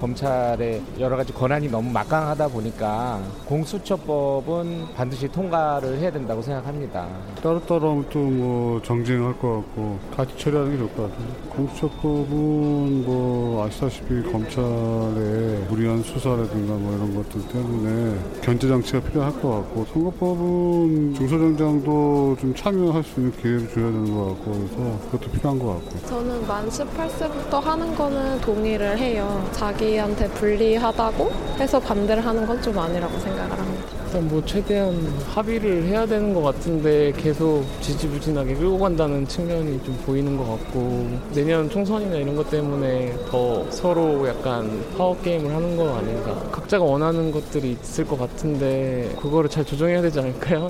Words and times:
검찰의 0.00 0.82
여러 0.98 1.16
가지 1.16 1.32
권한이 1.32 1.68
너무 1.68 1.90
막강하다 1.90 2.48
보니까 2.48 3.20
공수처법은 3.46 4.94
반드시 4.96 5.28
통과를 5.28 5.98
해야 5.98 6.10
된다고 6.10 6.40
생각합니다. 6.40 7.06
따로따로 7.42 8.04
또뭐 8.10 8.80
정쟁할 8.82 9.38
것 9.38 9.56
같고 9.56 9.98
같이 10.16 10.36
처리하는 10.38 10.72
게 10.72 10.78
좋을 10.78 10.94
것 10.94 11.02
같아요. 11.10 11.28
공수처법은 11.50 13.04
뭐 13.04 13.66
아시다시피 13.66 14.22
검찰의 14.32 15.66
무리한 15.68 16.02
수사라든가 16.02 16.74
뭐 16.74 16.96
이런 16.96 17.14
것들 17.14 17.46
때문에 17.48 18.18
견제 18.40 18.68
장치가 18.68 19.00
필요할 19.00 19.32
것 19.40 19.50
같고 19.50 19.84
선거법은 19.92 21.14
중소정장도 21.14 22.36
좀 22.40 22.54
참여할 22.54 23.02
수 23.04 23.20
있는 23.20 23.32
기회를 23.32 23.68
줘야 23.68 23.84
되는 23.84 24.14
것 24.14 24.28
같고 24.28 24.52
그래서 24.52 24.98
그것도 25.10 25.30
필요한 25.30 25.58
것 25.58 25.66
같고. 25.74 26.06
저는 26.06 26.46
만 26.46 26.68
18세부터 26.68 27.60
하는 27.60 27.94
거는 27.94 28.40
동의를 28.40 28.96
해요. 28.96 29.46
자기 29.52 29.89
자기한테 29.90 30.28
불리하다고 30.28 31.30
해서 31.58 31.80
반대를 31.80 32.24
하는 32.24 32.46
건 32.46 32.60
좀 32.60 32.78
아니라고 32.78 33.18
생각을 33.18 33.58
합니다. 33.58 33.84
일단 34.04 34.28
뭐 34.28 34.44
최대한 34.44 34.94
합의를 35.32 35.84
해야 35.84 36.04
되는 36.04 36.34
것 36.34 36.42
같은데 36.42 37.10
계속 37.16 37.64
지지부진하게 37.80 38.54
끌고 38.54 38.78
간다는 38.78 39.26
측면이 39.26 39.82
좀 39.82 39.96
보이는 40.04 40.36
것 40.36 40.44
같고 40.46 41.08
내년 41.32 41.70
총선이나 41.70 42.16
이런 42.16 42.36
것 42.36 42.50
때문에 42.50 43.16
더 43.30 43.68
서로 43.70 44.28
약간 44.28 44.84
파워 44.98 45.18
게임을 45.22 45.54
하는 45.54 45.76
거 45.76 45.96
아닌가 45.96 46.34
각자가 46.52 46.84
원하는 46.84 47.32
것들이 47.32 47.78
있을 47.80 48.06
것 48.06 48.18
같은데 48.18 49.10
그거를 49.20 49.48
잘 49.48 49.64
조정해야 49.64 50.02
되지 50.02 50.18
않을까요? 50.20 50.68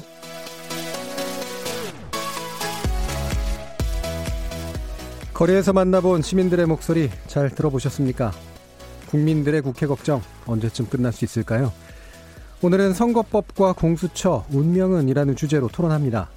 거리에서 5.35 5.73
만나본 5.73 6.23
시민들의 6.23 6.67
목소리 6.67 7.11
잘 7.27 7.51
들어보셨습니까? 7.51 8.31
국민들의 9.11 9.63
국회 9.63 9.87
걱정 9.87 10.23
언제쯤 10.47 10.87
끝날 10.87 11.13
수 11.13 11.25
있을까요? 11.25 11.73
오늘은 12.63 12.93
선거법과 12.93 13.73
공수처, 13.73 14.45
운명은이라는 14.51 15.35
주제로 15.37 15.69
토론합니다. 15.69 16.29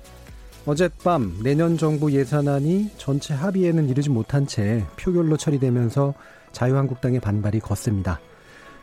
어젯밤 0.66 1.38
내년 1.44 1.78
정부 1.78 2.12
예산안이 2.14 2.92
전체 2.98 3.34
합의에는 3.34 3.90
이르지 3.90 4.10
못한 4.10 4.48
채 4.48 4.86
표결로 4.98 5.36
처리되면서 5.38 6.14
자유한국당의 6.54 7.20
반발이 7.20 7.60
컸습니다. 7.60 8.20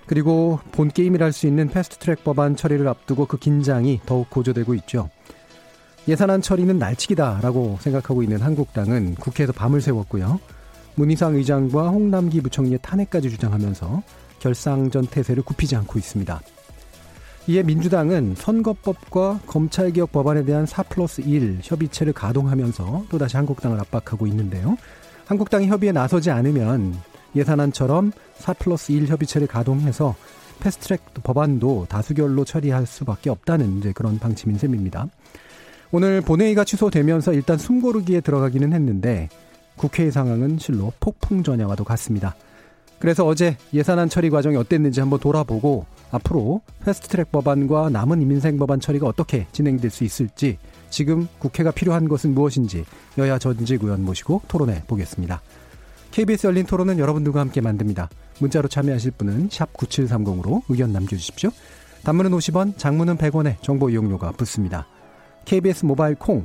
그리고 0.07 0.61
본 0.73 0.89
게임이랄 0.89 1.33
수 1.33 1.47
있는 1.47 1.69
패스트트랙 1.69 2.25
법안 2.25 2.57
처리를 2.57 2.87
앞두고 2.89 3.27
그 3.27 3.39
긴장이 3.39 4.01
더욱 4.05 4.29
고조되고 4.29 4.75
있죠. 4.75 5.09
예산안 6.09 6.43
처리는 6.43 6.79
날치기다라고 6.79 7.79
생각하고 7.81 8.23
있는 8.23 8.41
한국당은 8.41 9.15
국회에서 9.15 9.53
밤을 9.53 9.81
새웠고요. 9.81 10.41
문희상 11.01 11.35
의장과 11.35 11.89
홍남기 11.89 12.43
부총리의 12.43 12.79
탄핵까지 12.83 13.31
주장하면서 13.31 14.03
결상전 14.39 15.07
태세를 15.07 15.43
굽히지 15.43 15.75
않고 15.77 15.99
있습니다. 15.99 16.41
이에 17.47 17.63
민주당은 17.63 18.35
선거법과 18.37 19.41
검찰개혁 19.47 20.13
법안에 20.13 20.45
대한 20.45 20.67
4 20.67 20.83
플러스 20.85 21.23
1 21.23 21.61
협의체를 21.63 22.13
가동하면서 22.13 23.07
또다시 23.09 23.39
한국당을 23.39 23.81
압박하고 23.81 24.27
있는데요. 24.27 24.77
한국당이 25.25 25.69
협의에 25.69 25.91
나서지 25.91 26.31
않으면 26.31 26.95
예산안처럼 27.35 28.13
4 28.35 28.53
플러스 28.55 28.93
1 28.93 29.07
협의체를 29.09 29.47
가동해서 29.47 30.15
패스트트랙 30.61 31.01
법안도 31.23 31.87
다수결로 31.89 32.45
처리할 32.45 32.85
수밖에 32.85 33.31
없다는 33.31 33.79
이제 33.79 33.93
그런 33.93 34.19
방침인 34.19 34.59
셈입니다. 34.59 35.07
오늘 35.93 36.21
본회의가 36.21 36.65
취소되면서 36.65 37.33
일단 37.33 37.57
숨고르기에 37.57 38.21
들어가기는 38.21 38.75
했는데 38.75 39.31
국회의 39.81 40.13
상황은 40.13 40.59
실로 40.59 40.93
폭풍 41.01 41.43
전야와도 41.43 41.85
같습니다. 41.85 42.37
그래서 42.99 43.25
어제 43.27 43.57
예산안 43.73 44.11
처리 44.11 44.29
과정이 44.29 44.57
어땠는지 44.57 45.01
한번 45.01 45.19
돌아보고 45.21 45.87
앞으로 46.11 46.61
패스트트랙 46.85 47.33
법안과 47.33 47.89
남은 47.89 48.21
이민생 48.21 48.59
법안 48.59 48.79
처리가 48.79 49.07
어떻게 49.07 49.47
진행될 49.53 49.91
수 49.91 50.05
있을지 50.05 50.59
지금 50.91 51.27
국회가 51.39 51.71
필요한 51.71 52.11
것은 52.11 52.35
무엇인지 52.35 52.85
여야 53.17 53.39
전직 53.39 53.83
의원 53.83 54.05
모시고 54.05 54.43
토론해 54.49 54.83
보겠습니다. 54.87 55.41
KBS 56.11 56.49
열린 56.49 56.67
토론은 56.67 56.99
여러분들과 56.99 57.41
함께 57.41 57.63
만듭니다. 57.63 58.11
문자로 58.39 58.69
참여하실 58.69 59.13
분은 59.13 59.49
9730으로 59.49 60.63
의견 60.69 60.93
남겨주십시오. 60.93 61.51
단문은 62.05 62.33
50원, 62.33 62.77
장문은 62.77 63.17
100원에 63.17 63.57
정보 63.63 63.89
이용료가 63.89 64.33
붙습니다. 64.33 64.87
KBS 65.47 65.87
모바일 65.87 66.17
콩, 66.17 66.45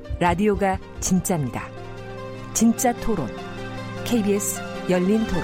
라디오가 0.21 0.77
진짜입니다. 0.99 1.67
진짜 2.53 2.93
토론. 2.99 3.27
KBS 4.05 4.61
열린 4.87 5.25
토론. 5.25 5.43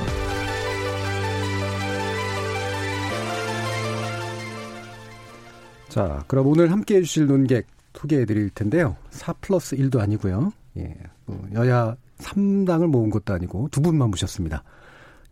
자, 5.89 6.23
그럼 6.27 6.45
오늘 6.45 6.71
함께 6.71 6.97
해주실 6.97 7.25
논객 7.25 7.65
소개해 7.95 8.25
드릴 8.25 8.51
텐데요. 8.51 8.95
4 9.09 9.33
플러스 9.41 9.75
1도 9.75 9.99
아니고요. 9.99 10.53
예, 10.77 10.95
뭐 11.25 11.43
여야 11.55 11.95
3당을 12.19 12.85
모은 12.85 13.09
것도 13.09 13.33
아니고 13.33 13.69
두 13.71 13.81
분만 13.81 14.11
모셨습니다. 14.11 14.63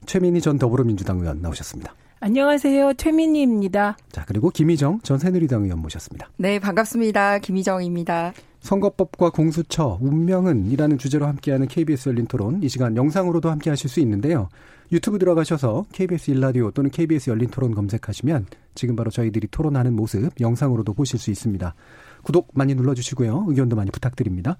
최민희 0.07 0.41
전 0.41 0.57
더불어민주당 0.57 1.19
의원 1.19 1.43
나오셨습니다. 1.43 1.93
안녕하세요. 2.19 2.95
최민희입니다. 2.95 3.95
자, 4.11 4.25
그리고 4.27 4.49
김희정 4.49 5.01
전 5.01 5.19
새누리당 5.19 5.65
의원 5.65 5.77
모셨습니다. 5.83 6.31
네, 6.37 6.57
반갑습니다. 6.57 7.37
김희정입니다. 7.37 8.33
선거법과 8.65 9.29
공수처, 9.29 9.99
운명은이라는 10.01 10.97
주제로 10.97 11.27
함께하는 11.27 11.67
KBS 11.67 12.09
열린 12.09 12.25
토론 12.25 12.63
이 12.63 12.67
시간 12.67 12.97
영상으로도 12.97 13.51
함께 13.51 13.69
하실 13.69 13.91
수 13.91 13.99
있는데요. 13.99 14.49
유튜브 14.91 15.19
들어가셔서 15.19 15.85
KBS 15.91 16.31
일라디오 16.31 16.71
또는 16.71 16.89
KBS 16.89 17.29
열린 17.29 17.49
토론 17.49 17.75
검색하시면 17.75 18.47
지금 18.73 18.95
바로 18.95 19.11
저희들이 19.11 19.49
토론하는 19.51 19.93
모습 19.93 20.31
영상으로도 20.39 20.95
보실 20.95 21.19
수 21.19 21.29
있습니다. 21.29 21.75
구독 22.23 22.49
많이 22.55 22.73
눌러 22.73 22.95
주시고요. 22.95 23.45
의견도 23.47 23.75
많이 23.75 23.91
부탁드립니다. 23.91 24.57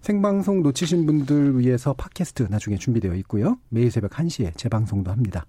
생방송 0.00 0.64
놓치신 0.64 1.06
분들 1.06 1.60
위해서 1.60 1.92
팟캐스트 1.94 2.48
나중에 2.50 2.76
준비되어 2.76 3.14
있고요. 3.14 3.58
매일 3.68 3.92
새벽 3.92 4.10
1시에 4.10 4.56
재방송도 4.56 5.12
합니다. 5.12 5.46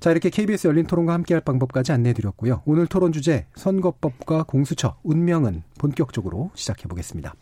자, 0.00 0.12
이렇게 0.12 0.30
KBS 0.30 0.68
열린 0.68 0.86
토론과 0.86 1.12
함께할 1.12 1.40
방법까지 1.40 1.90
안내해 1.92 2.12
드렸고요. 2.12 2.62
오늘 2.66 2.86
토론 2.86 3.12
주제 3.12 3.46
선거법과 3.56 4.44
공수처 4.44 4.96
운명은 5.02 5.64
본격적으로 5.78 6.50
시작해 6.54 6.86
보겠습니다. 6.86 7.34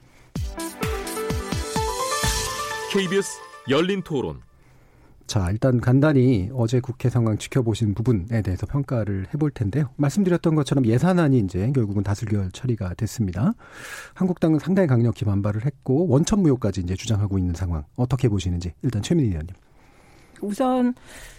KBS 2.92 3.38
열린 3.68 4.02
토론. 4.02 4.40
자, 5.26 5.50
일단 5.50 5.80
간단히 5.80 6.48
어제 6.54 6.80
국회 6.80 7.10
상황 7.10 7.36
지켜보신 7.36 7.94
부분에 7.94 8.40
대해서 8.42 8.64
평가를 8.64 9.26
해볼 9.34 9.50
텐데요. 9.50 9.90
말씀드렸던 9.96 10.54
것처럼 10.54 10.86
예산안이 10.86 11.40
이제 11.40 11.70
결국은 11.74 12.04
다수결 12.04 12.52
처리가 12.52 12.94
됐습니다. 12.94 13.52
한국당은 14.14 14.60
상당히 14.60 14.86
강력히 14.86 15.24
반발을 15.24 15.66
했고 15.66 16.08
원천 16.08 16.40
무효까지 16.40 16.82
이제 16.82 16.94
주장하고 16.94 17.38
있는 17.38 17.54
상황 17.54 17.84
어떻게 17.96 18.28
보시는지 18.28 18.72
일단 18.82 19.02
최민희 19.02 19.30
의원님. 19.30 19.54
우선 20.42 20.94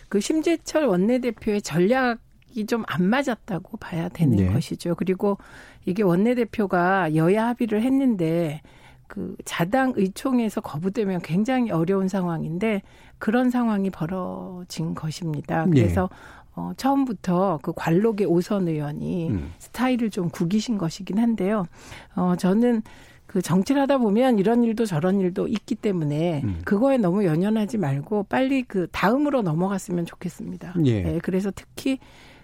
그 0.09 0.19
심재철 0.19 0.85
원내대표의 0.85 1.61
전략 1.61 2.19
이 2.55 2.65
좀 2.65 2.83
안 2.87 3.03
맞았다고 3.05 3.77
봐야 3.77 4.09
되는 4.09 4.35
네. 4.37 4.51
것이죠. 4.51 4.95
그리고 4.95 5.37
이게 5.85 6.01
원내대표가 6.01 7.13
여야 7.15 7.47
합의를 7.49 7.83
했는데 7.83 8.61
그 9.07 9.35
자당 9.45 9.93
의총에서 9.95 10.61
거부되면 10.61 11.21
굉장히 11.21 11.69
어려운 11.69 12.07
상황인데 12.07 12.81
그런 13.19 13.51
상황이 13.51 13.89
벌어진 13.91 14.95
것입니다. 14.95 15.65
네. 15.65 15.71
그래서 15.81 16.09
네. 16.11 16.17
어, 16.55 16.71
처음부터 16.75 17.59
그 17.61 17.73
관록의 17.75 18.25
오선 18.25 18.67
의원이 18.67 19.29
음. 19.29 19.53
스타일을 19.59 20.09
좀 20.09 20.29
구기신 20.29 20.79
것이긴 20.79 21.19
한데요. 21.19 21.67
어, 22.15 22.35
저는 22.37 22.81
그 23.27 23.41
정치를 23.41 23.81
하다 23.83 23.99
보면 23.99 24.39
이런 24.39 24.63
일도 24.63 24.85
저런 24.85 25.19
일도 25.19 25.47
있기 25.47 25.75
때문에 25.75 26.41
음. 26.43 26.61
그거에 26.63 26.97
너무 26.97 27.25
연연하지 27.25 27.77
말고 27.77 28.23
빨리 28.23 28.63
그 28.63 28.87
다음으로 28.91 29.41
넘어갔으면 29.41 30.05
좋겠습니다. 30.05 30.75
예. 30.85 31.01
네, 31.01 31.19
그래서 31.21 31.51
특히 31.53 31.99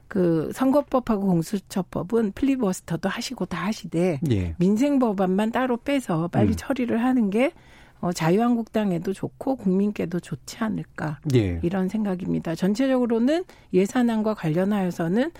그 0.09 0.51
선거법하고 0.53 1.25
공수처법은 1.25 2.33
필리버스터도 2.33 3.09
하시고 3.09 3.45
다 3.45 3.65
하시되 3.65 4.19
예. 4.29 4.55
민생 4.59 4.99
법안만 4.99 5.51
따로 5.51 5.77
빼서 5.77 6.27
빨리 6.27 6.49
음. 6.49 6.55
처리를 6.55 7.01
하는 7.03 7.29
게 7.29 7.53
어, 8.01 8.11
자유한국당에도 8.11 9.13
좋고 9.13 9.55
국민께도 9.55 10.19
좋지 10.19 10.57
않을까 10.59 11.19
예. 11.33 11.61
이런 11.63 11.87
생각입니다. 11.87 12.53
전체적으로는 12.53 13.45
예산안과 13.73 14.33
관련하여서는 14.33 15.31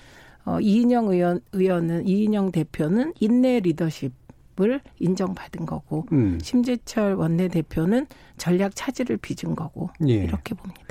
어, 0.46 0.60
이인영 0.62 1.10
의원 1.10 1.42
의원은 1.52 2.08
이인영 2.08 2.54
대표는 2.54 3.14
인내 3.20 3.60
리더십 3.60 4.23
을 4.62 4.82
인정받은 5.00 5.66
거고 5.66 6.06
음. 6.12 6.38
심재철 6.42 7.16
원내대표는 7.16 8.06
전략 8.38 8.76
차질을 8.76 9.18
빚은 9.18 9.56
거고 9.56 9.90
예. 10.08 10.14
이렇게 10.14 10.54
봅니다. 10.54 10.82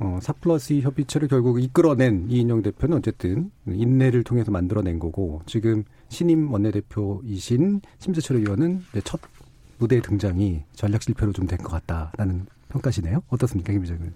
어, 0.00 0.18
4 0.20 0.32
플러스 0.34 0.72
2 0.72 0.80
협의체를 0.80 1.28
결국 1.28 1.62
이끌어낸 1.62 2.26
이인영 2.28 2.62
대표는 2.62 2.96
어쨌든 2.98 3.52
인내를 3.68 4.24
통해서 4.24 4.50
만들어낸 4.50 4.98
거고 4.98 5.42
지금 5.46 5.84
신임 6.08 6.52
원내대표이신 6.52 7.80
심재철 7.98 8.38
의원은 8.38 8.82
이제 8.90 9.00
첫 9.04 9.20
무대 9.78 10.00
등장이 10.00 10.64
전략 10.74 11.02
실패로 11.04 11.32
좀 11.32 11.46
된 11.46 11.58
것 11.58 11.70
같다라는 11.70 12.46
평가시네요. 12.70 13.22
어떻습니까, 13.28 13.72
김 13.72 13.82
기자님? 13.82 14.12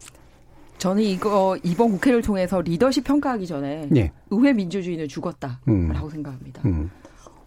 저는 0.78 1.02
이거 1.02 1.56
이번 1.62 1.92
국회를 1.92 2.22
통해서 2.22 2.60
리더십 2.60 3.04
평가하기 3.04 3.46
전에 3.46 3.88
예. 3.96 4.12
의회 4.30 4.52
민주주의는 4.52 5.08
죽었다라고 5.08 5.58
음. 5.68 6.10
생각합니다. 6.10 6.62
음. 6.66 6.90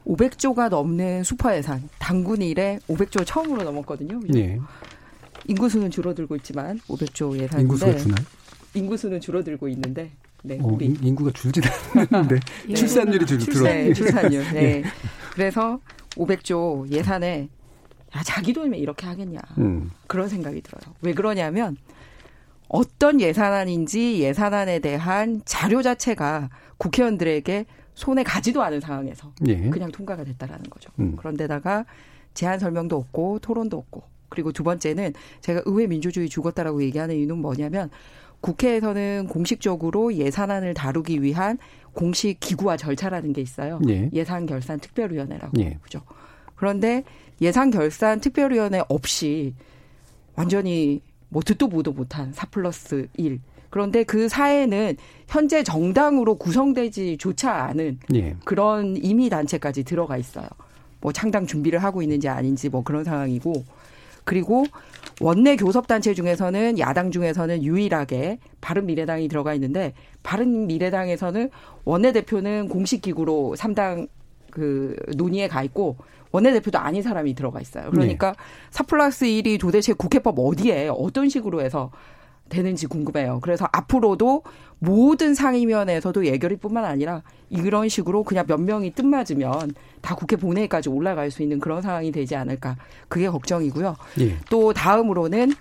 500조가 0.06 0.70
넘는 0.70 1.24
슈퍼 1.24 1.56
예산, 1.56 1.88
당군 2.00 2.42
이래 2.42 2.80
500조 2.88 3.24
처음으로 3.26 3.64
넘었거든요. 3.64 4.20
예. 4.36 4.60
인구수는 5.48 5.92
줄어들고 5.92 6.36
있지만 6.38 6.80
500조 6.88 7.34
예산인데 7.36 7.62
인구수가 7.62 7.98
주나요? 7.98 8.26
인구수는 8.74 9.20
줄어들고 9.22 9.68
있는데 9.70 10.12
네, 10.44 10.58
어, 10.62 10.68
우리 10.68 10.86
인- 10.86 10.98
인구가 11.02 11.32
줄지 11.32 11.62
않는데 12.12 12.40
예. 12.70 12.74
출산율이 12.76 13.26
줄 13.26 13.40
줄어. 13.40 13.64
네, 13.70 13.94
출산율. 13.94 14.44
네. 14.54 14.84
그래서 15.34 15.80
500조 16.12 16.90
예산에 16.92 17.50
야, 18.16 18.24
자기 18.24 18.54
돈이면 18.54 18.80
이렇게 18.80 19.06
하겠냐. 19.06 19.40
음. 19.60 19.92
그런 20.08 20.28
생각이 20.30 20.62
들어요. 20.62 20.96
왜 21.02 21.14
그러냐면 21.14 21.78
어떤 22.70 23.20
예산안인지 23.20 24.20
예산안에 24.22 24.80
대한 24.80 25.42
자료 25.44 25.82
자체가 25.82 26.50
국회의원들에게 26.78 27.66
손에 27.96 28.24
가지도 28.24 28.64
않은 28.64 28.80
상황에서 28.80 29.34
예. 29.48 29.70
그냥 29.70 29.92
통과가 29.92 30.24
됐다라는 30.24 30.70
거죠. 30.70 30.90
음. 31.00 31.16
그런데다가 31.18 31.86
제안 32.34 32.58
설명도 32.60 32.96
없고 32.96 33.40
토론도 33.40 33.78
없고 33.78 34.04
그리고 34.30 34.52
두 34.52 34.64
번째는 34.64 35.14
제가 35.42 35.64
의회 35.66 35.88
민주주의 35.88 36.30
죽었다라고 36.30 36.82
얘기하는 36.84 37.16
이유는 37.16 37.40
뭐냐면 37.40 37.90
국회에서는 38.42 39.28
공식적으로 39.30 40.14
예산안을 40.14 40.74
다루기 40.74 41.22
위한 41.22 41.58
공식 41.94 42.40
기구와 42.40 42.78
절차라는 42.78 43.34
게 43.34 43.42
있어요. 43.42 43.82
예. 43.90 44.10
예산 44.14 44.46
결산 44.46 44.80
특별위원회라고 44.80 45.60
예. 45.60 45.78
그죠. 45.82 46.02
그런데 46.56 47.04
예산 47.42 47.72
결산 47.72 48.22
특별위원회 48.22 48.84
없이 48.88 49.56
완전히 50.36 51.02
뭐 51.30 51.42
듣도 51.44 51.70
보도 51.70 51.94
못한 51.94 52.34
4 52.34 52.48
플러스 52.48 53.08
1. 53.18 53.40
그런데 53.70 54.04
그 54.04 54.28
사회는 54.28 54.98
현재 55.28 55.64
정당으로 55.64 56.36
구성되지조차 56.36 57.52
않은 57.52 58.00
예. 58.16 58.36
그런 58.44 58.98
임의 58.98 59.30
단체까지 59.30 59.84
들어가 59.84 60.18
있어요. 60.18 60.48
뭐 61.02 61.12
창당 61.14 61.46
준비를 61.46 61.84
하고 61.84 62.02
있는지 62.02 62.28
아닌지 62.28 62.70
뭐 62.70 62.84
그런 62.84 63.04
상황이고 63.04 63.64
그리고 64.24 64.66
원내 65.22 65.56
교섭 65.56 65.88
단체 65.88 66.14
중에서는 66.14 66.78
야당 66.80 67.12
중에서는 67.12 67.64
유일하게 67.64 68.40
바른 68.62 68.86
미래당이 68.86 69.28
들어가 69.28 69.54
있는데 69.54 69.94
바른 70.24 70.68
미래당에서는 70.68 71.50
원내 71.86 72.12
대표는 72.12 72.70
공식 72.70 73.02
기구로 73.02 73.56
3당 73.58 74.08
그 74.52 74.96
논의에 75.16 75.48
가 75.48 75.64
있고 75.64 75.98
원내 76.32 76.52
대표도 76.54 76.78
아닌 76.78 77.02
사람이 77.02 77.34
들어가 77.34 77.60
있어요. 77.60 77.90
그러니까 77.92 78.36
4 78.72 78.84
플러스 78.84 79.26
1이 79.26 79.60
도대체 79.60 79.94
국회법 79.94 80.40
어디에 80.40 80.90
어떤 80.90 81.30
식으로 81.30 81.62
해서 81.62 81.92
되는지 82.50 82.88
궁금해요. 82.88 83.40
그래서 83.42 83.68
앞으로도 83.72 84.44
모든 84.80 85.34
상임위원회에서도 85.34 86.26
예결위뿐만 86.26 86.84
아니라 86.84 87.22
이런 87.50 87.90
식으로 87.90 88.24
그냥 88.24 88.46
몇 88.48 88.60
명이 88.60 88.92
뜻맞으면 88.92 89.74
다 90.02 90.16
국회 90.16 90.36
본회의까지 90.36 90.90
올라갈 90.90 91.32
수 91.32 91.44
있는 91.44 91.60
그런 91.60 91.82
상황이 91.82 92.12
되지 92.12 92.36
않을까. 92.36 92.78
그게 93.08 93.30
걱정이고요. 93.30 93.96
예. 94.22 94.38
또 94.50 94.74
다음으로는 94.74 95.54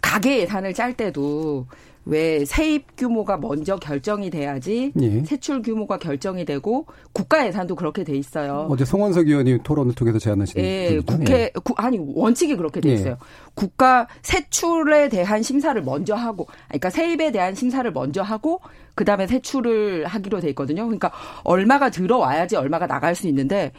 가계 0.00 0.40
예산을 0.40 0.74
짤 0.74 0.94
때도 0.94 1.66
왜 2.06 2.44
세입 2.44 2.96
규모가 2.96 3.38
먼저 3.38 3.76
결정이 3.76 4.28
돼야지 4.30 4.92
예. 5.00 5.22
세출 5.24 5.62
규모가 5.62 5.98
결정이 5.98 6.44
되고 6.44 6.86
국가 7.12 7.46
예산도 7.46 7.76
그렇게 7.76 8.04
돼 8.04 8.14
있어요. 8.14 8.66
어제 8.70 8.84
송원석 8.84 9.28
의원이 9.28 9.60
토론을 9.62 9.94
통해서 9.94 10.18
제안하신 10.18 10.60
예, 10.60 11.00
분이죠. 11.04 11.06
국회 11.06 11.50
구, 11.64 11.72
아니 11.76 11.98
원칙이 11.98 12.56
그렇게 12.56 12.80
돼 12.80 12.90
예. 12.90 12.94
있어요. 12.94 13.16
국가 13.54 14.06
세출에 14.22 15.08
대한 15.08 15.42
심사를 15.42 15.80
먼저 15.82 16.14
하고, 16.14 16.46
그러니까 16.68 16.90
세입에 16.90 17.32
대한 17.32 17.54
심사를 17.54 17.90
먼저 17.92 18.20
하고 18.22 18.60
그 18.94 19.04
다음에 19.04 19.26
세출을 19.26 20.04
하기로 20.06 20.40
돼 20.40 20.48
있거든요. 20.50 20.84
그러니까 20.84 21.10
얼마가 21.44 21.90
들어와야지 21.90 22.56
얼마가 22.56 22.86
나갈 22.86 23.14
수 23.14 23.26
있는데 23.28 23.72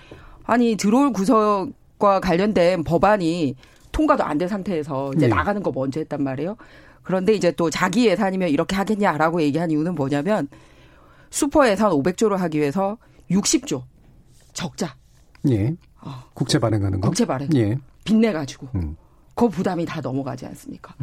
아니 0.43 0.75
들어올 0.77 1.11
구석과 1.13 2.19
관련된 2.21 2.83
법안이 2.83 3.55
통과도 3.91 4.23
안 4.25 4.37
된 4.37 4.47
상태에서 4.49 5.13
이제 5.15 5.25
예. 5.25 5.29
나가는 5.29 5.61
거 5.63 5.71
먼저 5.71 5.99
했단 6.01 6.21
말이에요. 6.23 6.57
그런데 7.05 7.33
이제 7.33 7.51
또 7.51 7.69
자기 7.69 8.07
예산이면 8.07 8.49
이렇게 8.49 8.75
하겠냐라고 8.75 9.41
얘기한 9.43 9.71
이유는 9.71 9.95
뭐냐면 9.95 10.49
슈퍼 11.29 11.69
예산 11.69 11.91
500조를 11.91 12.35
하기 12.35 12.59
위해서 12.59 12.97
60조 13.31 13.83
적자 14.53 14.95
예. 15.49 15.75
어. 16.01 16.23
국채 16.33 16.59
발행하는 16.59 16.99
거. 16.99 17.07
국채 17.07 17.25
발행. 17.25 17.47
예. 17.55 17.77
빚내 18.03 18.33
가지고 18.33 18.67
음. 18.75 18.97
그 19.35 19.47
부담이 19.49 19.85
다 19.85 20.01
넘어가지 20.01 20.45
않습니까? 20.47 20.95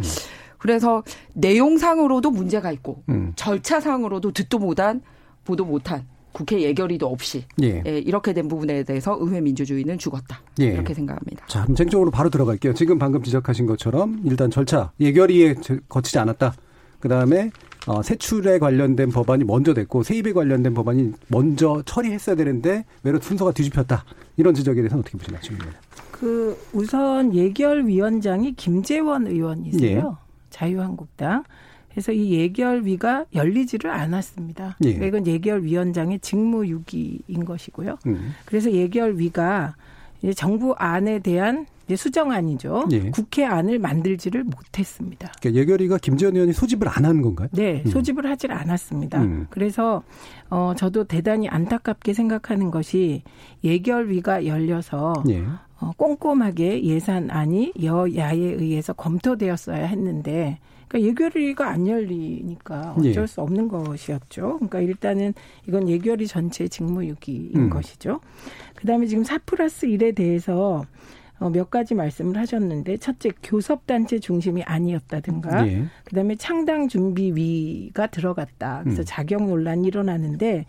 그래서 0.59 1.03
내용상으로도 1.35 2.31
문제가 2.31 2.73
있고 2.73 3.05
음. 3.09 3.33
절차상으로도 3.37 4.33
듣도 4.33 4.59
못한 4.59 5.03
보도 5.45 5.65
못한 5.65 6.07
국회 6.33 6.61
예결위도 6.63 7.07
없이 7.07 7.45
예. 7.63 7.83
예, 7.87 7.99
이렇게 7.99 8.33
된 8.33 8.49
부분에 8.49 8.83
대해서 8.85 9.17
의회 9.21 9.41
민주주의는 9.41 9.99
죽었다 9.99 10.41
예. 10.61 10.65
이렇게 10.67 10.95
생각합니다. 10.95 11.47
자, 11.47 11.63
그럼 11.63 11.77
쟁점으로 11.77 12.11
바로 12.11 12.31
들어갈게요. 12.31 12.75
지금 12.75 12.99
방금 12.99 13.23
지적하신 13.23 13.67
것처럼 13.67 14.21
일단 14.25 14.51
절차 14.51 14.93
예결위에 15.01 15.57
저- 15.61 15.77
거치지 15.89 16.19
않았다. 16.19 16.55
그 17.01 17.09
다음에 17.09 17.51
어, 17.87 18.01
세출에 18.01 18.59
관련된 18.61 19.11
법안이 19.11 19.43
먼저 19.45 19.75
됐고 19.75 20.05
세입에 20.05 20.33
관련된 20.33 20.73
법안이 20.73 21.13
먼저 21.29 21.83
처리했어야 21.85 22.37
되는데 22.37 22.85
외로 23.03 23.19
순서가 23.21 23.51
뒤집혔다. 23.53 24.05
이런 24.37 24.55
지적에 24.55 24.77
대해서는 24.81 25.01
어떻게 25.03 25.19
보시나요? 25.19 25.41
그 26.13 26.57
우선 26.73 27.35
예결위원장이 27.35 28.53
김재원 28.53 29.27
의원이세요. 29.27 30.17
자유한국당. 30.51 31.43
그래서 31.93 32.13
이 32.13 32.33
예결위가 32.33 33.27
열리지를 33.35 33.91
않았습니다. 33.91 34.77
예. 34.85 34.95
그러니까 34.95 35.07
이건 35.07 35.27
예결위원장의 35.27 36.21
직무유기인 36.21 37.45
것이고요. 37.45 37.99
음. 38.07 38.33
그래서 38.45 38.73
예결위가 38.73 39.75
이제 40.23 40.33
정부 40.33 40.75
안에 40.79 41.19
대한 41.19 41.67
이제 41.87 41.97
수정안이죠. 41.97 42.89
예. 42.93 43.11
국회 43.11 43.45
안을 43.45 43.79
만들지를 43.79 44.45
못했습니다. 44.45 45.33
그러니까 45.41 45.61
예결위가 45.61 45.99
김재원 45.99 46.37
의원이 46.37 46.53
소집을 46.53 46.89
안한 46.89 47.23
건가요? 47.23 47.49
네, 47.53 47.83
음. 47.85 47.91
소집을 47.91 48.29
하질 48.29 48.53
않았습니다. 48.53 49.23
음. 49.23 49.47
그래서 49.51 50.03
어 50.49 50.75
저도 50.77 51.05
대단히 51.05 51.49
안타깝게 51.49 52.15
생각하는 52.15 52.71
것이 52.71 53.23
예결위가 53.65 54.47
열려서 54.47 55.25
예. 55.29 55.45
어, 55.81 55.91
꼼꼼하게 55.97 56.85
예산안이 56.85 57.73
여야에 57.83 58.37
의해서 58.37 58.93
검토되었어야 58.93 59.85
했는데 59.85 60.61
그러니까 60.93 61.09
예결위가 61.09 61.69
안 61.69 61.87
열리니까 61.87 62.95
어쩔 62.99 63.23
예. 63.23 63.27
수 63.27 63.41
없는 63.41 63.69
것이었죠. 63.69 64.57
그러니까 64.57 64.81
일단은 64.81 65.33
이건 65.67 65.89
예결위 65.89 66.27
전체 66.27 66.69
직무유기인 66.69 67.57
음. 67.57 67.71
것이죠. 67.71 68.21
그다음에 68.75 69.07
지금 69.07 69.25
4 69.25 69.39
플러스 69.39 69.87
1에 69.87 70.15
대해서 70.15 70.85
어, 71.39 71.49
몇 71.49 71.71
가지 71.71 71.95
말씀을 71.95 72.37
하셨는데 72.37 72.99
첫째 72.99 73.31
교섭단체 73.43 74.21
중심이 74.21 74.63
아니었다든가 74.63 75.67
예. 75.67 75.85
그다음에 76.05 76.37
창당 76.37 76.89
준비위가 76.89 78.09
들어갔다. 78.09 78.83
그래서 78.85 79.03
음. 79.03 79.05
자격 79.07 79.47
논란이 79.47 79.89
일어나는데 79.89 80.67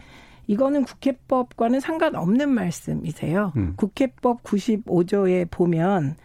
이거는 0.47 0.85
국회법과는 0.85 1.81
상관없는 1.81 2.49
말씀이세요. 2.49 3.51
음. 3.57 3.73
국회법 3.75 4.43
95조에 4.43 5.51
보면 5.51 6.15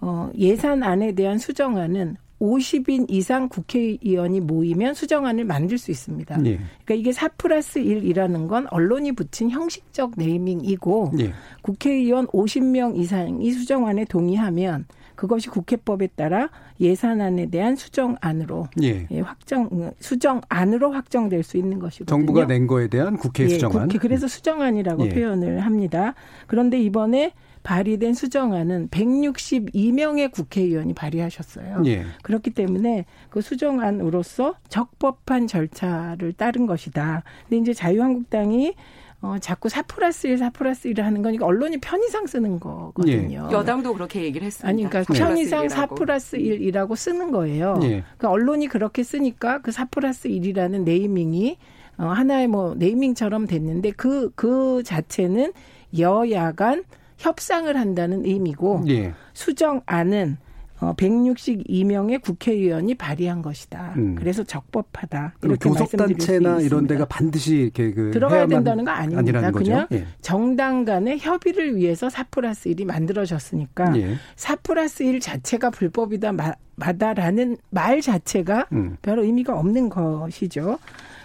어, 0.00 0.30
예산안에 0.36 1.12
대한 1.12 1.38
수정안은 1.38 2.16
50인 2.40 3.06
이상 3.08 3.48
국회의원이 3.48 4.40
모이면 4.40 4.94
수정안을 4.94 5.44
만들 5.44 5.78
수 5.78 5.90
있습니다. 5.90 6.38
예. 6.44 6.58
그러니까 6.84 6.94
이게 6.94 7.12
4 7.12 7.28
플러스 7.28 7.80
1이라는 7.80 8.48
건 8.48 8.66
언론이 8.70 9.12
붙인 9.12 9.50
형식적 9.50 10.12
네이밍이고 10.16 11.12
예. 11.20 11.32
국회의원 11.62 12.26
50명 12.28 12.96
이상이 12.98 13.50
수정안에 13.52 14.04
동의하면 14.04 14.86
그것이 15.14 15.48
국회법에 15.48 16.08
따라 16.08 16.50
예산안에 16.78 17.46
대한 17.46 17.74
수정안으로 17.74 18.68
예. 18.82 19.08
예, 19.10 19.20
확정 19.20 19.92
수정안으로 19.98 20.92
확정될 20.92 21.42
수 21.42 21.56
있는 21.56 21.78
것이거든요. 21.78 22.06
정부가 22.06 22.46
낸 22.46 22.66
거에 22.66 22.88
대한 22.88 23.16
국회 23.16 23.44
예, 23.44 23.48
수정안. 23.48 23.88
국회, 23.88 23.98
그래서 23.98 24.28
수정안이라고 24.28 25.06
예. 25.06 25.08
표현을 25.08 25.60
합니다. 25.60 26.14
그런데 26.46 26.78
이번에 26.80 27.32
발의된 27.66 28.14
수정안은 28.14 28.90
162명의 28.90 30.30
국회의원이 30.30 30.94
발의하셨어요. 30.94 31.82
예. 31.86 32.04
그렇기 32.22 32.50
때문에 32.50 33.06
그 33.28 33.40
수정안으로서 33.40 34.54
적법한 34.68 35.48
절차를 35.48 36.32
따른 36.34 36.66
것이다. 36.66 37.24
근데 37.48 37.60
이제 37.60 37.74
자유한국당이 37.74 38.74
어, 39.20 39.38
자꾸 39.40 39.68
4 39.68 39.82
플러스 39.82 40.28
1, 40.28 40.38
4 40.38 40.50
플러스 40.50 40.88
1을 40.88 41.00
하는 41.00 41.22
거니까 41.22 41.44
언론이 41.44 41.78
편의상 41.78 42.28
쓰는 42.28 42.60
거거든요. 42.60 43.48
여당도 43.50 43.94
그렇게 43.94 44.22
얘기를 44.22 44.46
했습니다. 44.46 44.68
아니, 44.68 44.84
그러니까 44.84 45.12
사 45.12 45.26
편의상 45.26 45.66
플러스 45.66 45.74
4 45.74 45.86
일이라고. 45.86 45.94
플러스 45.96 46.36
1이라고 46.38 46.96
쓰는 46.96 47.30
거예요. 47.32 47.80
예. 47.82 47.88
그러니까 47.88 48.30
언론이 48.30 48.68
그렇게 48.68 49.02
쓰니까 49.02 49.58
그4 49.62 49.90
플러스 49.90 50.28
1이라는 50.28 50.84
네이밍이 50.84 51.58
어, 51.98 52.04
하나의 52.04 52.46
뭐 52.46 52.76
네이밍처럼 52.76 53.48
됐는데 53.48 53.90
그, 53.90 54.30
그 54.36 54.84
자체는 54.84 55.52
여야 55.98 56.52
간 56.52 56.84
협상을 57.18 57.74
한다는 57.76 58.24
의미고 58.24 58.84
예. 58.88 59.12
수정안은 59.32 60.38
어, 60.80 60.92
162명의 60.94 62.20
국회의원이 62.20 62.94
발의한 62.96 63.40
것이다. 63.40 63.94
음. 63.96 64.14
그래서 64.14 64.44
적법하다. 64.44 65.34
이렇게 65.42 65.68
교섭단체나 65.68 66.60
이런. 66.60 66.86
데가 66.86 67.06
반드시 67.06 67.56
이렇게 67.56 67.92
그 67.92 68.10
들어가야 68.12 68.46
된다는 68.46 68.84
거 68.84 68.90
아닙니다. 68.90 69.50
그냥 69.50 69.86
예. 69.92 70.04
정당 70.20 70.84
간의 70.84 71.18
협의를 71.18 71.76
위해서 71.76 72.08
4 72.10 72.24
플러스 72.24 72.68
1이 72.68 72.84
만들어졌으니까 72.84 73.96
예. 73.96 74.16
4 74.36 74.56
플러스 74.56 75.02
1 75.02 75.18
자체가 75.18 75.70
불법이다 75.70 76.32
마, 76.32 76.52
마다라는 76.76 77.56
말 77.70 78.02
자체가 78.02 78.66
음. 78.72 78.98
별 79.02 79.18
의미가 79.18 79.58
없는 79.58 79.88
것이죠. 79.88 80.78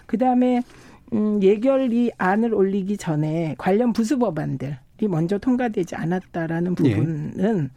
그다음에 0.07 0.63
음, 1.13 1.43
예결위 1.43 2.12
안을 2.17 2.53
올리기 2.53 2.98
전에 2.98 3.55
관련 3.57 3.91
부수 3.91 4.17
법안들이 4.17 4.75
먼저 5.08 5.38
통과되지 5.38 5.96
않았다라는 5.96 6.75
예. 6.84 6.96
부분은 6.96 7.70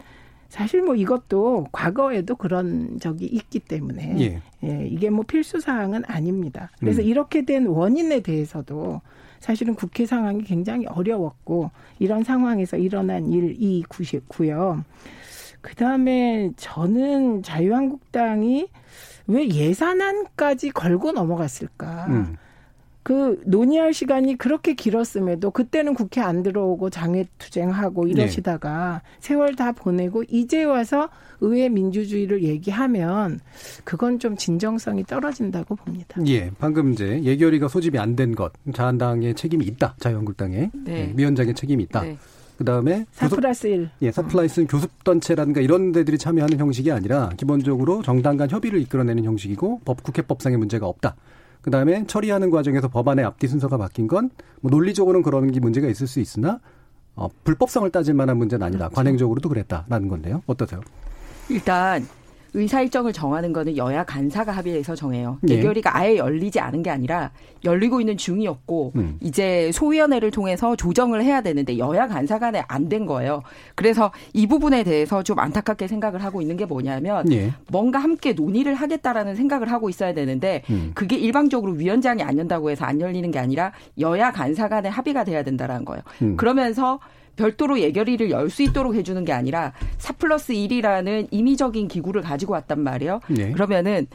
사실 0.49 0.81
뭐 0.81 0.95
이것도 0.95 1.67
과거에도 1.71 2.35
그런 2.35 2.99
적이 2.99 3.25
있기 3.25 3.59
때문에 3.59 4.15
예. 4.19 4.41
예, 4.63 4.87
이게 4.87 5.09
뭐 5.09 5.25
필수 5.27 5.59
사항은 5.59 6.03
아닙니다. 6.05 6.69
그래서 6.79 7.01
음. 7.01 7.07
이렇게 7.07 7.43
된 7.43 7.67
원인에 7.67 8.21
대해서도 8.21 9.01
사실은 9.39 9.75
국회 9.75 10.05
상황이 10.05 10.43
굉장히 10.43 10.85
어려웠고 10.87 11.71
이런 11.99 12.23
상황에서 12.23 12.77
일어난 12.77 13.31
일이고요. 13.31 14.83
그 15.61 15.75
다음에 15.75 16.51
저는 16.57 17.43
자유한국당이 17.43 18.67
왜 19.27 19.49
예산안까지 19.49 20.69
걸고 20.69 21.11
넘어갔을까? 21.11 22.05
음. 22.07 22.37
그 23.05 23.39
논의할 23.45 23.93
시간이 23.93 24.35
그렇게 24.35 24.73
길었음에도 24.73 25.51
그때는 25.51 25.93
국회 25.93 26.21
안 26.21 26.41
들어오고 26.41 26.89
장애투쟁하고 26.89 28.07
이러시다가 28.07 29.03
세월 29.19 29.55
다 29.55 29.71
보내고 29.73 30.23
이제 30.27 30.63
와서 30.63 31.09
의회 31.39 31.69
민주주의를 31.69 32.41
얘기하면 32.41 33.39
그건 33.83 34.17
좀 34.17 34.35
진정성이 34.35 35.03
떨어진다고 35.03 35.75
봅니다. 35.75 36.19
예, 36.25 36.49
방금 36.57 36.93
이제 36.93 37.21
예결위가 37.21 37.67
소집이 37.67 37.99
안 37.99 38.15
된 38.15 38.33
것, 38.33 38.51
자한당의 38.73 39.35
책임이 39.35 39.65
있다. 39.65 39.93
자유한국당의 39.99 40.71
네. 40.73 40.91
예, 41.09 41.13
위원장의 41.15 41.53
책임이 41.53 41.83
있다. 41.83 42.01
네. 42.01 42.17
그다음에 42.57 43.05
4 43.11 43.27
교섭- 43.27 43.35
플러스 43.35 43.67
1. 43.67 43.89
예, 44.01 44.11
사플라이스는 44.11 44.67
교섭단체라든가 44.67 45.61
이런 45.61 45.91
데들이 45.91 46.17
참여하는 46.17 46.57
형식이 46.57 46.91
아니라 46.91 47.29
기본적으로 47.37 48.01
정당 48.01 48.37
간 48.37 48.49
협의를 48.49 48.81
이끌어내는 48.81 49.25
형식이고 49.25 49.81
법 49.85 50.01
국회법상의 50.01 50.57
문제가 50.57 50.87
없다. 50.87 51.15
그다음에 51.65 52.05
처리하는 52.05 52.51
과정에서 52.51 52.87
법안의 52.87 53.25
앞뒤 53.25 53.47
순서가 53.47 53.77
바뀐 53.77 54.07
건 54.07 54.29
뭐 54.61 54.69
논리적으로는 54.71 55.23
그런 55.23 55.51
게 55.51 55.59
문제가 55.59 55.87
있을 55.87 56.05
수 56.07 56.19
있으나 56.19 56.59
어, 57.15 57.27
불법성을 57.43 57.89
따질 57.91 58.13
만한 58.13 58.37
문제는 58.37 58.65
아니다. 58.65 58.89
관행적으로도 58.89 59.49
그랬다라는 59.49 60.07
건데요. 60.07 60.43
어떠세요? 60.47 60.81
일단 61.49 62.05
의사 62.55 62.81
일정을 62.81 63.11
정하는 63.13 63.51
거는 63.53 63.75
여야 63.77 64.03
간사가 64.03 64.51
합의해서 64.51 64.95
정해요. 64.95 65.37
예. 65.49 65.55
예결위가 65.55 65.95
아예 65.97 66.17
열리지 66.17 66.59
않은 66.59 66.81
게 66.83 66.89
아니라 66.89 67.31
열리고 67.63 67.99
있는 67.99 68.15
중이었고 68.17 68.93
음. 68.95 69.17
이제 69.21 69.71
소위원회를 69.73 70.31
통해서 70.31 70.75
조정을 70.75 71.23
해야 71.23 71.41
되는데 71.41 71.77
여야 71.77 72.07
간사 72.07 72.39
간에 72.39 72.63
안 72.67 72.85
된 72.85 73.05
거예요. 73.07 73.41
그래서 73.73 74.11
이 74.33 74.45
부분에 74.45 74.83
대해서 74.83 75.23
좀 75.23 75.39
안타깝게 75.39 75.87
생각을 75.87 76.23
하고 76.23 76.39
있는 76.39 76.55
게 76.55 76.65
뭐냐면 76.65 77.31
예. 77.31 77.51
뭔가 77.71 77.97
함께 77.97 78.33
논의를 78.33 78.75
하겠다라는 78.75 79.35
생각을 79.35 79.71
하고 79.71 79.89
있어야 79.89 80.13
되는데 80.13 80.61
음. 80.69 80.91
그게 80.93 81.17
일방적으로 81.17 81.71
위원장이 81.73 82.21
안 82.21 82.37
연다고 82.37 82.69
해서 82.69 82.85
안 82.85 83.01
열리는 83.01 83.29
게 83.31 83.39
아니라 83.39 83.71
여야 83.99 84.31
간사 84.31 84.67
간에 84.69 84.87
합의가 84.87 85.23
돼야 85.23 85.41
된다라는 85.43 85.83
거예요. 85.83 86.01
음. 86.21 86.37
그러면서 86.37 86.99
별도로 87.35 87.79
예결위를 87.79 88.29
열 88.31 88.49
수 88.49 88.63
있도록 88.63 88.95
해주는 88.95 89.23
게 89.25 89.33
아니라 89.33 89.73
4 89.97 90.13
플러스 90.13 90.53
1이라는 90.53 91.27
임의적인 91.31 91.87
기구를 91.87 92.21
가지고 92.21 92.53
왔단 92.53 92.79
말이에요. 92.79 93.19
예. 93.37 93.51
그러면은 93.51 94.07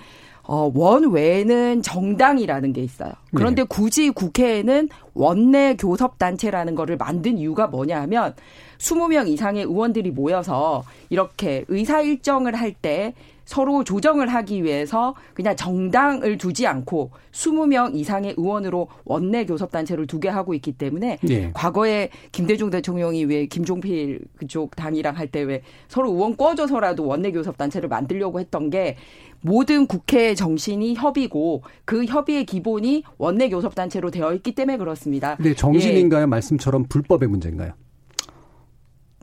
어, 0.43 0.71
원 0.75 1.13
외에는 1.13 1.83
정당이라는 1.83 2.73
게 2.73 2.83
있어요. 2.83 3.13
그런데 3.35 3.63
네. 3.63 3.67
굳이 3.69 4.11
국회에는 4.11 4.89
원내 5.15 5.77
교섭단체라는 5.77 6.75
거를 6.75 6.97
만든 6.97 7.39
이유가 7.39 7.67
뭐냐 7.67 8.01
하면 8.03 8.35
20명 8.79 9.29
이상의 9.29 9.65
의원들이 9.65 10.11
모여서 10.11 10.83
이렇게 11.11 11.65
의사 11.69 12.01
일정을 12.01 12.55
할때 12.57 13.15
서로 13.51 13.83
조정을 13.83 14.29
하기 14.29 14.63
위해서 14.63 15.13
그냥 15.35 15.57
정당을 15.57 16.39
두지 16.39 16.69
않고 16.69 17.11
20명 17.33 17.97
이상의 17.97 18.35
의원으로 18.39 18.87
원내 19.05 19.45
교섭단체를 19.47 20.07
두게 20.07 20.29
하고 20.29 20.55
있기 20.55 20.71
때문에 20.71 21.19
예. 21.29 21.51
과거에 21.53 22.11
김대중 22.31 22.71
대통령이 22.71 23.25
왜 23.25 23.47
김종필 23.47 24.21
그쪽 24.37 24.77
당이랑 24.77 25.17
할 25.17 25.27
때 25.33 25.43
왜 25.43 25.63
서로 25.89 26.13
의원 26.13 26.37
꺼져서라도 26.37 27.05
원내 27.05 27.33
교섭 27.33 27.57
단체를 27.59 27.89
만들려고 27.89 28.39
했던 28.39 28.71
게 28.71 28.97
모든 29.41 29.89
국회 29.89 30.37
정신이 30.37 30.95
협의고 30.95 31.63
그 31.85 32.05
협의의 32.05 32.45
기본이 32.47 33.03
원내 33.19 33.49
교섭 33.49 33.75
단체로 33.75 34.13
되어 34.13 34.33
있기 34.35 34.53
때문에 34.55 34.77
그렇습니다. 34.79 35.35
근데 35.35 35.55
정신인가요? 35.55 36.29
말씀처럼 36.29 36.85
불법의 36.89 37.29
문제인가요? 37.29 37.73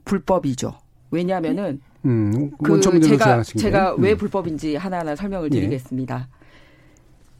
불법이죠. 0.03 0.73
왜냐하면은 1.11 1.79
음, 2.05 2.51
그 2.63 2.79
제가. 2.79 3.43
제가 3.43 3.95
왜 3.95 4.11
음. 4.13 4.17
불법인지 4.17 4.75
하나하나 4.75 5.15
설명을 5.15 5.49
예. 5.53 5.59
드리겠습니다. 5.59 6.27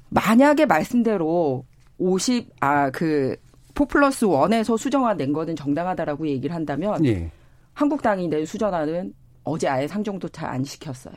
만약에 0.10 0.66
말씀대로 0.66 1.66
50 1.98 2.50
아 2.60 2.90
그 2.92 3.36
포플러스 3.78 4.26
원에서 4.26 4.76
수정안 4.76 5.18
낸 5.18 5.32
거는 5.32 5.56
정당하다라고 5.56 6.28
얘기를 6.28 6.56
한다면 6.56 7.06
예. 7.06 7.30
한국당이 7.74 8.28
낸 8.28 8.44
수정안은 8.44 9.14
어제 9.44 9.68
아예 9.68 9.88
상정조차 9.88 10.50
안 10.50 10.64
시켰어요. 10.64 11.14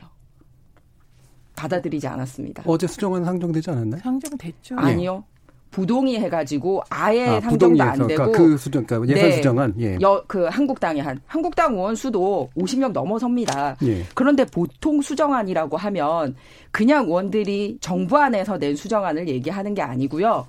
받아들이지 1.55 2.05
않았습니다. 2.07 2.63
어제 2.67 2.85
수정안 2.85 3.25
상정되지 3.25 3.71
않았나요? 3.71 4.01
상정됐죠. 4.01 4.75
아니요. 4.77 5.23
부동의 5.71 6.19
해가지고 6.19 6.83
아예 6.89 7.27
아, 7.27 7.39
상정도 7.41 7.81
안 7.81 7.93
부동의에서 7.93 8.07
되고 8.07 8.23
그러니까 8.23 8.37
그 8.37 8.57
수정, 8.57 8.85
그러니까 8.85 9.15
예산 9.15 9.29
네. 9.29 9.35
수정안. 9.37 9.73
예. 9.79 9.97
여, 10.01 10.23
그 10.27 10.43
한국당이 10.43 10.99
한 10.99 11.19
한국당 11.25 11.73
의원 11.73 11.95
수도 11.95 12.49
50명 12.57 12.91
넘어섭니다. 12.91 13.77
예. 13.83 14.03
그런데 14.13 14.45
보통 14.45 15.01
수정안이라고 15.01 15.77
하면 15.77 16.35
그냥 16.71 17.05
의원들이 17.05 17.77
정부 17.79 18.17
안에서 18.17 18.57
낸 18.57 18.75
수정안을 18.75 19.27
얘기하는 19.29 19.73
게 19.73 19.81
아니고요. 19.81 20.45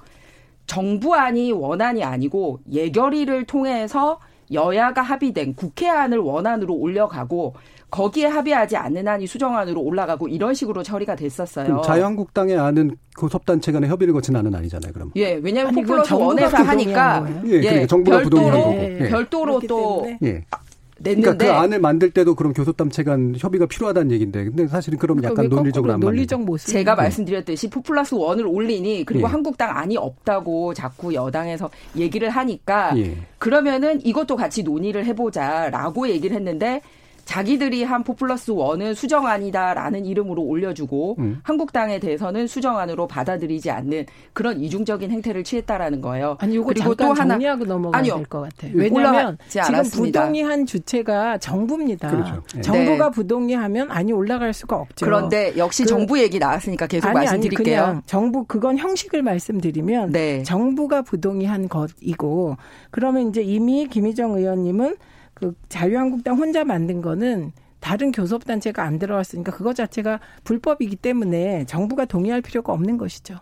정부안이 0.66 1.52
원안이 1.52 2.02
아니고 2.02 2.60
예결위를 2.70 3.44
통해서 3.44 4.18
여야가 4.52 5.02
합의된 5.02 5.54
국회안을 5.54 6.18
원안으로 6.18 6.74
올려가고 6.74 7.54
거기에 7.92 8.26
합의하지 8.26 8.74
않는 8.74 9.06
한이 9.06 9.26
수정안으로 9.26 9.80
올라가고 9.82 10.26
이런 10.26 10.54
식으로 10.54 10.82
처리가 10.82 11.14
됐었어요. 11.14 11.66
그럼 11.66 11.82
자유한국당의 11.82 12.58
안은 12.58 12.96
교섭단체 13.18 13.70
간의 13.70 13.90
협의를 13.90 14.14
거친 14.14 14.34
안은 14.34 14.54
아니잖아요, 14.54 14.94
그럼. 14.94 15.12
예, 15.16 15.34
왜냐하면 15.34 15.74
포플러스 15.74 16.08
정부가 16.08 16.28
원에서 16.28 16.56
하니까. 16.56 17.28
예, 17.44 17.60
그러니까 17.60 17.86
정부가 17.86 18.16
별도로 18.16 18.40
부동의한 18.40 18.60
거고. 18.62 18.82
예. 18.82 19.08
별도로 19.10 19.44
그렇기 19.44 19.66
또 19.66 20.06
예. 20.22 20.42
냈는데 21.00 21.22
그러니까 21.22 21.44
그 21.44 21.52
안을 21.52 21.80
만들 21.80 22.10
때도 22.12 22.34
그럼 22.34 22.54
교섭단체 22.54 23.02
간 23.02 23.34
협의가 23.36 23.66
필요하다는 23.66 24.10
얘기인데, 24.12 24.44
근데 24.44 24.68
사실은 24.68 24.98
그럼 24.98 25.18
그러니까 25.18 25.42
약간 25.42 25.50
왜 25.52 25.56
논리적으로 25.56 25.92
안. 25.92 26.00
논리적 26.00 26.42
모습. 26.44 26.68
제가 26.68 26.94
말씀드렸듯이 26.94 27.68
포플러스 27.68 28.14
원을 28.14 28.46
올리니 28.46 29.04
그리고 29.04 29.26
예. 29.26 29.30
한국당 29.30 29.76
안이 29.76 29.98
없다고 29.98 30.72
자꾸 30.72 31.12
여당에서 31.12 31.68
얘기를 31.98 32.30
하니까 32.30 32.96
예. 32.96 33.18
그러면은 33.36 34.00
이것도 34.02 34.36
같이 34.36 34.62
논의를 34.62 35.04
해보자라고 35.04 36.08
얘기를 36.08 36.34
했는데 36.34 36.80
자기들이 37.24 37.84
한 37.84 38.02
포플러스 38.04 38.50
원은 38.50 38.94
수정안이다라는 38.94 40.06
이름으로 40.06 40.42
올려주고 40.42 41.16
음. 41.18 41.40
한국당에 41.42 41.98
대해서는 41.98 42.46
수정안으로 42.46 43.06
받아들이지 43.06 43.70
않는 43.70 44.06
그런 44.32 44.60
이중적인 44.60 45.10
행태를 45.10 45.44
취했다라는 45.44 46.00
거예요. 46.00 46.36
아니 46.40 46.54
이거 46.54 46.64
그리고 46.64 46.94
또 46.94 47.12
하나 47.12 47.38
하고 47.50 47.64
넘어가야 47.64 48.02
될 48.02 48.24
것 48.26 48.40
같아요. 48.42 48.72
왜냐하면 48.74 49.38
지금 49.48 49.82
부동의한 49.90 50.66
주체가 50.66 51.38
정부입니다. 51.38 52.10
그렇죠. 52.10 52.42
네. 52.54 52.60
정부가 52.60 53.06
네. 53.06 53.10
부동의하면 53.14 53.90
아니 53.90 54.12
올라갈 54.12 54.52
수가 54.52 54.76
없죠. 54.76 55.04
그런데 55.06 55.52
역시 55.56 55.82
그, 55.84 55.88
정부 55.88 56.18
얘기 56.20 56.38
나왔으니까 56.38 56.86
계속 56.86 57.08
아니, 57.08 57.14
말씀드릴게요. 57.16 57.82
아니, 57.82 58.00
정부 58.06 58.44
그건 58.44 58.78
형식을 58.78 59.22
말씀드리면 59.22 60.12
네. 60.12 60.42
정부가 60.44 61.02
부동의한 61.02 61.68
것이고 61.68 62.56
그러면 62.90 63.28
이제 63.28 63.42
이미 63.42 63.86
김희정 63.88 64.32
의원님은 64.36 64.96
그 65.42 65.54
자유한국당 65.68 66.36
혼자 66.36 66.64
만든 66.64 67.02
거는 67.02 67.50
다른 67.80 68.12
교섭단체가 68.12 68.84
안 68.84 69.00
들어왔으니까 69.00 69.50
그것 69.50 69.74
자체가 69.74 70.20
불법이기 70.44 70.94
때문에 70.94 71.64
정부가 71.66 72.04
동의할 72.04 72.40
필요가 72.40 72.72
없는 72.72 72.96
것이죠. 72.96 73.40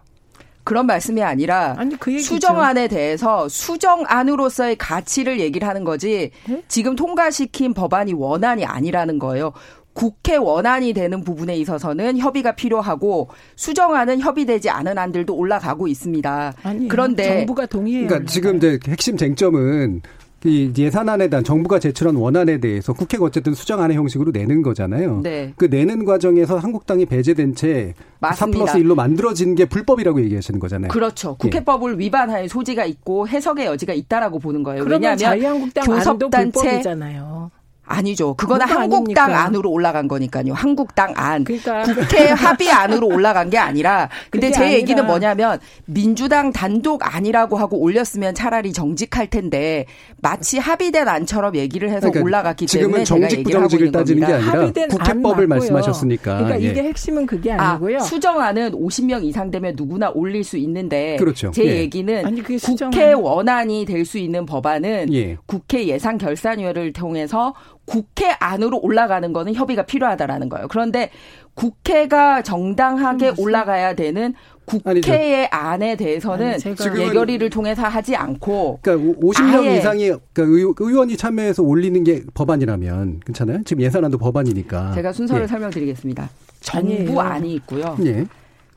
그런 0.65 0.87
말씀이 0.87 1.23
아니라 1.23 1.75
아니, 1.79 1.99
그 1.99 2.19
수정안에 2.19 2.89
대해서 2.89 3.49
수정안으로서의 3.49 4.77
가치를 4.77 5.41
얘기를 5.41 5.69
하는 5.69 5.85
거지 5.85 6.31
네? 6.49 6.63
지금 6.69 6.97
통과시킨 6.97 7.75
법안이 7.75 8.15
원안이 8.15 8.65
아니라는 8.65 9.19
거예요. 9.19 9.53
국회 9.93 10.37
원안이 10.37 10.93
되는 10.95 11.23
부분에 11.23 11.57
있어서는 11.57 12.17
협의가 12.17 12.53
필요하고 12.53 13.29
수정안은 13.57 14.21
협의되지 14.21 14.71
않은 14.71 14.97
안들도 14.97 15.35
올라가고 15.35 15.89
있습니다. 15.89 16.55
아니에요. 16.63 16.89
그런데 16.89 17.25
정부가 17.25 17.67
동의해요. 17.67 18.07
그러니까 18.07 18.31
지금 18.31 18.57
이제 18.57 18.79
핵심 18.89 19.17
쟁점은 19.17 20.01
이 20.45 20.73
예산안에 20.77 21.29
대한 21.29 21.45
정부가 21.45 21.79
제출한 21.79 22.17
원안에 22.17 22.59
대해서 22.59 22.95
국회가 22.95 23.27
어쨌든 23.27 23.53
수정안의 23.53 23.97
형식으로 23.97 24.31
내는 24.31 24.63
거잖아요. 24.63 25.21
네. 25.23 25.53
그 25.57 25.67
내는 25.67 26.07
과정에서 26.07 26.57
한국당이 26.57 27.05
배제된 27.05 27.55
채 27.55 27.95
맞습니다. 28.21 28.37
3 28.37 28.51
플러스 28.51 28.79
1로 28.79 28.95
만들어진 28.95 29.55
게 29.55 29.67
불법이라고 29.67 30.23
얘기하시는 30.23 30.59
거잖아요. 30.59 30.91
그렇죠. 30.91 31.37
예. 31.45 31.49
국회법을 31.49 31.95
예. 31.95 31.99
위반할 31.99 32.49
소지가 32.49 32.87
있고 32.87 33.29
해석의 33.29 33.67
여지가 33.67 33.93
있다라고 33.93 34.39
보는 34.39 34.63
거예요. 34.63 34.85
왜냐하면 34.85 35.19
자유한국당 35.19 35.85
교섭단체 35.85 36.51
불법이잖아요. 36.51 37.51
아니죠. 37.91 38.35
그거는 38.35 38.67
한국당 38.67 39.25
아닙니까? 39.27 39.45
안으로 39.47 39.71
올라간 39.71 40.09
거니까요. 40.09 40.53
한국당 40.53 41.13
안. 41.17 41.45
그러니까. 41.45 41.83
국회 41.83 42.29
합의 42.29 42.71
안으로 42.71 43.07
올라간 43.07 43.51
게 43.51 43.59
아니라. 43.59 44.09
근데 44.31 44.51
제 44.51 44.63
아니라. 44.65 44.79
얘기는 44.79 45.07
뭐냐면 45.07 45.59
민주당 45.87 46.53
단독 46.53 47.01
안이라고 47.03 47.57
하고 47.57 47.79
올렸으면 47.79 48.35
차라리 48.35 48.73
정직할 48.73 49.29
텐데 49.29 49.87
마치 50.21 50.59
합의된 50.59 51.09
안처럼 51.09 51.57
얘기를 51.57 51.89
해서 51.89 52.09
그러니까 52.11 52.25
올라갔기 52.25 52.67
때문에 52.67 53.05
지금은 53.05 53.29
정직 53.29 53.43
부정직을 53.45 53.93
따지는 53.93 54.27
게 54.27 54.33
아니라 54.35 54.87
국회법을 54.89 55.47
말씀하셨으니까. 55.47 56.39
그러니까 56.39 56.57
이게 56.57 56.85
예. 56.85 56.89
핵심은 56.89 57.27
그게 57.27 57.53
아, 57.53 57.71
아니고요. 57.71 57.99
아, 57.99 58.01
수정안은 58.01 58.73
50명 58.73 59.25
이상 59.25 59.51
되면 59.51 59.75
누구나 59.77 60.11
올릴 60.11 60.45
수 60.45 60.57
있는데 60.57 61.17
그렇죠. 61.17 61.51
제 61.53 61.65
예. 61.65 61.77
얘기는 61.79 62.27
아니, 62.27 62.43
국회 62.43 63.13
원안이 63.13 63.85
될 63.85 64.01
수 64.11 64.19
있는 64.19 64.47
법안은 64.47 65.13
예. 65.13 65.37
국회 65.47 65.87
예산 65.87 66.19
결산위원회를 66.19 66.93
통해서 66.93 67.55
국회 67.85 68.31
안으로 68.39 68.79
올라가는 68.81 69.33
거는 69.33 69.55
협의가 69.55 69.83
필요하다라는 69.83 70.49
거예요. 70.49 70.69
그런데 70.69 71.11
국회가 71.55 72.43
정당하게 72.43 73.33
올라가야 73.37 73.95
되는 73.95 74.35
국회의. 74.65 75.49
안에 75.51 75.97
대해서는 75.97 76.55
아니, 76.65 77.01
예결위를 77.01 77.51
통해서 77.51 77.83
하지 77.83 78.15
않고 78.15 78.79
그러니까 78.83 79.21
50명 79.21 79.77
이상이 79.77 80.13
그러니까 80.33 80.75
의원이 80.79 81.17
참여해서 81.17 81.65
올리는 81.65 82.05
게 82.05 82.23
법안이라면 82.35 83.21
괜찮아요? 83.27 83.65
지금 83.65 83.83
예산안도 83.83 84.19
법안이니까. 84.19 84.93
제가 84.93 85.13
순서를 85.13 85.43
예. 85.43 85.47
설명드리겠습니다. 85.49 86.31
정부 86.61 87.21
안이 87.21 87.53
있고요. 87.55 87.97
예. 88.05 88.27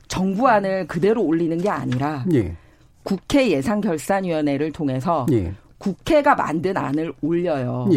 정부 0.08 0.48
안을 0.48 0.88
그대로 0.88 1.22
올리는 1.22 1.56
게 1.58 1.68
아니라 1.68 2.24
예. 2.32 2.56
국회 3.04 3.48
예산결산위원회를 3.50 4.72
통해서 4.72 5.26
예. 5.30 5.52
국회가 5.78 6.34
만든 6.34 6.76
안을 6.76 7.12
올려요. 7.20 7.88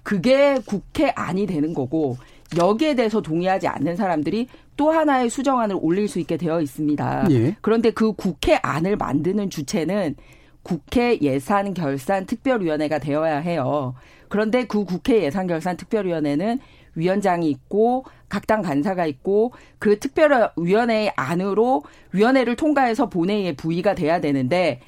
예. 0.00 0.02
그게 0.02 0.58
국회 0.66 1.10
안이 1.10 1.46
되는 1.46 1.74
거고 1.74 2.16
여기에 2.56 2.94
대해서 2.94 3.20
동의하지 3.20 3.68
않는 3.68 3.96
사람들이 3.96 4.48
또 4.76 4.90
하나의 4.90 5.30
수정안을 5.30 5.78
올릴 5.80 6.08
수 6.08 6.18
있게 6.18 6.36
되어 6.36 6.60
있습니다. 6.60 7.26
예. 7.30 7.56
그런데 7.60 7.90
그 7.90 8.12
국회 8.12 8.58
안을 8.62 8.96
만드는 8.96 9.50
주체는 9.50 10.16
국회 10.62 11.18
예산 11.20 11.74
결산 11.74 12.26
특별위원회가 12.26 12.98
되어야 12.98 13.38
해요. 13.38 13.94
그런데 14.28 14.64
그 14.64 14.84
국회 14.84 15.22
예산 15.22 15.46
결산 15.46 15.76
특별위원회는 15.76 16.58
위원장이 16.94 17.48
있고 17.50 18.04
각 18.28 18.46
당 18.46 18.62
간사가 18.62 19.06
있고 19.06 19.52
그 19.78 19.98
특별위원회의 19.98 21.12
안으로 21.16 21.82
위원회를 22.12 22.56
통과해서 22.56 23.08
본회의에 23.08 23.54
부의가 23.54 23.94
돼야 23.94 24.20
되는데 24.20 24.80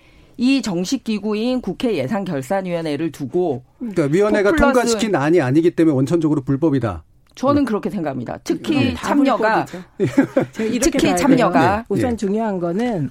이 0.42 0.61
정식 0.61 1.05
기구인 1.05 1.61
국회 1.61 1.94
예산결산위원회를 1.98 3.12
두고 3.12 3.62
그러니까 3.78 4.07
위원회가 4.07 4.57
통과시킨 4.57 5.14
안이 5.14 5.40
아니기 5.40 5.70
때문에 5.70 5.94
원천적으로 5.94 6.42
불법이다. 6.42 7.05
저는 7.37 7.64
그렇게 7.64 7.90
생각합니다. 7.90 8.38
특히 8.42 8.74
네. 8.74 8.94
참여가 8.94 9.64
특히 10.52 11.16
참여가 11.16 11.76
네. 11.76 11.85
우선 11.88 12.16
중요한 12.16 12.59
거는 12.59 13.09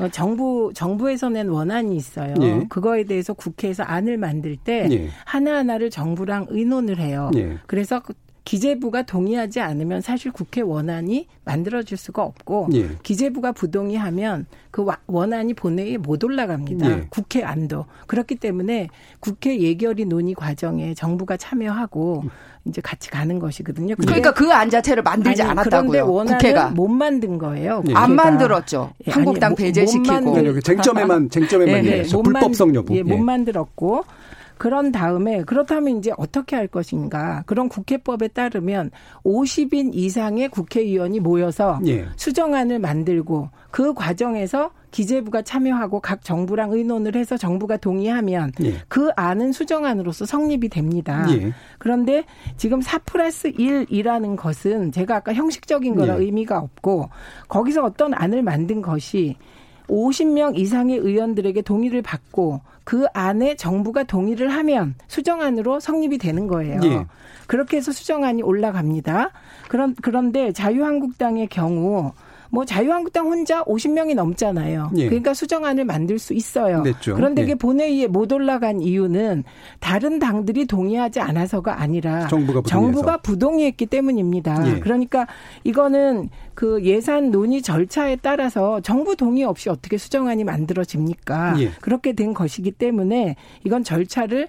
어, 0.00 0.08
정부 0.08 0.72
정부에서 0.74 1.28
낸 1.28 1.50
원안이 1.50 1.94
있어요. 1.94 2.34
예. 2.40 2.66
그거에 2.68 3.04
대해서 3.04 3.32
국회에서 3.32 3.84
안을 3.84 4.18
만들 4.18 4.56
때 4.56 4.88
예. 4.90 5.08
하나 5.24 5.58
하나를 5.58 5.88
정부랑 5.88 6.46
의논을 6.50 6.98
해요. 6.98 7.30
예. 7.36 7.58
그래서 7.68 8.00
그 8.00 8.12
기재부가 8.44 9.02
동의하지 9.02 9.60
않으면 9.60 10.00
사실 10.00 10.32
국회 10.32 10.60
원안이 10.60 11.26
만들어질 11.44 11.96
수가 11.96 12.22
없고 12.22 12.68
예. 12.74 12.88
기재부가 13.02 13.52
부동의하면 13.52 14.46
그 14.70 14.84
원안이 15.06 15.54
본회의에 15.54 15.98
못 15.98 16.24
올라갑니다. 16.24 16.90
예. 16.90 17.06
국회 17.10 17.42
안도 17.44 17.86
그렇기 18.06 18.36
때문에 18.36 18.88
국회 19.20 19.58
예결위 19.60 20.06
논의 20.06 20.34
과정에 20.34 20.94
정부가 20.94 21.36
참여하고 21.36 22.24
이제 22.64 22.80
같이 22.80 23.10
가는 23.10 23.38
것이거든요. 23.38 23.96
그러니까 23.96 24.32
그 24.32 24.52
안 24.52 24.70
자체를 24.70 25.02
만들지 25.02 25.42
아니, 25.42 25.50
않았다고요. 25.52 26.06
그런데 26.06 26.32
국회가 26.34 26.68
못 26.70 26.88
만든 26.88 27.38
거예요. 27.38 27.82
예. 27.88 27.94
안 27.94 28.14
만들었죠. 28.14 28.92
예, 29.06 29.10
한국당 29.10 29.54
배제시키고 29.54 30.60
쟁점에만 30.60 31.30
쟁점에만 31.30 31.82
네, 31.82 32.02
네. 32.02 32.22
불법성 32.22 32.74
여부. 32.74 32.94
예, 32.96 33.02
못 33.02 33.18
만들었고 33.18 34.04
그런 34.62 34.92
다음에 34.92 35.42
그렇다면 35.42 35.98
이제 35.98 36.12
어떻게 36.16 36.54
할 36.54 36.68
것인가? 36.68 37.42
그런 37.46 37.68
국회법에 37.68 38.28
따르면 38.28 38.92
50인 39.24 39.90
이상의 39.92 40.50
국회의원이 40.50 41.18
모여서 41.18 41.80
예. 41.84 42.06
수정안을 42.14 42.78
만들고 42.78 43.48
그 43.72 43.92
과정에서 43.92 44.70
기재부가 44.92 45.42
참여하고 45.42 45.98
각 45.98 46.22
정부랑 46.22 46.70
의논을 46.70 47.16
해서 47.16 47.36
정부가 47.36 47.76
동의하면 47.76 48.52
예. 48.62 48.74
그 48.86 49.10
안은 49.16 49.50
수정안으로서 49.50 50.26
성립이 50.26 50.68
됩니다. 50.68 51.26
예. 51.30 51.52
그런데 51.78 52.22
지금 52.56 52.80
4 52.80 52.98
플러스 52.98 53.50
1이라는 53.50 54.36
것은 54.36 54.92
제가 54.92 55.16
아까 55.16 55.34
형식적인 55.34 55.96
거라 55.96 56.20
예. 56.20 56.22
의미가 56.22 56.60
없고 56.60 57.10
거기서 57.48 57.82
어떤 57.82 58.14
안을 58.14 58.44
만든 58.44 58.80
것이 58.80 59.34
50명 59.88 60.58
이상의 60.58 60.98
의원들에게 60.98 61.62
동의를 61.62 62.02
받고 62.02 62.60
그 62.84 63.06
안에 63.12 63.56
정부가 63.56 64.04
동의를 64.04 64.48
하면 64.48 64.94
수정안으로 65.06 65.80
성립이 65.80 66.18
되는 66.18 66.46
거예요. 66.46 66.80
예. 66.84 67.06
그렇게 67.46 67.76
해서 67.76 67.92
수정안이 67.92 68.42
올라갑니다. 68.42 69.30
그런 69.68 69.94
그런데 70.00 70.52
자유한국당의 70.52 71.48
경우 71.48 72.12
뭐 72.52 72.66
자유한국당 72.66 73.28
혼자 73.28 73.64
50명이 73.64 74.14
넘잖아요. 74.14 74.90
예. 74.98 75.06
그러니까 75.06 75.32
수정안을 75.32 75.86
만들 75.86 76.18
수 76.18 76.34
있어요. 76.34 76.82
냈죠. 76.82 77.14
그런데 77.14 77.40
예. 77.40 77.46
그게 77.46 77.54
본회의에 77.54 78.08
못 78.08 78.30
올라간 78.30 78.82
이유는 78.82 79.44
다른 79.80 80.18
당들이 80.18 80.66
동의하지 80.66 81.18
않아서가 81.20 81.80
아니라 81.80 82.28
정부가, 82.28 82.60
정부가 82.66 83.16
부동의했기 83.16 83.86
때문입니다. 83.86 84.68
예. 84.68 84.80
그러니까 84.80 85.26
이거는 85.64 86.28
그 86.52 86.84
예산 86.84 87.30
논의 87.30 87.62
절차에 87.62 88.16
따라서 88.16 88.82
정부 88.82 89.16
동의 89.16 89.44
없이 89.44 89.70
어떻게 89.70 89.96
수정안이 89.96 90.44
만들어집니까? 90.44 91.54
예. 91.58 91.70
그렇게 91.80 92.12
된 92.12 92.34
것이기 92.34 92.72
때문에 92.72 93.36
이건 93.64 93.82
절차를 93.82 94.42
어, 94.42 94.48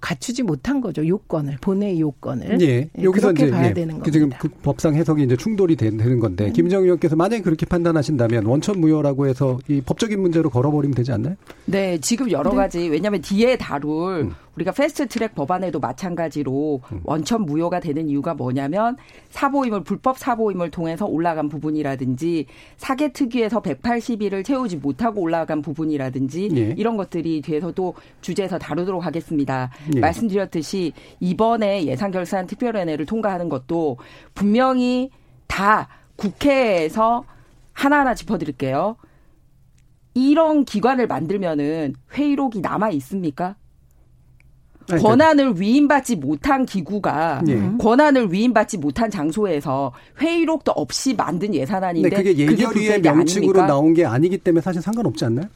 갖추지 0.00 0.42
못한 0.42 0.80
거죠 0.80 1.06
요건을 1.06 1.58
본회의 1.60 2.00
요건을 2.00 2.60
예, 2.62 2.66
예 2.66 3.02
여기서 3.02 3.32
이제 3.32 3.50
봐야 3.50 3.68
예, 3.68 3.74
되는 3.74 4.00
그 4.00 4.10
겁니다. 4.10 4.10
지금 4.10 4.30
그 4.38 4.48
법상 4.62 4.94
해석이 4.94 5.22
이제 5.22 5.36
충돌이 5.36 5.76
되는 5.76 6.18
건데 6.20 6.46
음. 6.46 6.52
김정희 6.52 6.84
의원께서 6.84 7.16
만약에 7.16 7.42
그렇게 7.42 7.66
판단하신다면 7.66 8.46
원천 8.46 8.80
무효라고 8.80 9.26
해서 9.26 9.58
이 9.68 9.80
법적인 9.80 10.20
문제로 10.20 10.50
걸어버리면 10.50 10.94
되지 10.94 11.12
않나요? 11.12 11.36
네, 11.66 11.98
지금 11.98 12.30
여러 12.30 12.50
네. 12.50 12.56
가지 12.56 12.88
왜냐하면 12.88 13.20
뒤에 13.20 13.56
다룰 13.56 14.22
음. 14.22 14.34
우리가 14.56 14.72
패스트 14.72 15.08
트랙 15.08 15.34
법안에도 15.34 15.80
마찬가지로 15.80 16.80
원천 17.04 17.42
무효가 17.42 17.80
되는 17.80 18.08
이유가 18.08 18.34
뭐냐면 18.34 18.96
사보임을 19.30 19.82
불법 19.82 20.18
사보임을 20.18 20.70
통해서 20.70 21.06
올라간 21.06 21.48
부분이라든지 21.48 22.46
사개 22.76 23.12
특위에서 23.12 23.62
180일을 23.62 24.44
채우지 24.44 24.76
못하고 24.76 25.22
올라간 25.22 25.62
부분이라든지 25.62 26.50
예. 26.56 26.74
이런 26.76 26.96
것들이 26.96 27.40
뒤에서 27.40 27.72
또 27.72 27.94
주제에서 28.20 28.58
다루도록 28.58 29.04
하겠습니다. 29.06 29.70
예. 29.96 30.00
말씀드렸듯이 30.00 30.92
이번에 31.20 31.86
예산 31.86 32.10
결산 32.10 32.46
특별위원회를 32.46 33.06
통과하는 33.06 33.48
것도 33.48 33.96
분명히 34.34 35.10
다 35.46 35.88
국회에서 36.16 37.24
하나하나 37.72 38.14
짚어드릴게요. 38.14 38.96
이런 40.14 40.64
기관을 40.64 41.06
만들면은 41.06 41.94
회의록이 42.12 42.60
남아 42.60 42.90
있습니까? 42.90 43.56
아니, 44.90 45.02
권한을 45.02 45.60
위임받지 45.60 46.16
못한 46.16 46.66
기구가 46.66 47.42
예. 47.48 47.70
권한을 47.78 48.32
위임받지 48.32 48.78
못한 48.78 49.10
장소에서 49.10 49.92
회의록도 50.20 50.72
없이 50.72 51.14
만든 51.14 51.54
예산안인데 51.54 52.10
그게 52.10 52.36
예결위의 52.36 53.00
명칭으로 53.00 53.60
아닙니까? 53.60 53.66
나온 53.66 53.94
게 53.94 54.04
아니기 54.04 54.38
때문에 54.38 54.60
사실 54.60 54.82
상관없지 54.82 55.24
않나요? 55.24 55.46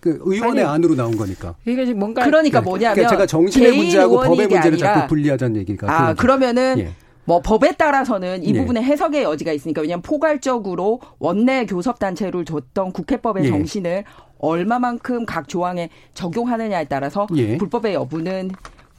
그 0.00 0.18
의원의 0.22 0.64
아니, 0.64 0.74
안으로 0.74 0.96
나온 0.96 1.16
거니까. 1.16 1.54
이게 1.64 1.86
지금 1.86 2.00
뭔가 2.00 2.24
그러니까 2.24 2.60
네. 2.60 2.64
뭐냐면 2.64 2.94
그러니까 2.94 3.10
제가 3.10 3.26
정신의 3.26 3.74
문제하고 3.74 4.16
법의 4.16 4.48
문제를 4.48 4.72
아니라 4.72 4.94
자꾸 4.94 5.08
분리하자는 5.08 5.56
얘기가. 5.56 5.90
아 5.90 5.98
그거죠. 6.10 6.16
그러면은 6.20 6.78
예. 6.78 6.90
뭐 7.24 7.40
법에 7.40 7.72
따라서는 7.72 8.44
이 8.44 8.54
예. 8.54 8.58
부분에 8.58 8.82
해석의 8.82 9.22
여지가 9.22 9.52
있으니까 9.52 9.80
왜냐하면 9.80 10.02
포괄적으로 10.02 11.00
원내 11.18 11.66
교섭 11.66 11.98
단체를 11.98 12.44
줬던 12.44 12.92
국회법의 12.92 13.44
예. 13.44 13.48
정신을 13.48 14.04
얼마만큼 14.44 15.26
각 15.26 15.48
조항에 15.48 15.88
적용하느냐에 16.14 16.84
따라서 16.84 17.26
예. 17.36 17.56
불법의 17.56 17.94
여부는 17.94 18.50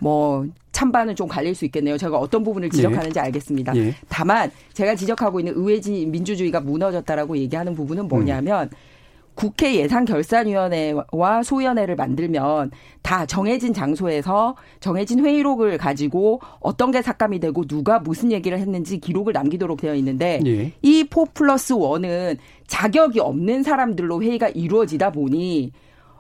뭐 0.01 0.45
찬반은 0.71 1.15
좀 1.15 1.27
갈릴 1.27 1.55
수 1.55 1.63
있겠네요. 1.65 1.97
제가 1.97 2.17
어떤 2.17 2.43
부분을 2.43 2.69
지적하는지 2.69 3.17
알겠습니다. 3.19 3.75
예. 3.77 3.95
다만 4.09 4.51
제가 4.73 4.95
지적하고 4.95 5.39
있는 5.39 5.53
의회지 5.55 6.05
민주주의가 6.07 6.59
무너졌다라고 6.59 7.37
얘기하는 7.37 7.75
부분은 7.75 8.07
뭐냐면 8.07 8.69
국회 9.35 9.75
예산결산위원회와 9.75 11.43
소위원회를 11.43 11.95
만들면 11.95 12.71
다 13.01 13.25
정해진 13.25 13.73
장소에서 13.73 14.55
정해진 14.79 15.23
회의록을 15.23 15.77
가지고 15.77 16.41
어떤 16.59 16.91
게 16.91 17.01
삭감이 17.01 17.39
되고 17.39 17.65
누가 17.65 17.99
무슨 17.99 18.31
얘기를 18.31 18.57
했는지 18.57 18.99
기록을 18.99 19.33
남기도록 19.33 19.81
되어 19.81 19.93
있는데 19.95 20.41
예. 20.45 20.71
이4 20.83 21.33
플러스 21.33 21.73
1은 21.73 22.37
자격이 22.67 23.19
없는 23.19 23.63
사람들로 23.63 24.23
회의가 24.23 24.49
이루어지다 24.49 25.11
보니 25.11 25.71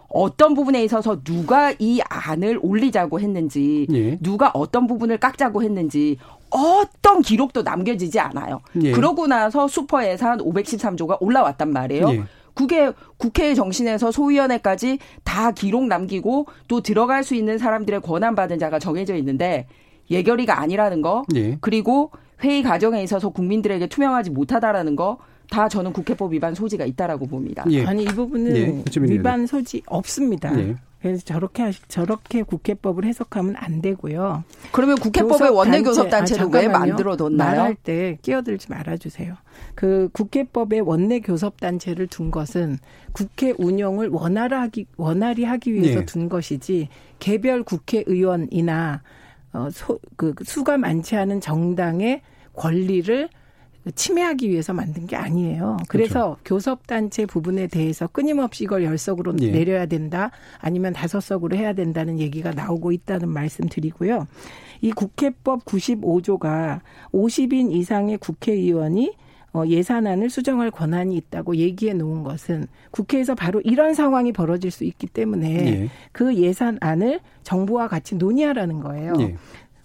어떤 0.07 0.53
부분에 0.53 0.83
있어서 0.83 1.21
누가 1.23 1.73
이 1.79 1.99
안을 2.07 2.59
올리자고 2.61 3.19
했는지 3.19 3.87
예. 3.91 4.17
누가 4.21 4.51
어떤 4.53 4.87
부분을 4.87 5.17
깎자고 5.17 5.63
했는지 5.63 6.17
어떤 6.49 7.21
기록도 7.21 7.63
남겨지지 7.63 8.19
않아요. 8.19 8.61
예. 8.81 8.91
그러고 8.91 9.27
나서 9.27 9.67
슈퍼 9.67 10.05
예산 10.07 10.37
513조가 10.37 11.17
올라왔단 11.19 11.71
말이에요. 11.71 12.25
예. 12.55 12.65
그게 12.65 12.91
국회의 13.17 13.55
정신에서 13.55 14.11
소위원회까지 14.11 14.99
다 15.23 15.51
기록 15.51 15.87
남기고 15.87 16.47
또 16.67 16.81
들어갈 16.81 17.23
수 17.23 17.35
있는 17.35 17.57
사람들의 17.57 18.01
권한 18.01 18.35
받은 18.35 18.59
자가 18.59 18.79
정해져 18.79 19.15
있는데 19.15 19.67
예결위가 20.09 20.59
아니라는 20.59 21.01
거 21.01 21.23
예. 21.35 21.57
그리고 21.61 22.11
회의 22.43 22.63
과정에 22.63 23.03
있어서 23.03 23.29
국민들에게 23.29 23.87
투명하지 23.87 24.29
못하다라는 24.31 24.95
거 24.95 25.17
다 25.49 25.69
저는 25.69 25.93
국회법 25.93 26.33
위반 26.33 26.53
소지가 26.55 26.85
있다라고 26.85 27.27
봅니다. 27.27 27.65
예. 27.69 27.85
아니 27.85 28.03
이 28.03 28.07
부분은 28.07 28.55
예. 28.55 28.83
위반 29.01 29.45
소지 29.45 29.81
없습니다. 29.85 30.51
예. 31.05 31.09
그래서 31.09 31.23
저렇게 31.23 31.61
하시, 31.63 31.79
저렇게 31.87 32.41
국회법을 32.43 33.05
해석하면 33.05 33.55
안 33.57 33.81
되고요. 33.81 34.43
그러면 34.71 34.97
국회법의 34.97 35.37
교섭 35.37 35.55
원내 35.55 35.77
단체- 35.77 35.83
교섭 35.83 36.09
단체를 36.09 36.43
아, 36.45 36.49
왜. 36.51 36.67
만들어 36.67 37.15
뒀나요? 37.15 37.49
말할 37.51 37.75
때 37.75 38.17
끼어들지 38.21 38.67
말아주세요. 38.69 39.35
그 39.75 40.09
국회법의 40.13 40.81
원내 40.81 41.19
교섭 41.19 41.59
단체를 41.59 42.07
둔 42.07 42.31
것은 42.31 42.79
국회 43.13 43.53
운영을 43.57 44.09
원활하기 44.09 44.87
원활히 44.97 45.43
하기 45.45 45.73
위해서 45.73 45.99
예. 46.01 46.05
둔 46.05 46.27
것이지 46.27 46.89
개별 47.19 47.63
국회의원이나 47.63 49.01
어, 49.53 49.69
소, 49.71 49.99
그 50.17 50.33
수가 50.43 50.77
많지 50.77 51.15
않은 51.15 51.39
정당의 51.39 52.21
권리를 52.55 53.29
침해하기 53.93 54.49
위해서 54.49 54.73
만든 54.73 55.05
게 55.05 55.15
아니에요. 55.15 55.77
그래서 55.89 56.37
교섭단체 56.43 57.25
부분에 57.25 57.67
대해서 57.67 58.07
끊임없이 58.07 58.63
이걸 58.63 58.83
열석으로 58.83 59.35
예. 59.41 59.51
내려야 59.51 59.85
된다, 59.85 60.31
아니면 60.59 60.93
다섯 60.93 61.19
석으로 61.19 61.55
해야 61.55 61.73
된다는 61.73 62.19
얘기가 62.19 62.51
나오고 62.51 62.91
있다는 62.91 63.29
말씀 63.29 63.67
드리고요. 63.67 64.27
이 64.81 64.91
국회법 64.91 65.65
95조가 65.65 66.81
50인 67.13 67.71
이상의 67.71 68.17
국회의원이 68.17 69.13
어, 69.53 69.63
예산안을 69.65 70.29
수정할 70.29 70.69
권한이 70.69 71.15
있다고 71.15 71.55
얘기해 71.55 71.93
놓은 71.93 72.23
것은 72.23 72.67
국회에서 72.91 73.35
바로 73.35 73.61
이런 73.61 73.93
상황이 73.93 74.33
벌어질 74.33 74.69
수 74.69 74.83
있기 74.83 75.07
때문에 75.07 75.67
예. 75.67 75.89
그 76.11 76.35
예산안을 76.35 77.21
정부와 77.43 77.87
같이 77.87 78.15
논의하라는 78.15 78.81
거예요. 78.81 79.13
예. 79.19 79.35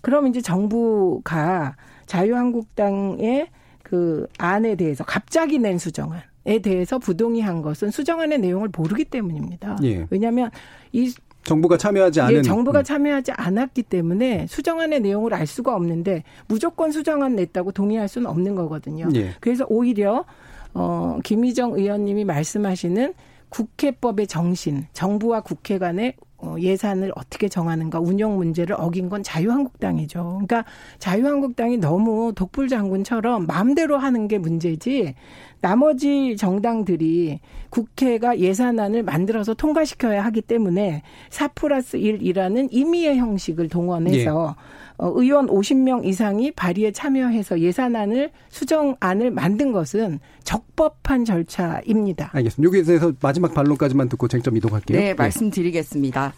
그럼 0.01 0.27
이제 0.27 0.41
정부가 0.41 1.77
자유한국당의 2.07 3.47
그 3.91 4.29
안에 4.39 4.77
대해서 4.77 5.03
갑자기 5.03 5.59
낸 5.59 5.77
수정안 5.77 6.23
에 6.47 6.61
대해서 6.61 6.99
부동의한 6.99 7.61
것은 7.61 7.91
수정안의 7.91 8.39
내용을 8.39 8.71
모르기 8.75 9.05
때문입니다. 9.05 9.77
예. 9.83 10.07
왜냐하면 10.09 10.51
이 10.91 11.13
정부가 11.43 11.77
참여하지 11.77 12.21
않은 12.23 12.35
예, 12.37 12.43
정부가 12.43 12.79
음. 12.79 12.85
참여하지 12.85 13.33
않았기 13.33 13.83
때문에 13.83 14.47
수정안의 14.49 15.01
내용을 15.01 15.35
알 15.35 15.47
수가 15.47 15.75
없는데 15.75 16.23
무조건 16.47 16.93
수정안 16.93 17.37
냈다고 17.37 17.73
동의할 17.73 18.09
수는 18.09 18.31
없는 18.31 18.55
거거든요. 18.55 19.09
예. 19.17 19.35
그래서 19.41 19.67
오히려 19.69 20.25
어 20.73 21.19
김희정 21.25 21.75
의원님이 21.75 22.25
말씀하시는 22.25 23.13
국회법의 23.51 24.27
정신, 24.27 24.87
정부와 24.95 25.41
국회 25.43 25.79
간의 25.79 26.15
어, 26.21 26.30
예산을 26.59 27.13
어떻게 27.17 27.49
정하는가 27.49 28.01
운영 28.01 28.37
문제를 28.37 28.77
어긴 28.79 29.09
건 29.09 29.23
자유한국당이죠. 29.23 30.41
그러니까 30.47 30.65
자유한국당이 30.99 31.79
너무 31.79 32.33
독불 32.35 32.69
장군처럼 32.69 33.47
마음대로 33.47 33.99
하는 33.99 34.29
게 34.29 34.39
문제지 34.39 35.15
나머지 35.61 36.37
정당들이 36.37 37.41
국회가 37.69 38.39
예산안을 38.39 39.03
만들어서 39.03 39.55
통과시켜야 39.55 40.25
하기 40.25 40.43
때문에 40.43 41.03
4 41.29 41.49
플러스 41.49 41.99
1이라는 41.99 42.69
임의의 42.71 43.19
형식을 43.19 43.69
동원해서 43.69 44.41
어, 44.41 44.57
의원 45.03 45.47
50명 45.47 46.05
이상이 46.05 46.51
발의에 46.51 46.93
참여해서 46.93 47.61
예산안을 47.61 48.31
수정안을 48.51 49.31
만든 49.31 49.73
것은 49.73 50.21
적법한 50.45 51.25
절차입니다. 51.25 52.31
알겠습니다. 52.33 52.67
여기에 52.69 52.83
대해서 52.83 53.13
마지막 53.21 53.55
반론까지만 53.55 54.09
듣고 54.09 54.29
쟁점 54.29 54.57
이동할게요. 54.57 54.99
네, 54.99 55.15
말씀드리겠습니다. 55.15 56.35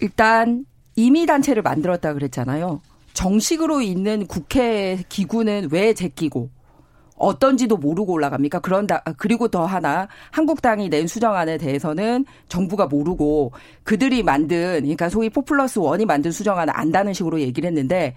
일단 0.00 0.64
임의 0.96 1.26
단체를 1.26 1.62
만들었다 1.62 2.14
그랬잖아요. 2.14 2.80
정식으로 3.12 3.80
있는 3.80 4.26
국회 4.26 5.02
기구는 5.08 5.68
왜 5.70 5.94
제끼고 5.94 6.50
어떤지도 7.16 7.76
모르고 7.76 8.12
올라갑니까? 8.12 8.60
그런다 8.60 9.02
그리고 9.16 9.48
더 9.48 9.64
하나 9.64 10.08
한국당이 10.30 10.88
낸 10.88 11.06
수정안에 11.06 11.58
대해서는 11.58 12.24
정부가 12.48 12.86
모르고 12.86 13.52
그들이 13.84 14.22
만든 14.22 14.80
그러니까 14.80 15.08
소위 15.08 15.30
포플러스 15.30 15.78
원이 15.78 16.04
만든 16.04 16.30
수정안을 16.30 16.76
안다는 16.76 17.12
식으로 17.12 17.40
얘기를 17.40 17.66
했는데 17.68 18.14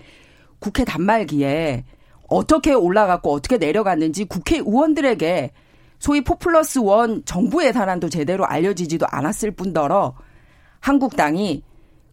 국회 0.59 0.83
단말기에 0.83 1.85
어떻게 2.27 2.73
올라갔고 2.73 3.31
어떻게 3.31 3.57
내려갔는지 3.57 4.25
국회의원들에게 4.25 5.51
소위 5.99 6.21
포플러스 6.21 6.79
원 6.79 7.23
정부 7.25 7.65
예산안도 7.65 8.09
제대로 8.09 8.45
알려지지도 8.45 9.05
않았을 9.09 9.51
뿐더러 9.51 10.15
한국당이 10.79 11.63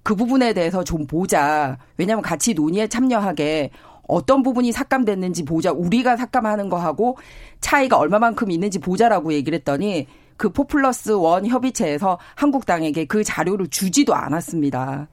그 0.03 0.15
부분에 0.15 0.53
대해서 0.53 0.85
좀 0.85 1.07
보자. 1.07 1.79
왜냐하면 1.97 2.23
같이 2.23 2.55
논의에 2.55 2.87
참여하게 2.87 3.71
어떤 4.09 4.43
부분이 4.43 4.73
삭감됐는지 4.73 5.45
보자. 5.45 5.73
우리가 5.73 6.17
삭감하는 6.17 6.69
거하고 6.69 7.17
차이가 7.61 7.99
얼마만큼 7.99 8.51
있는지 8.51 8.79
보자라고 8.79 9.33
얘기를 9.33 9.57
했더니 9.59 10.07
그 10.37 10.51
포플러스 10.51 11.11
원 11.11 11.47
협의체에서 11.47 12.19
한국당에게 12.35 13.07
그 13.07 13.25
자료를 13.25 13.69
주지도 13.69 14.15
않았습니다. 14.15 15.09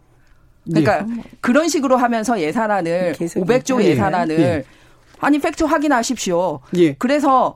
그러니까 0.65 1.05
그런 1.41 1.67
식으로 1.67 1.97
하면서 1.97 2.39
예산안을 2.39 3.13
계속 3.13 3.45
500조 3.45 3.79
얘기하네. 3.81 3.89
예산안을 3.89 4.39
예. 4.39 4.63
아니 5.19 5.39
팩트 5.39 5.63
확인하십시오. 5.63 6.59
예. 6.77 6.93
그래서 6.93 7.55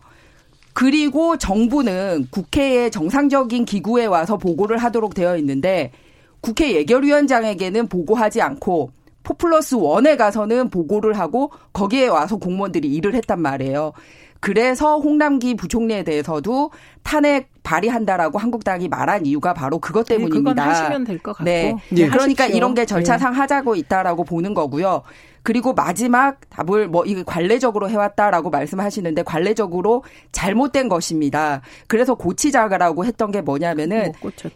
그리고 0.74 1.38
정부는 1.38 2.28
국회의 2.30 2.92
정상적인 2.92 3.66
기구에 3.66 4.06
와서 4.06 4.38
보고를 4.38 4.78
하도록 4.78 5.14
되어 5.14 5.38
있는데 5.38 5.92
국회 6.42 6.74
예결위원장에게는 6.76 7.88
보고하지 7.88 8.42
않고 8.42 8.92
포플러스 9.28 9.76
원에 9.76 10.16
가서는 10.16 10.70
보고를 10.70 11.20
하고 11.20 11.52
거기에 11.74 12.08
와서 12.08 12.38
공무원들이 12.38 12.88
일을 12.88 13.14
했단 13.14 13.42
말이에요. 13.42 13.92
그래서 14.40 15.00
홍남기 15.00 15.56
부총리에 15.56 16.04
대해서도 16.04 16.72
탄핵 17.04 17.50
발의한다라고 17.64 18.38
한국당이 18.38 18.88
말한 18.88 19.26
이유가 19.26 19.54
바로 19.54 19.80
그것 19.80 20.08
때문입니다. 20.08 20.54
그건 20.54 20.60
하시면 20.60 21.04
될 21.04 21.18
것 21.18 21.32
같고. 21.34 21.44
네. 21.44 21.76
네, 21.90 22.08
그러니까 22.08 22.44
하십시오. 22.44 22.56
이런 22.56 22.74
게 22.74 22.86
절차상 22.86 23.34
네. 23.34 23.40
하자고 23.40 23.76
있다라고 23.76 24.24
보는 24.24 24.54
거고요. 24.54 25.02
그리고 25.44 25.74
마지막 25.74 26.40
답을 26.50 26.88
뭐 26.88 27.04
이거 27.06 27.24
관례적으로 27.24 27.90
해왔다라고 27.90 28.50
말씀하시는데 28.50 29.24
관례적으로 29.24 30.04
잘못된 30.32 30.88
것입니다. 30.88 31.62
그래서 31.88 32.16
고치자라고 32.16 33.06
했던 33.06 33.32
게 33.32 33.42
뭐냐면은. 33.42 34.12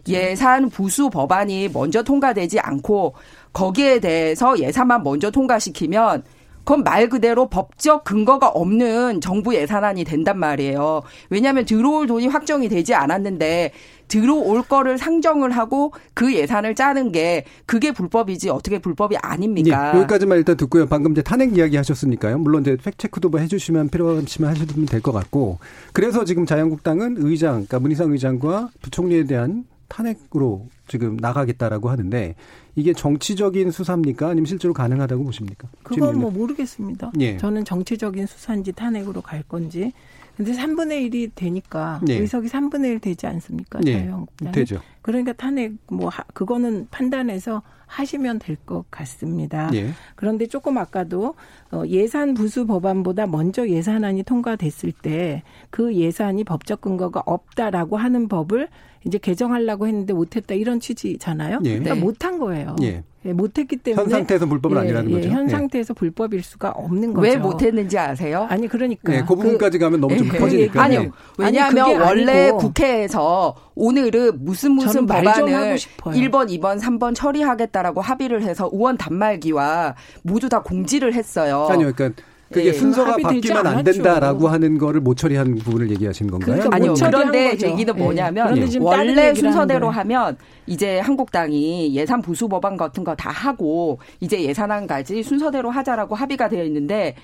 예산 0.08 0.68
부수 0.68 1.10
법안이 1.10 1.70
먼저 1.72 2.02
통과되지 2.02 2.60
않고 2.60 3.14
거기에 3.52 4.00
대해서 4.00 4.58
예산만 4.58 5.02
먼저 5.02 5.30
통과시키면 5.30 6.24
그건 6.64 6.84
말 6.84 7.08
그대로 7.08 7.48
법적 7.48 8.04
근거가 8.04 8.48
없는 8.48 9.20
정부 9.20 9.52
예산안이 9.54 10.04
된단 10.04 10.38
말이에요. 10.38 11.02
왜냐하면 11.28 11.64
들어올 11.64 12.06
돈이 12.06 12.28
확정이 12.28 12.68
되지 12.68 12.94
않았는데 12.94 13.72
들어올 14.06 14.62
거를 14.62 14.96
상정을 14.96 15.50
하고 15.50 15.92
그 16.14 16.32
예산을 16.32 16.76
짜는 16.76 17.10
게 17.10 17.44
그게 17.66 17.90
불법이지 17.90 18.48
어떻게 18.50 18.78
불법이 18.78 19.16
아닙니까? 19.16 19.92
예, 19.94 19.98
여기까지만 19.98 20.38
일단 20.38 20.56
듣고요. 20.56 20.86
방금 20.86 21.12
이제 21.12 21.22
탄핵 21.22 21.56
이야기 21.56 21.76
하셨으니까요. 21.76 22.38
물론 22.38 22.62
이제 22.62 22.76
팩체크도 22.76 23.30
뭐 23.30 23.40
해주시면 23.40 23.88
필요하시면 23.88 24.50
하시면 24.50 24.86
될 24.86 25.00
것 25.02 25.10
같고. 25.10 25.58
그래서 25.92 26.24
지금 26.24 26.46
자유한국당은 26.46 27.16
의장, 27.18 27.52
그러니까 27.54 27.80
문희상 27.80 28.12
의장과 28.12 28.68
부총리에 28.82 29.24
대한 29.24 29.64
탄핵으로 29.88 30.66
지금 30.92 31.16
나가겠다라고 31.16 31.88
하는데 31.88 32.34
이게 32.74 32.92
정치적인 32.92 33.70
수사입니까? 33.70 34.28
아니면 34.28 34.44
실제로 34.44 34.74
가능하다고 34.74 35.24
보십니까? 35.24 35.66
그건 35.82 36.18
뭐 36.18 36.30
모르겠습니다. 36.30 37.12
예. 37.18 37.38
저는 37.38 37.64
정치적인 37.64 38.26
수사인지 38.26 38.72
탄핵으로 38.72 39.22
갈 39.22 39.42
건지. 39.42 39.94
근데 40.36 40.52
3분의 40.52 41.10
1이 41.10 41.30
되니까 41.34 41.98
예. 42.08 42.18
의석이 42.18 42.48
3분의 42.48 42.84
1 42.90 42.98
되지 43.00 43.26
않습니까? 43.26 43.80
예. 43.86 44.06
되죠. 44.52 44.82
그러니까 45.00 45.32
탄핵 45.32 45.72
뭐 45.88 46.10
하- 46.10 46.24
그거는 46.34 46.88
판단해서 46.90 47.62
하시면 47.92 48.38
될 48.38 48.56
것 48.64 48.84
같습니다. 48.90 49.70
예. 49.74 49.90
그런데 50.14 50.46
조금 50.46 50.78
아까도 50.78 51.34
어, 51.72 51.82
예산 51.88 52.32
부수 52.34 52.66
법안보다 52.66 53.26
먼저 53.26 53.68
예산안이 53.68 54.22
통과됐을 54.22 54.92
때 54.92 55.42
그 55.70 55.94
예산이 55.94 56.44
법적 56.44 56.80
근거가 56.80 57.22
없다라고 57.26 57.96
하는 57.96 58.28
법을 58.28 58.68
이제 59.06 59.18
개정하려고 59.18 59.86
했는데 59.88 60.12
못했다 60.12 60.54
이런 60.54 60.80
취지잖아요. 60.80 61.60
예. 61.64 61.70
그러니까 61.78 61.94
네. 61.94 62.00
못한 62.00 62.38
거예요. 62.38 62.76
예. 62.82 63.02
예, 63.24 63.32
못했기 63.32 63.76
때문에 63.76 64.02
현 64.02 64.10
상태에서 64.10 64.46
불법은 64.46 64.76
예, 64.76 64.80
아니라는 64.80 65.10
예, 65.10 65.14
거죠. 65.14 65.28
현 65.28 65.46
예. 65.46 65.48
상태에서 65.50 65.94
불법일 65.94 66.42
수가 66.42 66.70
없는 66.70 67.14
거죠. 67.14 67.28
왜 67.28 67.36
못했는지 67.36 67.96
아세요? 67.98 68.46
아니 68.50 68.66
그러니까 68.66 69.14
예, 69.14 69.20
그 69.20 69.34
부분까지 69.34 69.78
가면 69.78 70.00
너무 70.00 70.16
좀 70.16 70.26
예. 70.32 70.38
커지니까. 70.38 70.82
아니요. 70.82 71.00
예. 71.00 71.10
왜냐하면 71.38 71.84
아니, 71.84 71.94
원래 71.94 72.42
아니고. 72.44 72.58
국회에서 72.58 73.54
오늘은 73.74 74.44
무슨 74.44 74.72
무슨 74.72 75.06
법안을 75.06 75.54
하고 75.54 75.76
싶어요. 75.76 76.14
1번, 76.16 76.48
2번, 76.58 76.80
3번 76.80 77.14
처리하겠다라고 77.14 78.00
합의를 78.00 78.42
해서 78.42 78.68
의원 78.72 78.96
단말기와 78.96 79.94
모두 80.22 80.48
다 80.48 80.62
공지를 80.62 81.14
했어요. 81.14 81.68
아니요, 81.70 81.92
그러니까 81.94 82.22
그게 82.52 82.68
예. 82.68 82.72
순서가 82.72 83.16
바뀌면 83.16 83.66
안. 83.66 83.82
된다라고 83.84 84.48
하는 84.48 84.78
거를 84.78 85.00
못 85.00 85.16
처리한 85.16 85.56
부분을 85.56 85.90
얘기하시는 85.90 86.30
건가요? 86.30 86.54
그러니까 86.56 86.76
아니요. 86.76 86.94
그런데. 86.94 87.52
얘기는 87.52 87.94
예. 87.96 88.02
뭐냐면 88.02 88.46
다른 88.54 88.80
원래 88.82 89.34
순서대로. 89.34 89.90
하면 89.90 90.36
이제 90.66 90.98
한국당이 91.00 91.94
예산 91.94 92.22
부수 92.22 92.48
법안 92.48 92.76
같은 92.76 93.02
거 93.04 93.14
다 93.14 93.30
하고 93.30 93.98
이제 94.20 94.40
예산안까지 94.42 95.22
순서대로 95.22 95.70
하자라고 95.70 96.14
합의가 96.14 96.48
되어 96.48 96.64
있는데 96.64 97.14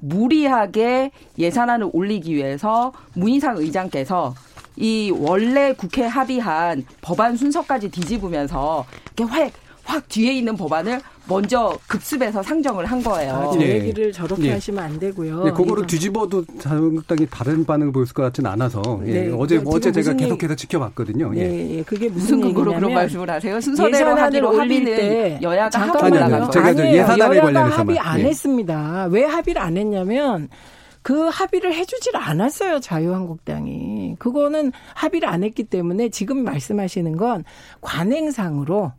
무리하게 0.00 1.10
예산안을 1.38 1.90
올리기 1.92 2.34
위해서 2.34 2.92
문희상 3.14 3.56
의장께서 3.58 4.34
이 4.76 5.12
원래 5.18 5.72
국회 5.72 6.04
합의한 6.06 6.84
법안 7.00 7.36
순서까지 7.36 7.90
뒤집으면서 7.90 8.84
이렇게 9.16 9.24
확, 9.24 9.50
확 9.88 10.06
뒤에 10.06 10.34
있는 10.34 10.54
법안을 10.54 11.00
먼저 11.26 11.78
급습해서 11.86 12.42
상정을 12.42 12.84
한 12.84 13.02
거예요. 13.02 13.32
아, 13.32 13.50
제 13.52 13.60
예. 13.62 13.74
얘기를 13.76 14.12
저렇게 14.12 14.44
예. 14.48 14.52
하시면 14.52 14.84
안 14.84 14.98
되고요. 14.98 15.44
예, 15.46 15.50
그거를 15.50 15.70
이건- 15.72 15.86
뒤집어도 15.86 16.44
자유한국당이 16.60 17.26
다른 17.30 17.64
반응을 17.64 17.92
보일 17.92 18.06
것 18.12 18.22
같지는 18.24 18.50
않아서 18.50 18.82
예, 19.06 19.12
네, 19.28 19.32
어제 19.34 19.58
어제 19.64 19.90
제가 19.90 20.12
계속해서 20.12 20.54
지켜봤거든요. 20.56 21.32
예. 21.36 21.40
예, 21.40 21.76
예. 21.78 21.82
그게 21.84 22.08
무슨 22.10 22.36
무슨 22.38 22.40
근거로 22.42 22.74
그런 22.74 22.92
말씀을 22.92 23.30
하세요? 23.30 23.58
순서대로 23.62 24.14
하기로 24.14 24.58
합의는 24.60 24.84
때 24.96 25.38
여야가 25.40 25.78
아니요. 26.04 26.20
거예요. 26.28 26.50
제가 26.50 26.74
저 26.74 26.80
아니에요. 26.82 26.96
예산안에 26.98 27.20
여야가 27.36 27.40
관련해서만. 27.46 27.72
합의 27.72 27.98
안 27.98 28.20
예. 28.20 28.24
했습니다. 28.24 29.08
왜 29.10 29.24
합의를 29.24 29.62
안 29.62 29.76
했냐면 29.78 30.48
그 31.00 31.28
합의를 31.28 31.72
해주질 31.72 32.14
않았어요 32.14 32.80
자유한국당이. 32.80 34.16
그거는 34.18 34.72
합의를 34.94 35.26
안 35.30 35.44
했기 35.44 35.64
때문에 35.64 36.10
지금 36.10 36.44
말씀하시는 36.44 37.16
건 37.16 37.44
관행상으로 37.80 38.92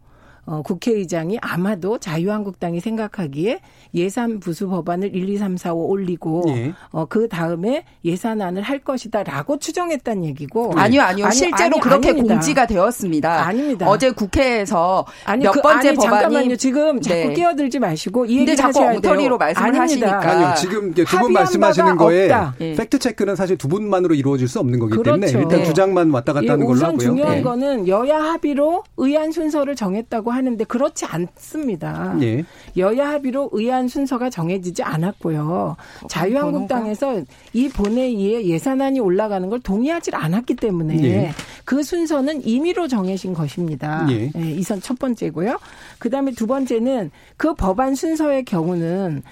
어, 0.49 0.63
국회의장이 0.63 1.37
아마도 1.41 1.99
자유한국당이 1.99 2.79
생각하기에 2.79 3.59
예산 3.93 4.39
부수 4.39 4.67
법안을 4.67 5.15
1, 5.15 5.29
2, 5.29 5.37
3, 5.37 5.57
4, 5.57 5.73
5 5.75 5.89
올리고 5.89 6.43
예. 6.47 6.73
어, 6.89 7.05
그 7.05 7.27
다음에 7.27 7.83
예산안을 8.03 8.63
할 8.63 8.79
것이다라고 8.79 9.59
추정했단 9.59 10.25
얘기고 10.25 10.73
아니요, 10.75 11.03
아니요. 11.03 11.25
아니, 11.27 11.35
실제로 11.35 11.75
아니, 11.75 11.79
그렇게 11.79 12.09
아닙니다. 12.09 12.33
공지가 12.33 12.65
되었습니다. 12.65 13.45
아닙니다. 13.45 13.87
어제 13.87 14.09
국회에서 14.09 15.05
아니, 15.25 15.43
몇 15.43 15.51
그, 15.51 15.61
번째 15.61 15.89
아니, 15.89 15.97
법안이 15.97 16.21
잠깐만요. 16.21 16.55
지금 16.55 16.99
자꾸 16.99 17.27
네. 17.27 17.33
끼어들지 17.33 17.77
마시고 17.77 18.25
이 18.25 18.37
근데 18.37 18.51
얘기를 18.53 18.55
자꾸 18.73 18.85
엉터리로 18.87 19.37
돼요. 19.37 19.37
말씀을 19.37 19.67
아닙니다. 19.81 20.17
하시니까. 20.17 20.31
아니요, 20.31 20.53
지금 20.57 20.93
두 20.95 21.19
분 21.19 21.33
말씀하시는 21.33 21.95
거에. 21.97 22.29
예. 22.61 22.73
팩트 22.73 22.97
체크는 22.97 23.35
사실 23.35 23.55
두 23.55 23.67
분만으로 23.67 24.15
이루어질 24.15 24.47
수 24.47 24.59
없는 24.59 24.79
거기 24.79 24.93
때문에 25.03 25.27
그렇죠. 25.27 25.39
일단 25.41 25.59
네. 25.59 25.65
주장만 25.65 26.09
왔다 26.09 26.33
갔다 26.33 26.45
예, 26.45 26.49
하는 26.49 26.65
걸로 26.65 26.75
우선 26.77 26.89
하고요. 26.91 26.99
중요한 27.05 27.37
예. 27.37 27.41
거는 27.43 27.87
여야 27.87 28.17
합의로 28.19 28.83
의안 28.97 29.31
순서를 29.31 29.75
정했다고 29.75 30.31
하 30.31 30.38
는데 30.41 30.63
그렇지 30.63 31.05
않습니다. 31.05 32.15
예. 32.21 32.43
여야 32.77 33.09
합의로 33.09 33.49
의안 33.51 33.87
순서가 33.87 34.29
정해지지 34.29 34.83
않았고요. 34.83 35.75
자유한국당에서 36.07 37.23
이 37.53 37.69
본회의에 37.69 38.45
예산안이 38.45 38.99
올라가는 38.99 39.49
걸 39.49 39.59
동의하지 39.59 40.11
않았기 40.13 40.55
때문에 40.55 41.03
예. 41.03 41.31
그 41.65 41.83
순서는 41.83 42.45
임의로 42.45 42.87
정해진 42.87 43.33
것입니다. 43.33 44.07
예. 44.11 44.31
예, 44.35 44.51
이선 44.51 44.81
첫 44.81 44.97
번째고요. 44.99 45.59
그다음에 45.99 46.31
두 46.31 46.47
번째는 46.47 47.11
그 47.37 47.53
법안 47.53 47.95
순서의 47.95 48.45
경우는 48.45 49.23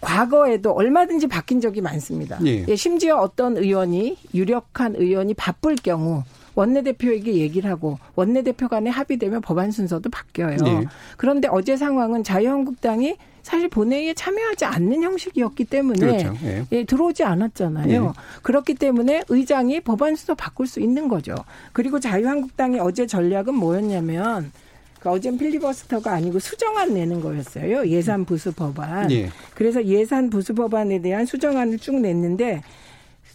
과거에도 0.00 0.72
얼마든지 0.72 1.28
바뀐 1.28 1.60
적이 1.60 1.80
많습니다. 1.80 2.38
예. 2.44 2.64
예, 2.68 2.76
심지어 2.76 3.18
어떤 3.18 3.56
의원이 3.56 4.18
유력한 4.34 4.96
의원이 4.96 5.34
바쁠 5.34 5.76
경우 5.76 6.24
원내대표에게 6.54 7.34
얘기를 7.34 7.70
하고 7.70 7.98
원내대표 8.14 8.68
간에 8.68 8.90
합의되면 8.90 9.40
법안 9.40 9.70
순서도 9.70 10.10
바뀌어요. 10.10 10.56
예. 10.66 10.84
그런데 11.16 11.48
어제 11.48 11.76
상황은 11.76 12.24
자유한국당이 12.24 13.16
사실 13.42 13.68
본회의에 13.68 14.14
참여하지 14.14 14.64
않는 14.66 15.02
형식이었기 15.02 15.64
때문에 15.64 15.98
그렇죠. 15.98 16.34
예. 16.44 16.64
예, 16.72 16.84
들어오지 16.84 17.24
않았잖아요. 17.24 18.04
예. 18.16 18.20
그렇기 18.42 18.74
때문에 18.74 19.22
의장이 19.28 19.80
법안 19.80 20.14
순서 20.14 20.34
바꿀 20.34 20.66
수 20.66 20.80
있는 20.80 21.08
거죠. 21.08 21.34
그리고 21.72 21.98
자유한국당의 21.98 22.80
어제 22.80 23.06
전략은 23.06 23.54
뭐였냐면 23.54 24.52
그 25.00 25.10
어젠 25.10 25.36
필리버스터가 25.36 26.12
아니고 26.12 26.38
수정안 26.38 26.94
내는 26.94 27.20
거였어요. 27.20 27.88
예산 27.88 28.24
부수 28.24 28.52
법안. 28.52 29.10
예. 29.10 29.30
그래서 29.54 29.84
예산 29.84 30.30
부수 30.30 30.54
법안에 30.54 31.02
대한 31.02 31.26
수정안을 31.26 31.78
쭉 31.78 32.00
냈는데 32.00 32.62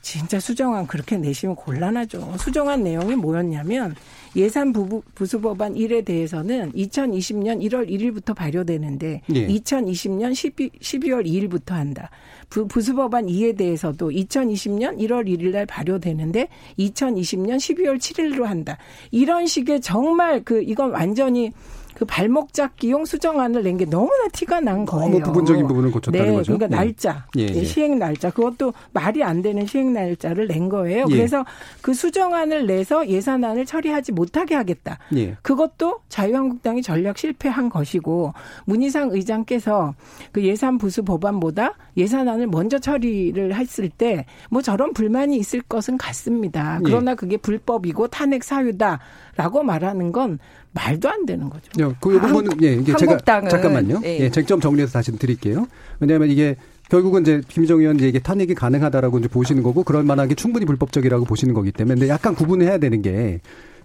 진짜 0.01 0.39
수정안 0.39 0.88
그렇게 0.88 1.17
내시면 1.17 1.55
곤란하죠. 1.55 2.36
수정안 2.39 2.83
내용이 2.83 3.15
뭐였냐면 3.15 3.95
예산 4.36 4.71
부, 4.71 5.01
부수 5.15 5.41
법안 5.41 5.73
1에 5.73 6.05
대해서는 6.05 6.71
2020년 6.73 7.62
1월 7.63 7.89
1일부터 7.89 8.36
발효되는데 8.36 9.21
예. 9.33 9.47
2020년 9.47 10.36
12, 10.36 10.69
12월 10.69 11.25
2일부터 11.25 11.71
한다. 11.71 12.10
부, 12.49 12.67
부수 12.67 12.93
법안 12.95 13.25
2에 13.25 13.57
대해서도 13.57 14.10
2020년 14.10 14.97
1월 14.99 15.27
1일 15.27 15.51
날 15.51 15.65
발효되는데 15.65 16.47
2020년 16.77 17.57
12월 17.57 17.97
7일로 17.97 18.43
한다. 18.43 18.77
이런 19.12 19.47
식의 19.47 19.81
정말 19.81 20.43
그 20.43 20.62
이건 20.62 20.91
완전히 20.91 21.51
그 21.97 22.05
발목 22.05 22.53
잡기용 22.53 23.05
수정안을 23.05 23.63
낸 23.63 23.77
게 23.77 23.86
너무나 23.86 24.27
티가 24.33 24.60
난 24.60 24.86
거예요. 24.86 25.12
너무 25.12 25.23
부분적인 25.23 25.67
부분을 25.67 25.91
고쳤다는 25.91 26.27
네, 26.29 26.36
거죠. 26.36 26.57
그러니까 26.57 26.75
예. 26.75 26.86
날짜, 26.86 27.25
예, 27.38 27.43
예, 27.43 27.47
예. 27.55 27.63
시행 27.63 27.99
날짜 27.99 28.29
그것도 28.31 28.73
말이 28.91 29.23
안 29.23 29.41
되는 29.41 29.65
시행 29.67 29.93
날짜를 29.93 30.47
낸 30.47 30.67
거예요. 30.69 31.05
예. 31.10 31.15
그래서 31.15 31.45
그 31.81 31.93
수정안을 31.93 32.65
내서 32.65 33.07
예산안을 33.07 33.65
처리하지 33.65 34.12
못하게 34.13 34.55
하겠다. 34.55 34.97
예. 35.15 35.36
그것도 35.43 35.99
자유한국당이 36.10 36.81
전략 36.81 37.17
실패한 37.17 37.69
것이고 37.69 38.33
문희상 38.65 39.10
의장께서 39.12 39.93
그 40.31 40.43
예산 40.43 40.77
부수 40.77 41.03
법안보다 41.03 41.73
예산안을 41.97 42.47
먼저 42.47 42.79
처리를 42.79 43.55
했을 43.55 43.89
때 43.89 44.25
뭐 44.49 44.62
저런 44.62 44.93
불만이 44.93 45.38
있을 45.38 45.62
것은 45.62 45.97
같습니다. 45.97 46.79
그러나 46.83 47.15
그게 47.15 47.38
불법이고 47.38 48.07
탄핵 48.07 48.43
사유다라고 48.43 49.63
말하는 49.63 50.12
건 50.12 50.39
말도 50.77 51.09
안 51.09 51.25
되는 51.25 51.49
거죠. 51.49 51.63
요, 51.79 51.95
그 51.99 52.19
부분은 52.19 52.61
예, 52.61 52.73
이게 52.73 52.95
제가 52.95 53.17
잠깐만요. 53.25 54.01
예. 54.03 54.19
예, 54.19 54.29
쟁점 54.29 54.59
정리해서 54.59 54.93
다시 54.93 55.11
드릴게요. 55.11 55.67
왜냐하면 55.99 56.29
이게 56.29 56.55
결국은 56.89 57.23
이제 57.23 57.41
김정 57.47 57.79
의원 57.79 57.99
이게 57.99 58.19
탄핵이 58.19 58.53
가능하다라고 58.53 59.19
이제 59.19 59.27
보시는 59.27 59.63
거고 59.63 59.83
그럴 59.83 60.03
만한 60.03 60.27
게 60.27 60.35
충분히 60.35 60.65
불법적이라고 60.65 61.25
보시는 61.25 61.53
거기 61.53 61.71
때문에 61.71 61.95
근데 61.95 62.09
약간 62.09 62.35
구분해야 62.35 62.77
되는 62.77 63.01
게 63.01 63.41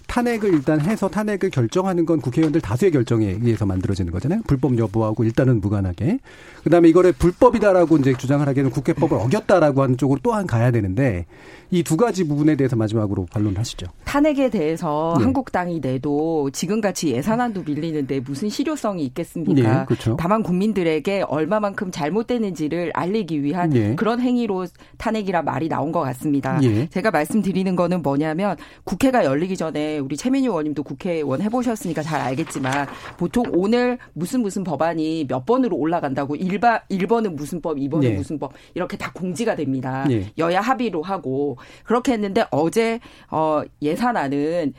탄핵을 0.07 0.53
일단 0.53 0.81
해서 0.81 1.09
탄핵을 1.09 1.51
결정하는 1.51 2.05
건 2.05 2.21
국회의원들 2.21 2.61
다수의 2.61 2.91
결정에 2.91 3.39
의해서 3.41 3.65
만들어지는 3.65 4.13
거잖아요. 4.13 4.43
불법 4.47 4.77
여부하고 4.77 5.25
일단은 5.25 5.61
무관하게. 5.61 6.19
그다음에 6.65 6.89
이거를 6.89 7.13
불법이다라고 7.13 7.97
이제 7.99 8.15
주장을 8.15 8.47
하기에는 8.47 8.71
국회법을 8.71 9.17
어겼다라고 9.19 9.83
하는 9.83 9.97
쪽으로 9.97 10.21
또한 10.23 10.47
가야 10.47 10.71
되는데 10.71 11.27
이 11.71 11.83
두 11.93 11.97
가지 11.99 12.27
부분에 12.27 12.57
대해서 12.57 12.75
마지막으로 12.75 13.27
반론하시죠. 13.31 13.87
탄핵에 14.05 14.49
대해서 14.49 15.15
네. 15.19 15.25
한국당이 15.25 15.81
내도 15.81 16.49
지금같이 16.51 17.11
예산안도 17.11 17.65
밀리는데 17.67 18.21
무슨 18.21 18.49
실효성이 18.49 19.05
있겠습니까? 19.07 19.81
네, 19.81 19.85
그렇죠. 19.85 20.17
다만 20.19 20.43
국민들에게 20.43 21.25
얼마만큼 21.29 21.91
잘못되는지를 21.91 22.93
알리기 22.95 23.43
위한 23.43 23.69
네. 23.69 23.95
그런 23.95 24.21
행위로 24.21 24.67
탄핵이라 24.97 25.43
말이 25.43 25.69
나온 25.69 25.93
것 25.93 26.01
같습니다. 26.01 26.59
예. 26.63 26.87
제가 26.89 27.11
말씀드리는 27.11 27.77
거는 27.77 28.01
뭐냐면 28.01 28.57
국회가 28.85 29.25
열리기 29.25 29.59
전에 29.59 29.99
우리 29.99 30.17
최민희 30.17 30.47
의원님도 30.47 30.83
국회의원 30.83 31.43
해보셨으니까 31.43 32.03
잘 32.03 32.23
알겠지만 32.23 32.87
보통 33.19 33.45
오늘 33.53 33.99
무슨 34.15 34.41
무슨 34.41 34.65
법안이 34.65 35.27
몇 35.29 35.45
번으로 35.45 35.77
올라간다고 35.77 36.37
1바, 36.59 36.83
1번은 36.91 37.35
무슨 37.35 37.61
법, 37.61 37.77
2번은 37.77 38.05
예. 38.05 38.11
무슨 38.11 38.39
법 38.39 38.53
이렇게 38.75 38.97
다 38.97 39.11
공지가 39.15 39.55
됩니다. 39.57 40.07
예. 40.11 40.31
여야 40.39 40.61
합의로 40.61 41.03
하고 41.03 41.57
그렇게 41.85 42.13
했는데 42.13 42.45
어제 42.51 43.01
어 43.31 43.63
예산안은 43.81 44.75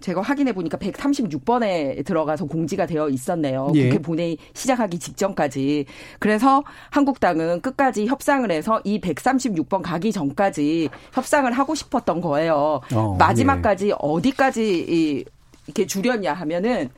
제가 0.00 0.20
확인해 0.20 0.52
보니까 0.52 0.76
136번에 0.78 2.04
들어가서 2.04 2.46
공지가 2.46 2.86
되어 2.86 3.08
있었네요. 3.08 3.70
예. 3.76 3.88
국회 3.88 4.02
본회의 4.02 4.36
시작하기 4.52 4.98
직전까지. 4.98 5.84
그래서 6.18 6.64
한국당은 6.90 7.60
끝까지 7.60 8.06
협상을 8.06 8.50
해서 8.50 8.80
이 8.82 9.00
136번 9.00 9.80
가기 9.82 10.10
전까지 10.10 10.88
협상을 11.12 11.50
하고 11.52 11.74
싶었던 11.76 12.20
거예요. 12.20 12.80
어, 12.92 13.16
마지막까지 13.16 13.92
어디까지 13.96 14.86
이- 14.88 15.24
이렇게 15.68 15.86
줄였냐 15.86 16.32
하면은 16.32 16.88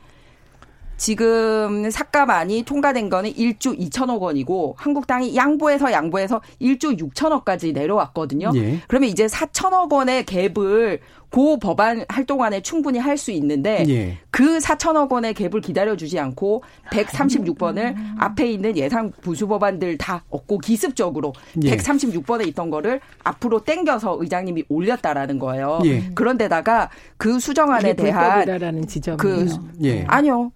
지금 0.97 1.89
삭감안이 1.89 2.63
통과된 2.63 3.09
거는 3.09 3.33
1조 3.33 3.77
2천억 3.79 4.21
원이고 4.21 4.75
한국당이 4.77 5.35
양보해서 5.35 5.91
양보해서 5.91 6.41
1조 6.61 6.99
6천억까지 6.99 7.73
내려왔거든요. 7.73 8.51
예. 8.55 8.79
그러면 8.87 9.09
이제 9.09 9.25
4천억 9.25 9.91
원의 9.91 10.23
갭을 10.23 10.99
고 11.29 11.59
법안 11.59 12.05
할 12.07 12.25
동안에 12.25 12.61
충분히 12.61 12.97
할 12.97 13.17
수 13.17 13.31
있는데 13.31 13.83
예. 13.87 14.17
그 14.29 14.57
4천억 14.57 15.11
원의 15.11 15.33
갭을 15.33 15.61
기다려주지 15.61 16.19
않고 16.19 16.63
136번을 16.91 17.95
앞에 18.17 18.51
있는 18.51 18.75
예상 18.77 19.11
부수 19.21 19.47
법안들 19.47 19.97
다 19.97 20.23
얻고 20.29 20.59
기습적으로 20.59 21.33
예. 21.63 21.75
136번에 21.75 22.47
있던 22.47 22.69
거를 22.69 22.99
앞으로 23.23 23.63
땡겨서 23.63 24.17
의장님이 24.19 24.65
올렸다라는 24.69 25.39
거예요. 25.39 25.79
예. 25.85 26.09
그런데다가 26.13 26.89
그 27.17 27.39
수정안에 27.39 27.93
대한 27.93 28.85
지점이요. 28.87 29.17
그 29.17 29.47
예. 29.83 30.05
아니요. 30.07 30.51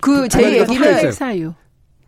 그러니까 0.00 0.38
그 0.38 0.44
얘기는. 0.58 1.12
사유. 1.12 1.52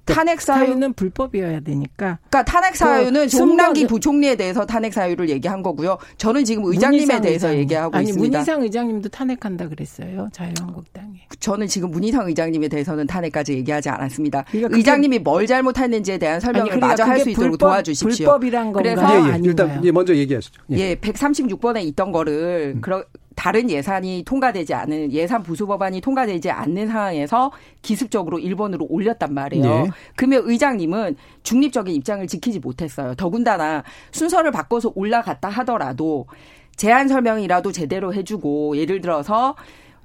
탄핵 0.05 0.41
사유 0.41 0.67
사유는 0.67 0.95
불법이어야 0.95 1.61
되니까. 1.61 2.19
그러니까 2.29 2.43
탄핵 2.43 2.75
사유는 2.75 3.23
그 3.23 3.29
송남기 3.29 3.87
부총리에 3.87 4.35
대해서 4.35 4.67
탄핵 4.67 4.93
사유를 4.93 5.29
얘기한 5.31 5.63
거고요. 5.63 5.97
저는 6.17 6.45
지금 6.45 6.65
의장님에 6.65 7.21
대해서 7.21 7.47
의장. 7.49 7.61
얘기하고 7.61 7.97
아니, 7.97 8.09
있습니다. 8.09 8.39
문희상 8.39 8.63
의장님도 8.63 9.09
탄핵한다 9.11 9.69
그랬어요. 9.69 10.29
자유한국당이. 10.33 11.21
저는 11.39 11.69
지금 11.69 11.93
문희상 11.93 12.27
의장님에 12.27 12.67
대해서는 12.67 13.07
탄핵까지 13.07 13.53
얘기하지 13.53 13.91
않았습니다. 13.91 14.43
그러니까 14.49 14.69
그게- 14.71 14.79
의장님이 14.81 15.21
뭘 15.21 15.47
잘못했는지에 15.47 16.19
대한 16.19 16.41
설명을 16.41 16.65
그러니까 16.71 16.87
마저 16.89 17.05
할 17.05 17.21
수 17.21 17.31
있도록 17.31 17.51
불법- 17.53 17.59
도와주십시오. 17.69 18.27
불법이란 18.27 18.73
건가요? 18.73 18.97
그래서 18.97 19.29
예, 19.29 19.35
예. 19.35 19.41
일단 19.45 19.85
예, 19.85 19.93
먼저 19.93 20.17
얘기하시죠. 20.17 20.63
예. 20.73 20.79
예, 20.79 20.95
136번에 20.97 21.81
있던 21.85 22.11
거를 22.11 22.77
그러, 22.81 23.05
다른 23.43 23.69
예산이 23.69 24.23
통과되지 24.25 24.73
않은 24.73 25.11
예산 25.11 25.43
부수 25.43 25.67
법안이 25.67 26.01
통과되지 26.01 26.49
않는 26.53 26.87
상황에서 26.87 27.51
기습적으로 27.83 28.39
1번으로 28.39 28.87
올렸단 28.89 29.35
말이에요. 29.35 29.67
예. 29.67 29.91
그러면 30.15 30.43
의장님은 30.45 31.17
중립적인 31.43 31.93
입장을 31.93 32.25
지키지 32.29 32.61
못했어요. 32.61 33.17
더군다나 33.17 33.83
순서를 34.13 34.53
바꿔서 34.53 34.93
올라갔다 34.95 35.49
하더라도 35.49 36.29
제안 36.77 37.09
설명이라도 37.09 37.73
제대로 37.73 38.15
해주고 38.15 38.77
예를 38.77 39.01
들어서 39.01 39.57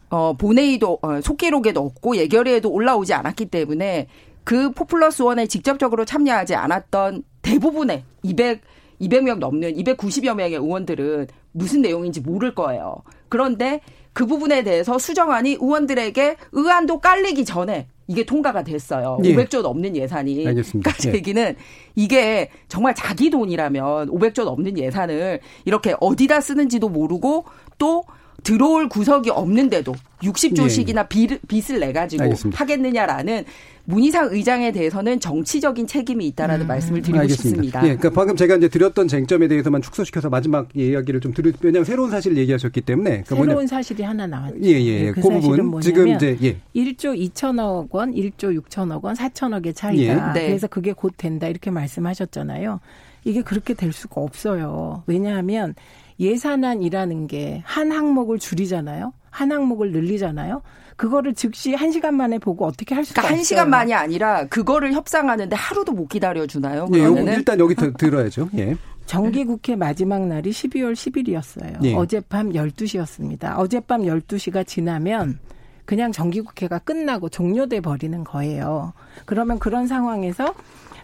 어 0.10 0.34
본회의도 0.34 0.98
어, 1.04 1.22
속기록에도 1.22 1.80
없고 1.80 2.18
예결위에도 2.18 2.72
올라오지 2.72 3.14
않았기 3.14 3.52
때문에 3.52 4.08
그 4.46 4.72
포플러스 4.72 5.22
원에 5.22 5.46
직접적으로 5.46 6.06
참여하지 6.06 6.56
않았던 6.56 7.22
대부분의 7.44 8.04
200 8.24 8.62
200명 9.02 9.40
넘는 9.40 9.76
290여 9.76 10.36
명의 10.36 10.56
의원들은 10.56 11.28
무슨 11.52 11.82
내용인지 11.82 12.22
모를 12.22 12.56
거예요. 12.56 12.98
그런데 13.30 13.82
그 14.14 14.26
부분에 14.26 14.64
대해서 14.64 14.98
수정안이 14.98 15.58
의원들에게 15.62 16.38
의안도 16.52 17.00
깔리기 17.00 17.46
전에 17.46 17.88
이게 18.08 18.26
통과가 18.26 18.64
됐어요. 18.64 19.20
예. 19.24 19.36
500조 19.36 19.62
넘는 19.62 19.96
예산이. 19.96 20.48
알겠습니다. 20.48 20.90
그러니까 20.90 21.04
제 21.04 21.10
예. 21.10 21.14
얘기는 21.14 21.56
이게 21.96 22.50
정말 22.68 22.96
자기 22.96 23.30
돈이라면 23.30 24.10
500조 24.10 24.46
넘는 24.46 24.78
예산을 24.78 25.42
이렇게 25.66 25.96
어디다 26.00 26.42
쓰는지도 26.42 26.90
모르고 26.90 27.46
또 27.78 28.04
들어올 28.44 28.88
구석이 28.88 29.30
없는데도 29.30 29.94
60조씩이나 30.22 31.10
빚을 31.10 31.80
내 31.80 31.92
가지고 31.92 32.24
예. 32.24 32.26
알겠습니다. 32.26 32.60
하겠느냐라는 32.60 33.46
문희상 33.92 34.34
의장에 34.34 34.74
대해서는 34.74 35.22
정치적인 35.22 35.88
책임이 35.88 36.28
있다라는 36.28 36.68
말씀을 36.68 37.02
드리고 37.02 37.26
싶습니다. 37.30 37.80
예, 37.84 37.96
그러니까 37.96 38.10
방금 38.10 38.36
제가 38.36 38.58
이제 38.58 38.68
드렸던 38.68 39.08
쟁점에 39.08 39.48
대해서만 39.48 39.82
축소시켜서 39.82 40.30
마지막 40.30 40.68
이야기를 40.76 41.22
좀 41.22 41.34
들을 41.34 41.54
왜냐하면 41.62 41.86
새로운 41.86 42.12
사실을 42.12 42.36
얘기하셨기 42.38 42.82
때문에 42.82 43.24
그 43.26 43.36
새로운 43.36 43.66
뭐냐- 43.66 43.68
사실이 43.68 44.04
하나 44.04 44.28
나왔죠. 44.28 44.58
예, 44.62 44.72
예, 44.72 45.06
예. 45.06 45.12
그그 45.12 45.22
사실은 45.22 45.42
부분 45.42 45.66
뭐냐면 45.68 45.82
지금 45.82 46.08
이제 46.10 46.38
예. 46.44 46.58
1조 46.76 47.18
2천억 47.32 47.88
원, 47.92 48.12
1조 48.14 48.60
6천억 48.62 49.04
원, 49.06 49.16
4천억의 49.16 49.74
차이다. 49.74 50.04
예. 50.04 50.34
네. 50.38 50.48
그래서 50.48 50.68
그게 50.68 50.92
곧 50.92 51.14
된다 51.16 51.48
이렇게 51.48 51.72
말씀하셨잖아요. 51.72 52.82
이게 53.24 53.42
그렇게 53.42 53.74
될 53.74 53.94
수가 53.94 54.20
없어요. 54.20 55.04
왜냐하면 55.08 55.76
예산안이라는 56.20 57.28
게 57.28 57.62
한 57.66 57.92
항목을 57.92 58.40
줄이잖아요. 58.40 59.14
한 59.30 59.52
항목을 59.52 59.92
늘리잖아요. 59.92 60.62
그거를 60.98 61.34
즉시 61.36 61.74
한 61.76 61.92
시간 61.92 62.16
만에 62.16 62.40
보고 62.40 62.66
어떻게 62.66 62.94
할 62.96 63.06
수가 63.06 63.22
그러니까 63.22 63.28
한 63.36 63.40
없어요. 63.40 63.46
시간만이 63.46 63.94
아니라 63.94 64.48
그거를 64.48 64.94
협상하는데 64.94 65.56
하루도 65.56 65.94
못 65.94 66.08
기다려 66.08 66.46
주나요? 66.48 66.88
예, 66.94 67.00
그러면은 67.00 67.34
일단 67.36 67.60
여기 67.60 67.76
들- 67.76 67.94
들어야죠. 67.94 68.50
예. 68.58 68.76
정기국회 69.06 69.76
마지막 69.78 70.28
날이 70.28 70.50
12월 70.52 70.94
10일이었어요. 70.94 71.84
예. 71.86 71.94
어젯밤 71.96 72.50
12시였습니다. 72.52 73.58
어젯밤 73.58 74.02
12시가 74.02 74.68
지나면 74.68 75.40
그냥 75.86 76.12
정기국회가 76.12 76.80
끝나고 76.80 77.30
종료돼 77.30 77.80
버리는 77.80 78.22
거예요. 78.26 78.92
그러면 79.26 79.58
그런 79.60 79.88
상황에서 79.88 80.54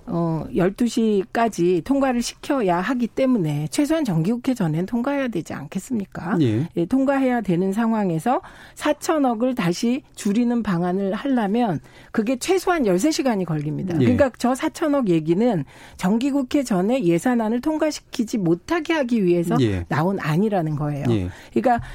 어 0.05 0.45
12시까지 0.53 1.83
통과를 1.83 2.21
시켜야 2.21 2.81
하기 2.81 3.07
때문에 3.07 3.67
최소한 3.69 4.03
정기국회 4.03 4.53
전엔 4.53 4.85
통과해야 4.85 5.29
되지 5.29 5.53
않겠습니까? 5.53 6.37
예. 6.41 6.67
예, 6.75 6.85
통과해야 6.85 7.41
되는 7.41 7.71
상황에서 7.71 8.41
4천억을 8.75 9.55
다시 9.55 10.03
줄이는 10.15 10.61
방안을 10.61 11.13
하려면 11.13 11.79
그게 12.11 12.37
최소한 12.37 12.83
13시간이 12.83 13.45
걸립니다. 13.45 13.95
예. 13.95 13.99
그러니까 13.99 14.31
저 14.37 14.53
4천억 14.53 15.07
얘기는 15.07 15.63
정기국회 15.97 16.63
전에 16.63 17.03
예산안을 17.03 17.61
통과시키지 17.61 18.39
못하게 18.39 18.93
하기 18.93 19.23
위해서 19.23 19.55
예. 19.61 19.85
나온 19.87 20.19
안이라는 20.19 20.75
거예요. 20.75 21.05
예. 21.09 21.29
그러니까 21.53 21.85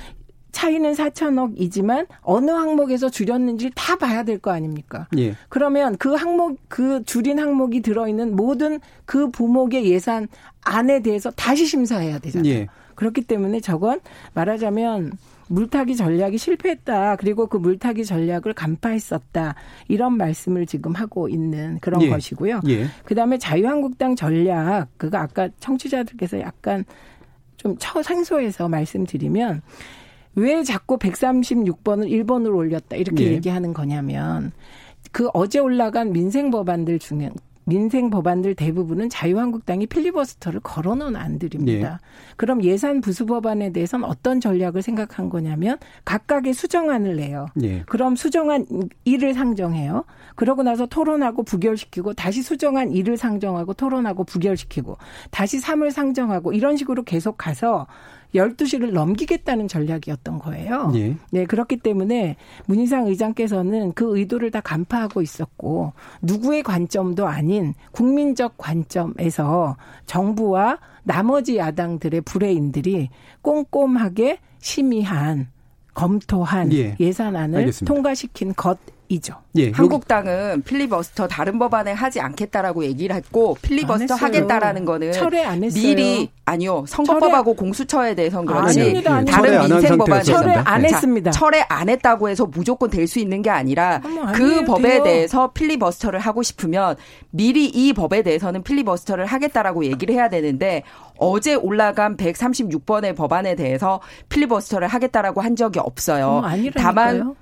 차이는 0.53 0.93
4천억이지만 0.95 2.07
어느 2.23 2.51
항목에서 2.51 3.11
줄였는지 3.11 3.71
다 3.75 3.97
봐야 3.97 4.23
될 4.23 4.39
거 4.39 4.51
아닙니까? 4.53 5.09
예. 5.19 5.35
그러면 5.49 5.97
그 5.97 6.15
항목, 6.15 6.59
그 6.69 7.03
줄인 7.05 7.39
항목이 7.39 7.81
들어 7.81 8.09
있는 8.09 8.37
모든 8.37 8.81
그 9.05 9.31
부목의 9.31 9.91
예산 9.91 10.29
안에 10.63 11.01
대해서 11.01 11.31
다시 11.33 11.67
심사해야 11.67 12.19
되잖아요. 12.19 12.53
예. 12.53 12.67
그렇기 12.95 13.23
때문에 13.23 13.61
저건 13.61 14.01
말하자면 14.35 15.13
물타기 15.49 15.97
전략이 15.97 16.37
실패했다. 16.39 17.17
그리고 17.17 17.47
그 17.47 17.57
물타기 17.57 18.05
전략을 18.05 18.53
간파했었다. 18.53 19.55
이런 19.89 20.17
말씀을 20.17 20.67
지금 20.67 20.95
하고 20.95 21.29
있는 21.29 21.79
그런 21.81 22.03
예. 22.03 22.09
것이고요. 22.11 22.61
예. 22.69 22.87
그다음에 23.05 23.39
자유한국당 23.39 24.15
전략 24.15 24.89
그거 24.97 25.19
아까 25.19 25.49
청취자들께서 25.61 26.41
약간 26.41 26.85
좀 27.57 27.77
처생소해서 27.79 28.69
말씀드리면 28.69 29.63
왜 30.35 30.63
자꾸 30.63 30.99
136번을 30.99 32.09
1번으로 32.09 32.57
올렸다 32.57 32.97
이렇게 32.97 33.25
예. 33.25 33.33
얘기하는 33.33 33.73
거냐면 33.73 34.53
그 35.13 35.29
어제 35.35 35.59
올라간 35.59 36.13
민생 36.13 36.51
법안들 36.51 36.99
중에 36.99 37.31
민생 37.69 38.09
법안들 38.09 38.55
대부분은 38.55 39.11
자유한국당이 39.11 39.87
필리버스터를 39.87 40.61
걸어놓은 40.61 41.17
안들입니다. 41.17 41.93
예. 41.93 41.99
그럼 42.37 42.65
예산 42.65 43.03
부수 43.03 43.27
법안에 43.27 43.73
대해서는 43.73 44.09
어떤 44.09 44.41
전략을 44.41 44.81
생각한 44.81 45.29
거냐면 45.29 45.77
각각의 46.07 46.55
수정안을 46.55 47.17
내요. 47.17 47.47
예. 47.63 47.83
그럼 47.83 48.17
수정안 48.17 48.65
1을 49.07 49.35
상정해요. 49.35 50.05
그러고 50.35 50.63
나서 50.63 50.87
토론하고 50.87 51.43
부결시키고 51.43 52.15
다시 52.15 52.41
수정안 52.41 52.89
2를 52.89 53.19
상정하고 53.19 53.75
토론하고 53.75 54.25
부결시키고 54.25 54.97
다시 55.31 55.59
3을 55.61 55.91
상정하고 55.91 56.55
이런 56.55 56.79
식으로 56.79 57.03
계속 57.03 57.37
가서 57.37 57.87
12시를 58.35 58.93
넘기겠다는 58.93 59.69
전략이었던 59.69 60.39
거예요. 60.39 60.93
예. 60.95 61.17
네, 61.31 61.47
그렇기 61.47 61.79
때문에 61.79 62.37
문희상 62.67 63.07
의장께서는 63.07 63.93
그 63.93 64.19
의도를 64.19 64.51
다 64.51 64.61
간파하고 64.61 65.23
있었고 65.23 65.93
누구의 66.23 66.63
관점도 66.63 67.27
아닌 67.27 67.75
국민적 67.93 68.59
관점에서 68.59 69.77
정부와 70.07 70.79
나머지 71.05 71.57
야당들의 71.57 72.21
브레인들이 72.23 73.09
꼼꼼하게 73.43 74.39
심의한 74.59 75.49
검토한 75.95 76.73
예. 76.73 77.13
산안을. 77.13 77.73
통과시킨 77.85 78.55
것 78.55 78.79
이죠. 79.11 79.37
예, 79.57 79.71
한국당은 79.71 80.63
필리버스터 80.63 81.29
다른 81.29 81.59
법안에 81.59 81.93
하지 81.93 82.21
않겠다라고 82.21 82.85
얘기를 82.85 83.17
했고 83.17 83.57
필리버스터 83.63 84.15
하겠다라는 84.15 84.85
거는 84.85 85.13
철회 85.13 85.43
안 85.45 85.65
했어요. 85.65 85.83
미리 85.83 86.31
아니요 86.45 86.85
선거법하고 86.87 87.55
공수처에 87.55 88.15
대해서는 88.15 88.47
그렇지 88.47 88.81
아닙니다. 88.81 89.25
다른 89.25 89.61
민생 89.67 89.97
법안 89.99 90.23
철회 90.23 90.53
안 90.55 90.85
했습니다. 90.85 91.31
철회 91.31 91.65
안 91.69 91.89
했다고 91.89 92.29
해서 92.29 92.47
무조건 92.47 92.91
될 92.91 93.09
수 93.09 93.19
있는 93.19 93.41
게 93.41 93.49
아니라 93.49 94.03
그 94.35 94.65
법에 94.67 94.89
돼요. 94.91 95.03
대해서 95.05 95.51
필리버스터를 95.53 96.21
하고 96.21 96.43
싶으면 96.43 96.97
미리 97.31 97.65
이 97.67 97.95
법에 97.95 98.23
대해서는 98.23 98.63
필리버스터를 98.63 99.25
하겠다라고 99.25 99.87
얘기를 99.87 100.15
해야 100.15 100.29
되는데 100.29 100.83
어제 101.17 101.55
올라간 101.55 102.19
136번의 102.19 103.17
법안에 103.17 103.55
대해서 103.55 104.01
필리버스터를 104.29 104.87
하겠다라고 104.89 105.41
한 105.41 105.57
적이 105.57 105.79
없어요. 105.81 106.43
다만 106.77 107.35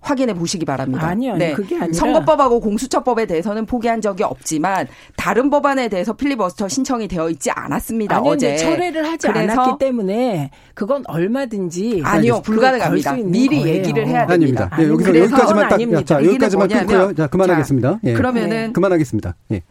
확인해 0.00 0.34
보시기 0.34 0.64
바랍니다. 0.64 1.08
아니요, 1.08 1.32
아니, 1.32 1.38
네. 1.38 1.52
그게 1.52 1.76
아니라 1.76 1.92
선거법하고 1.92 2.60
공수처법에 2.60 3.26
대해서는 3.26 3.66
포기한 3.66 4.00
적이 4.00 4.24
없지만 4.24 4.86
다른 5.16 5.50
법안에 5.50 5.88
대해서 5.88 6.12
필리버스터 6.12 6.68
신청이 6.68 7.08
되어 7.08 7.28
있지 7.30 7.50
않았습니다. 7.50 8.16
아니, 8.16 8.28
어제 8.28 8.56
철회를 8.56 9.06
하지 9.06 9.28
않았기 9.28 9.78
때문에 9.78 10.50
그건 10.74 11.04
얼마든지 11.06 12.02
아니요 12.04 12.42
불가능합니다. 12.42 13.14
미리 13.24 13.60
거예요. 13.60 13.74
얘기를 13.74 14.06
해야 14.06 14.26
됩니다. 14.26 14.68
아닙니다. 14.68 14.76
네, 14.78 14.88
여기서 14.88 15.18
여기까지만 15.18 15.68
딱 15.68 16.06
자, 16.06 16.24
여기까지만 16.24 16.68
끊고요. 16.68 17.14
자 17.14 17.26
그만하겠습니다. 17.26 17.90
자, 17.90 18.00
예. 18.04 18.12
그러면은 18.14 18.48
네. 18.48 18.72
그만하겠습니다. 18.72 19.34
예. 19.52 19.62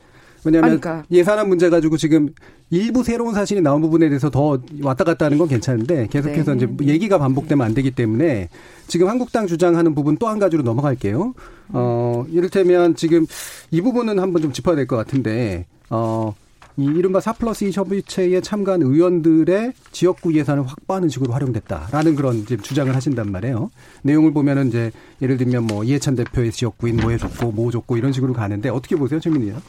왜냐하면 0.47 0.79
그러니까. 0.79 1.05
예산안 1.11 1.49
문제 1.49 1.69
가지고 1.69 1.97
지금 1.97 2.29
일부 2.69 3.03
새로운 3.03 3.33
사실이 3.33 3.61
나온 3.61 3.81
부분에 3.81 4.07
대해서 4.09 4.29
더 4.29 4.59
왔다 4.81 5.03
갔다 5.03 5.25
하는 5.25 5.37
건 5.37 5.47
괜찮은데 5.47 6.07
계속해서 6.09 6.55
네. 6.55 6.65
이제 6.65 6.91
얘기가 6.93 7.17
반복되면 7.17 7.65
안 7.65 7.73
되기 7.73 7.91
때문에 7.91 8.49
지금 8.87 9.07
한국당 9.09 9.45
주장하는 9.47 9.93
부분 9.93 10.17
또 10.17 10.27
한 10.27 10.39
가지로 10.39 10.63
넘어갈게요. 10.63 11.33
어, 11.69 12.25
이를테면 12.29 12.95
지금 12.95 13.25
이 13.71 13.81
부분은 13.81 14.19
한번 14.19 14.41
좀 14.41 14.51
짚어야 14.53 14.75
될 14.75 14.87
것 14.87 14.95
같은데, 14.95 15.65
어, 15.89 16.33
이 16.79 16.85
이른바 16.85 17.19
4 17.19 17.33
플러스 17.33 17.63
2 17.65 17.71
협의체에 17.71 18.39
참가한 18.41 18.83
의원들의 18.83 19.73
지역구 19.91 20.35
예산을 20.35 20.63
확보하는 20.67 21.09
식으로 21.09 21.33
활용됐다라는 21.33 22.15
그런 22.15 22.45
주장을 22.45 22.93
하신단 22.95 23.31
말이에요. 23.31 23.71
내용을 24.03 24.31
보면은 24.31 24.67
이제 24.67 24.91
예를 25.21 25.37
들면 25.37 25.63
뭐 25.63 25.83
이해찬 25.83 26.15
대표의 26.15 26.51
지역구인 26.51 26.97
뭐 26.97 27.09
해줬고 27.11 27.51
뭐 27.51 27.71
줬고 27.71 27.97
이런 27.97 28.11
식으로 28.13 28.33
가는데 28.33 28.69
어떻게 28.69 28.95
보세요, 28.95 29.19
최민희 29.19 29.47
의원? 29.47 29.61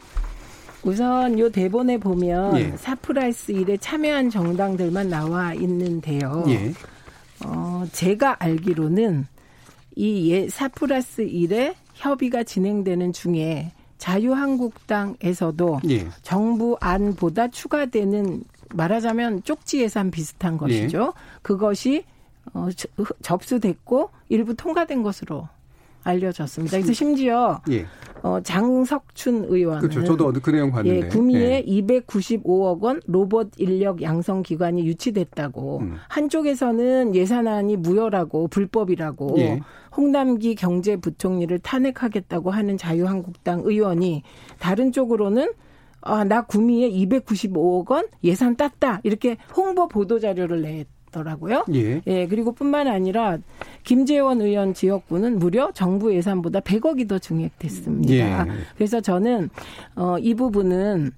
우선 0.83 1.39
요 1.39 1.51
대본에 1.51 1.99
보면 1.99 2.59
예. 2.59 2.77
사프라이스 2.77 3.53
일에 3.53 3.77
참여한 3.77 4.31
정당들만 4.31 5.09
나와 5.09 5.55
있는데요. 5.55 6.45
예. 6.49 6.73
어, 7.45 7.85
제가 7.93 8.37
알기로는 8.43 9.27
이 9.97 10.31
예, 10.33 10.49
사프라스 10.49 11.23
일에 11.23 11.75
협의가 11.95 12.45
진행되는 12.45 13.13
중에 13.13 13.73
자유한국당에서도 13.99 15.81
예. 15.91 16.07
정부 16.23 16.77
안보다 16.81 17.49
추가되는 17.49 18.45
말하자면 18.75 19.43
쪽지 19.43 19.81
예산 19.83 20.11
비슷한 20.11 20.57
것이죠. 20.57 21.13
예. 21.17 21.21
그것이 21.43 22.05
어, 22.55 22.69
접수됐고 23.23 24.11
일부 24.29 24.55
통과된 24.55 25.03
것으로 25.03 25.49
알려졌습니다. 26.09 26.77
그래서 26.77 26.93
심지어 26.93 27.61
예. 27.71 27.87
어, 28.23 28.41
장석춘 28.43 29.47
의원은 29.49 29.81
그렇죠. 29.81 30.05
저도 30.05 30.33
그 30.43 30.51
내용 30.51 30.71
봤는데 30.71 31.07
예, 31.07 31.09
구미에 31.09 31.65
예. 31.67 31.83
295억 31.83 32.81
원 32.81 33.01
로봇 33.07 33.51
인력 33.59 34.03
양성 34.03 34.43
기관이 34.43 34.87
유치됐다고 34.87 35.79
음. 35.79 35.97
한쪽에서는 36.09 37.15
예산안이 37.15 37.77
무효라고 37.77 38.49
불법이라고 38.49 39.35
예. 39.39 39.61
홍남기 39.97 40.55
경제부총리를 40.55 41.59
탄핵하겠다고 41.61 42.51
하는 42.51 42.77
자유한국당 42.77 43.63
의원이 43.65 44.23
다른 44.59 44.93
쪽으로는 44.93 45.53
아, 46.01 46.25
나 46.25 46.43
구미에 46.43 46.91
295억 46.91 47.91
원 47.91 48.07
예산 48.23 48.57
땄다. 48.57 49.01
이렇게 49.03 49.37
홍보 49.57 49.89
보도 49.89 50.21
자료를 50.21 50.63
냈 50.63 50.87
더라고요. 51.19 51.65
예. 51.75 52.01
예. 52.07 52.27
그리고 52.27 52.53
뿐만 52.53 52.87
아니라 52.87 53.39
김재원 53.85 54.41
의원 54.41 54.75
지역구는 54.75 55.39
무려 55.39 55.71
정부 55.73 56.15
예산보다 56.15 56.61
100억이 56.61 57.09
더 57.09 57.19
증액됐습니다. 57.19 58.15
예. 58.15 58.53
그래서 58.77 59.01
저는 59.01 59.51
어, 59.97 60.19
이 60.19 60.35
부분은 60.35 61.11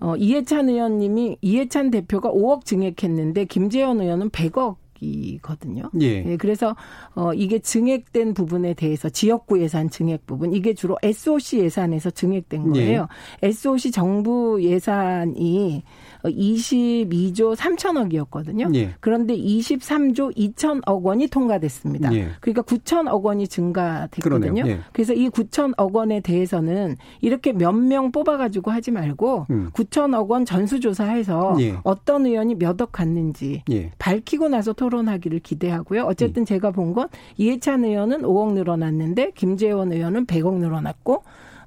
어, 0.00 0.16
이해찬 0.16 0.68
의원님이 0.68 1.36
이해찬 1.40 1.90
대표가 1.90 2.30
5억 2.30 2.64
증액했는데 2.64 3.44
김재원 3.44 4.00
의원은 4.00 4.30
100억 4.30 4.76
이거든요. 5.02 5.90
예. 6.00 6.24
예. 6.24 6.36
그래서 6.36 6.76
어 7.16 7.34
이게 7.34 7.58
증액된 7.58 8.34
부분에 8.34 8.74
대해서 8.74 9.08
지역구 9.08 9.60
예산 9.60 9.90
증액 9.90 10.26
부분 10.26 10.52
이게 10.52 10.74
주로 10.74 10.96
SOC 11.02 11.58
예산에서 11.58 12.10
증액된 12.10 12.76
예. 12.76 12.80
거예요. 12.80 13.08
예. 13.42 13.48
SOC 13.48 13.90
정부 13.90 14.62
예산이 14.62 15.82
22조 16.30 17.56
3천억이었거든요. 17.56 18.74
예. 18.74 18.94
그런데 19.00 19.36
23조 19.36 20.36
2천억 20.36 21.02
원이 21.02 21.28
통과됐습니다. 21.28 22.14
예. 22.14 22.28
그러니까 22.40 22.62
9천억 22.62 23.22
원이 23.22 23.48
증가됐거든요. 23.48 24.64
예. 24.66 24.78
그래서 24.92 25.12
이 25.14 25.28
9천억 25.28 25.94
원에 25.94 26.20
대해서는 26.20 26.96
이렇게 27.20 27.52
몇 27.52 27.72
명 27.72 28.12
뽑아가지고 28.12 28.70
하지 28.70 28.90
말고 28.92 29.46
음. 29.50 29.70
9천억 29.74 30.28
원 30.30 30.44
전수조사해서 30.44 31.56
예. 31.60 31.76
어떤 31.82 32.26
의원이 32.26 32.54
몇 32.56 32.80
억 32.80 32.92
갔는지 32.92 33.62
예. 33.70 33.90
밝히고 33.98 34.48
나서 34.48 34.72
토론하기를 34.72 35.40
기대하고요. 35.40 36.04
어쨌든 36.04 36.42
음. 36.42 36.44
제가 36.46 36.70
본 36.70 36.92
건 36.92 37.08
이해찬 37.38 37.84
의원은 37.84 38.20
5억 38.22 38.52
늘어났는데 38.52 39.30
김재원 39.34 39.92
의원은 39.92 40.26
100억 40.26 40.58
늘어났고 40.58 41.22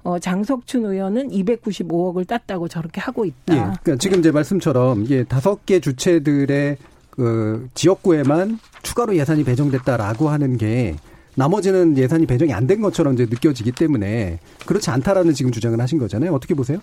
어, 0.06 0.20
장석춘 0.20 0.86
의원은 0.86 1.30
295억을 1.32 2.28
땄다고 2.28 2.68
저렇게 2.68 3.02
하고 3.02 3.26
있다. 3.26 3.54
예, 3.56 3.58
그러니까 3.82 3.96
지금 3.98 4.22
제 4.22 4.32
말씀처럼 4.32 5.04
이게 5.04 5.24
다섯 5.24 5.66
개 5.66 5.80
주체들의 5.80 6.78
그 7.10 7.68
지역구에만 7.74 8.60
추가로 8.84 9.16
예산이 9.18 9.44
배정됐다라고 9.44 10.30
하는 10.30 10.58
게 10.58 10.96
나머지는 11.36 11.98
예산이 11.98 12.28
배정이 12.28 12.54
안 12.54 12.68
된 12.68 12.82
것처럼 12.82 13.16
이제 13.16 13.26
느껴지기 13.26 13.72
때문에 13.72 14.40
그렇지 14.68 14.90
않다라는 14.92 15.34
지금 15.34 15.52
주장을 15.52 15.80
하신 15.82 15.98
거잖아요. 15.98 16.34
어떻게 16.34 16.54
보세요? 16.54 16.78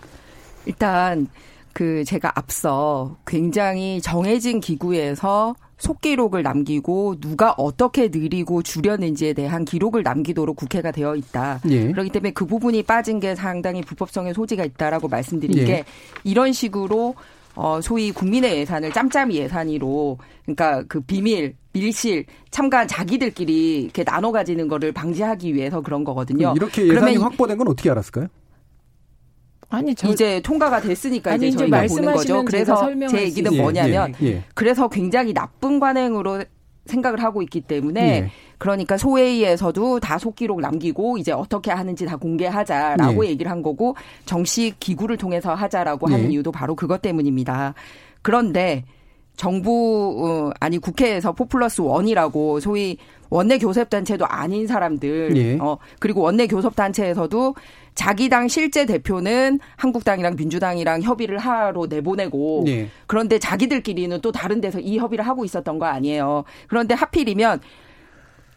일단 0.67 1.29
그 1.73 2.05
제가 2.05 2.33
앞서 2.35 3.17
굉장히 3.27 4.01
정해진 4.01 4.61
기구에서 4.61 5.55
속기록을 5.83 6.45
남기고 6.45 7.17
누가 7.19 7.53
어떻게 7.57 8.09
느리고 8.09 8.63
줄였는지에 8.63 9.33
대한 9.33 9.65
기록을 9.65 10.05
남기도록 10.05 10.55
국회가 10.57 10.93
되어 10.93 11.17
있다. 11.17 11.61
예. 11.71 11.91
그렇기 11.91 12.11
때문에 12.11 12.31
그 12.31 12.47
부분이 12.47 12.85
빠진 12.85 13.19
게 13.19 13.35
상당히 13.35 13.83
불법성의 13.83 14.33
소지가 14.35 14.65
있다라고 14.65 15.09
말씀드린 15.09 15.59
예. 15.59 15.65
게 15.65 15.85
이런 16.23 16.53
식으로 16.53 17.17
어 17.57 17.81
소위 17.83 18.13
국민의 18.13 18.59
예산을 18.59 18.93
짬짬이 18.93 19.35
예산으로 19.37 20.19
그러니까 20.45 20.85
그 20.89 21.01
비밀 21.01 21.57
밀실 21.73 22.27
참가한 22.51 22.87
자기들끼리 22.87 23.83
이렇게 23.83 24.05
나눠 24.05 24.31
가지는 24.31 24.69
거를 24.69 24.93
방지하기 24.93 25.53
위해서 25.53 25.81
그런 25.81 26.05
거거든요. 26.05 26.55
이렇게 26.57 26.87
예산이 26.87 27.17
확보된 27.17 27.59
건 27.59 27.69
어떻게 27.69 27.91
알았을까요? 27.91 28.29
아니 29.73 29.95
저, 29.95 30.11
이제 30.11 30.41
통과가 30.43 30.81
됐으니까 30.83 31.33
아니, 31.33 31.49
이제 31.49 31.57
저희가 31.57 31.87
보는 31.87 32.15
거죠. 32.15 32.45
그래서 32.45 32.91
제 33.09 33.23
얘기는 33.23 33.57
뭐냐면 33.57 34.15
예, 34.21 34.27
예, 34.27 34.31
예. 34.31 34.45
그래서 34.55 34.89
굉장히 34.89 35.33
나쁜 35.33 35.81
관행으로 35.81 36.45
생각을 36.85 37.23
하고 37.23 37.43
있기 37.43 37.63
때문에 37.63 38.01
예. 38.01 38.31
그러니까 38.59 38.97
소회의에서도 38.99 40.01
다 40.01 40.19
속기록 40.19 40.61
남기고 40.61 41.17
이제 41.19 41.33
어떻게 41.33 41.71
하는지 41.71 42.05
다 42.05 42.17
공개하자라고 42.17 43.25
예. 43.25 43.31
얘기를 43.31 43.51
한 43.51 43.63
거고 43.63 43.97
정식 44.27 44.79
기구를 44.79 45.17
통해서 45.17 45.55
하자라고 45.55 46.09
하는 46.09 46.27
예. 46.27 46.31
이유도 46.31 46.53
바로 46.53 46.75
그것 46.75 47.01
때문입니다. 47.01 47.75
그런데 48.21 48.85
정부 49.37 50.51
어, 50.51 50.51
아니 50.61 50.79
국회에서 50.79 51.33
포플러스 51.33 51.81
원이라고 51.81 52.61
소위 52.61 52.99
원내 53.31 53.59
교섭 53.59 53.89
단체도 53.89 54.27
아닌 54.27 54.67
사람들 54.67 55.37
예. 55.37 55.59
어 55.59 55.79
그리고 55.99 56.21
원내 56.21 56.47
교섭 56.47 56.77
단체에서도 56.77 57.55
자기 57.95 58.29
당 58.29 58.49
실제 58.49 58.87
대표는 58.87 59.61
한국당이랑 59.77 60.37
민주당이랑 60.37 61.03
협의를 61.03 61.39
하러 61.39 61.87
내보내고 61.89 62.63
네. 62.67 62.89
그런데 63.07 63.39
자기들끼리는 63.39 64.21
또 64.21 64.33
다른 64.33 64.61
데서 64.61 64.81
이 64.81 64.99
협의를 64.99 65.27
하고 65.27 65.45
있었던 65.45 65.79
거 65.79 65.87
아니에요. 65.87 66.45
그런데 66.69 66.95
하필이면 66.95 67.61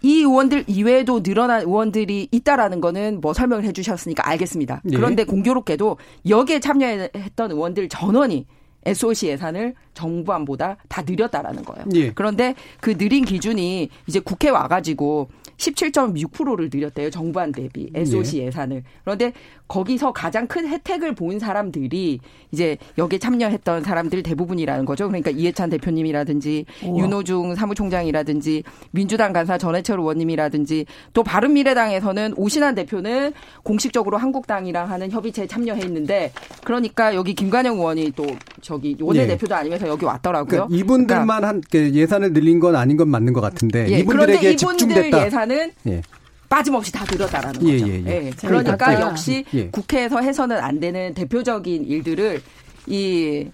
이 0.01 0.19
의원들 0.19 0.65
이외에도 0.67 1.23
늘어난 1.23 1.61
의원들이 1.61 2.29
있다라는 2.31 2.79
거는 2.79 3.21
뭐 3.21 3.33
설명을 3.33 3.63
해 3.63 3.71
주셨으니까 3.71 4.27
알겠습니다. 4.29 4.81
네. 4.83 4.95
그런데 4.95 5.23
공교롭게도 5.23 5.97
여기에 6.29 6.59
참여했던 6.59 7.51
의원들 7.51 7.89
전원이 7.89 8.45
SOC 8.85 9.27
예산을 9.29 9.73
정부안보다 9.93 10.77
다 10.87 11.01
느렸다라는 11.05 11.65
거예요. 11.65 11.85
예. 11.95 12.11
그런데 12.11 12.53
그 12.79 12.95
느린 12.97 13.25
기준이 13.25 13.89
이제 14.05 14.19
국회 14.19 14.49
와가지고 14.49 15.29
17.6%를 15.57 16.69
늘렸대요. 16.71 17.09
정부안 17.09 17.51
대비 17.51 17.89
SOC 17.93 18.39
예. 18.39 18.45
예산을. 18.45 18.83
그런데 19.03 19.33
거기서 19.67 20.13
가장 20.13 20.47
큰 20.47 20.67
혜택을 20.67 21.15
본 21.15 21.39
사람들이 21.39 22.19
이제 22.51 22.77
여기에 22.97 23.19
참여했던 23.19 23.83
사람들 23.83 24.23
대부분이라는 24.23 24.85
거죠. 24.85 25.07
그러니까 25.07 25.31
이해찬 25.31 25.69
대표님이라든지 25.69 26.65
우와. 26.83 27.03
윤호중 27.03 27.55
사무총장이라든지 27.55 28.63
민주당 28.91 29.33
간사 29.33 29.57
전해철 29.57 29.99
의원님이라든지 29.99 30.85
또 31.13 31.23
바른미래당에서는 31.23 32.33
오신환 32.37 32.75
대표는 32.75 33.33
공식적으로 33.63 34.17
한국당이랑 34.17 34.89
하는 34.89 35.09
협의체에 35.11 35.47
참여해 35.47 35.81
있는데 35.81 36.31
그러니까 36.63 37.15
여기 37.15 37.33
김관영 37.33 37.77
의원이 37.77 38.11
또 38.15 38.25
저기 38.61 38.95
원내대표도 38.99 39.53
예. 39.55 39.59
아니면서 39.59 39.87
여기 39.87 40.05
왔더라고요. 40.05 40.67
그러니까 40.67 40.75
이분들만 40.75 41.25
그러니까 41.41 41.47
한그 41.47 41.93
예산을 41.93 42.33
늘린 42.33 42.59
건 42.59 42.75
아닌 42.75 42.97
건 42.97 43.09
맞는 43.09 43.33
것 43.33 43.41
같은데 43.41 43.87
예. 43.89 43.99
이분들에게 43.99 44.51
이분들 44.51 44.57
집중됐다. 44.57 45.25
예산은 45.25 45.71
예. 45.87 46.01
빠짐없이 46.49 46.91
다 46.91 47.05
들었다라는 47.05 47.67
예, 47.67 47.73
거죠. 47.73 47.87
예, 47.87 47.93
예. 47.93 48.25
예. 48.27 48.31
그러니까, 48.37 48.75
그러니까 48.77 49.01
역시 49.01 49.45
예. 49.53 49.67
국회에서 49.69 50.19
해서는 50.19 50.57
안 50.57 50.79
되는 50.79 51.13
대표적인 51.13 51.85
일들을 51.85 52.41
이 52.87 53.47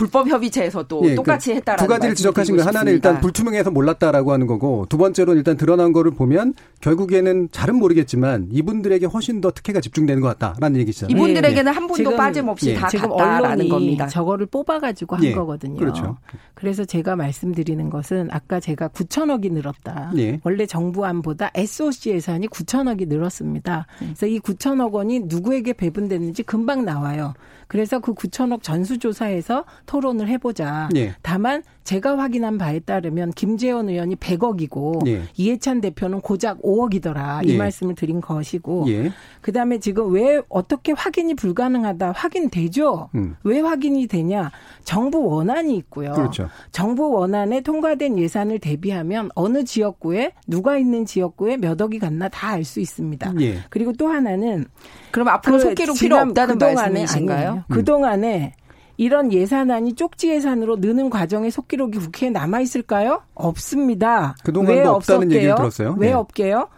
불법 0.00 0.28
협의체에서 0.28 0.84
또 0.84 1.02
예, 1.04 1.14
똑같이 1.14 1.50
그 1.50 1.56
했다라는 1.56 1.84
두 1.84 1.86
가지를 1.86 2.14
지적하신 2.14 2.56
거 2.56 2.62
하나는 2.62 2.94
일단 2.94 3.20
불투명해서 3.20 3.70
몰랐다라고 3.70 4.32
하는 4.32 4.46
거고 4.46 4.86
두 4.88 4.96
번째로는 4.96 5.36
일단 5.36 5.58
드러난 5.58 5.92
거를 5.92 6.10
보면 6.10 6.54
결국에는 6.80 7.50
잘은 7.52 7.76
모르겠지만 7.76 8.48
이분들에게 8.50 9.04
훨씬 9.04 9.42
더 9.42 9.50
특혜가 9.50 9.82
집중되는 9.82 10.22
것 10.22 10.38
같다라는 10.38 10.80
얘기잖아요. 10.80 11.14
이분들에게는 11.14 11.70
예. 11.70 11.74
한 11.74 11.86
분도 11.86 12.16
빠짐없이 12.16 12.70
예. 12.70 12.74
다 12.76 12.88
지금 12.88 13.10
갔다라는 13.10 13.68
겁니다. 13.68 14.06
저거를 14.06 14.46
뽑아가지고 14.46 15.16
한 15.16 15.24
예. 15.24 15.32
거거든요. 15.34 15.78
그렇죠. 15.78 16.16
그래서 16.54 16.86
제가 16.86 17.14
말씀드리는 17.16 17.90
것은 17.90 18.28
아까 18.30 18.58
제가 18.58 18.88
9천억이 18.88 19.52
늘었다. 19.52 20.12
예. 20.16 20.40
원래 20.44 20.64
정부 20.64 21.04
안보다 21.04 21.50
SOC 21.54 22.12
예산이 22.12 22.48
9천억이 22.48 23.06
늘었습니다. 23.06 23.86
그래서 23.98 24.26
이 24.26 24.40
9천억 24.40 24.92
원이 24.92 25.20
누구에게 25.26 25.74
배분됐는지 25.74 26.42
금방 26.42 26.86
나와요. 26.86 27.34
그래서 27.70 28.00
그 28.00 28.14
9천억 28.14 28.64
전수조사에서 28.64 29.64
토론을 29.90 30.28
해보자. 30.28 30.88
예. 30.94 31.14
다만 31.20 31.64
제가 31.82 32.16
확인한 32.16 32.58
바에 32.58 32.78
따르면 32.78 33.32
김재원 33.32 33.88
의원이 33.88 34.14
100억이고 34.16 35.04
예. 35.08 35.22
이해찬 35.36 35.80
대표는 35.80 36.20
고작 36.20 36.62
5억이더라. 36.62 37.44
이 37.44 37.54
예. 37.54 37.56
말씀을 37.56 37.96
드린 37.96 38.20
것이고 38.20 38.84
예. 38.86 39.10
그다음에 39.40 39.78
지금 39.80 40.12
왜 40.12 40.40
어떻게 40.48 40.92
확인이 40.92 41.34
불가능하다. 41.34 42.12
확인되죠. 42.12 43.08
음. 43.16 43.34
왜 43.42 43.58
확인이 43.58 44.06
되냐? 44.06 44.52
정부 44.84 45.24
원안이 45.26 45.76
있고요. 45.78 46.12
그렇죠. 46.12 46.48
정부 46.70 47.10
원안에 47.10 47.60
통과된 47.62 48.16
예산을 48.16 48.60
대비하면 48.60 49.30
어느 49.34 49.64
지역구에 49.64 50.32
누가 50.46 50.78
있는 50.78 51.04
지역구에 51.04 51.56
몇 51.56 51.80
억이 51.80 51.98
갔나 51.98 52.28
다 52.28 52.50
알 52.50 52.64
수 52.64 52.78
있습니다. 52.78 53.32
예. 53.40 53.58
그리고 53.70 53.92
또 53.94 54.06
하나는 54.08 54.66
그럼 55.10 55.28
앞으로 55.28 55.56
그 55.56 55.62
속기록 55.62 55.96
필요 55.98 56.16
없다는 56.18 56.58
말씀이신가요? 56.58 57.64
음. 57.68 57.74
그동안에 57.74 58.54
이런 59.00 59.32
예산안이 59.32 59.94
쪽지 59.94 60.28
예산으로 60.28 60.76
느는 60.76 61.08
과정의 61.08 61.50
속기록이 61.50 61.96
국회에 61.98 62.28
남아 62.28 62.60
있을까요? 62.60 63.22
없습니다. 63.34 64.34
그동안도 64.44 64.72
왜 64.74 64.84
없다는 64.84 65.32
얘기를 65.32 65.54
들었어요. 65.54 65.96
왜 65.98 66.08
네. 66.08 66.12
없게요? 66.12 66.68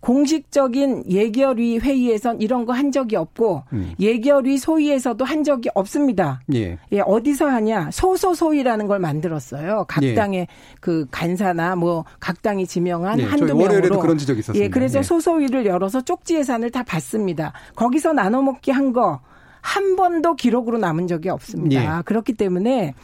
공식적인 0.00 1.04
예결위 1.10 1.78
회의에선 1.80 2.40
이런 2.40 2.64
거 2.64 2.72
한 2.72 2.90
적이 2.90 3.16
없고 3.16 3.64
음. 3.74 3.92
예결위 4.00 4.56
소위에서도 4.56 5.22
한 5.24 5.44
적이 5.44 5.68
없습니다. 5.74 6.40
예. 6.54 6.78
예. 6.92 7.00
어디서 7.00 7.46
하냐? 7.48 7.90
소소소위라는 7.92 8.86
걸 8.86 8.98
만들었어요. 9.00 9.84
각 9.88 10.02
예. 10.04 10.14
당의 10.14 10.46
그 10.80 11.04
간사나 11.10 11.76
뭐 11.76 12.04
각 12.18 12.40
당이 12.40 12.66
지명한 12.66 13.18
예. 13.20 13.24
한두 13.24 13.44
명으로. 13.46 13.64
월요일에도 13.64 13.98
그런 13.98 14.16
지적이 14.16 14.38
있었습니다. 14.40 14.64
예. 14.64 14.70
그래서 14.70 15.00
예. 15.00 15.02
소소위를 15.02 15.66
열어서 15.66 16.00
쪽지 16.00 16.36
예산을 16.36 16.70
다 16.70 16.82
받습니다. 16.82 17.52
거기서 17.76 18.14
나눠 18.14 18.40
먹기 18.40 18.70
한 18.70 18.94
거. 18.94 19.20
한 19.60 19.96
번도 19.96 20.36
기록으로 20.36 20.78
남은 20.78 21.06
적이 21.06 21.30
없습니다. 21.30 21.98
예. 21.98 22.02
그렇기 22.04 22.34
때문에 22.34 22.94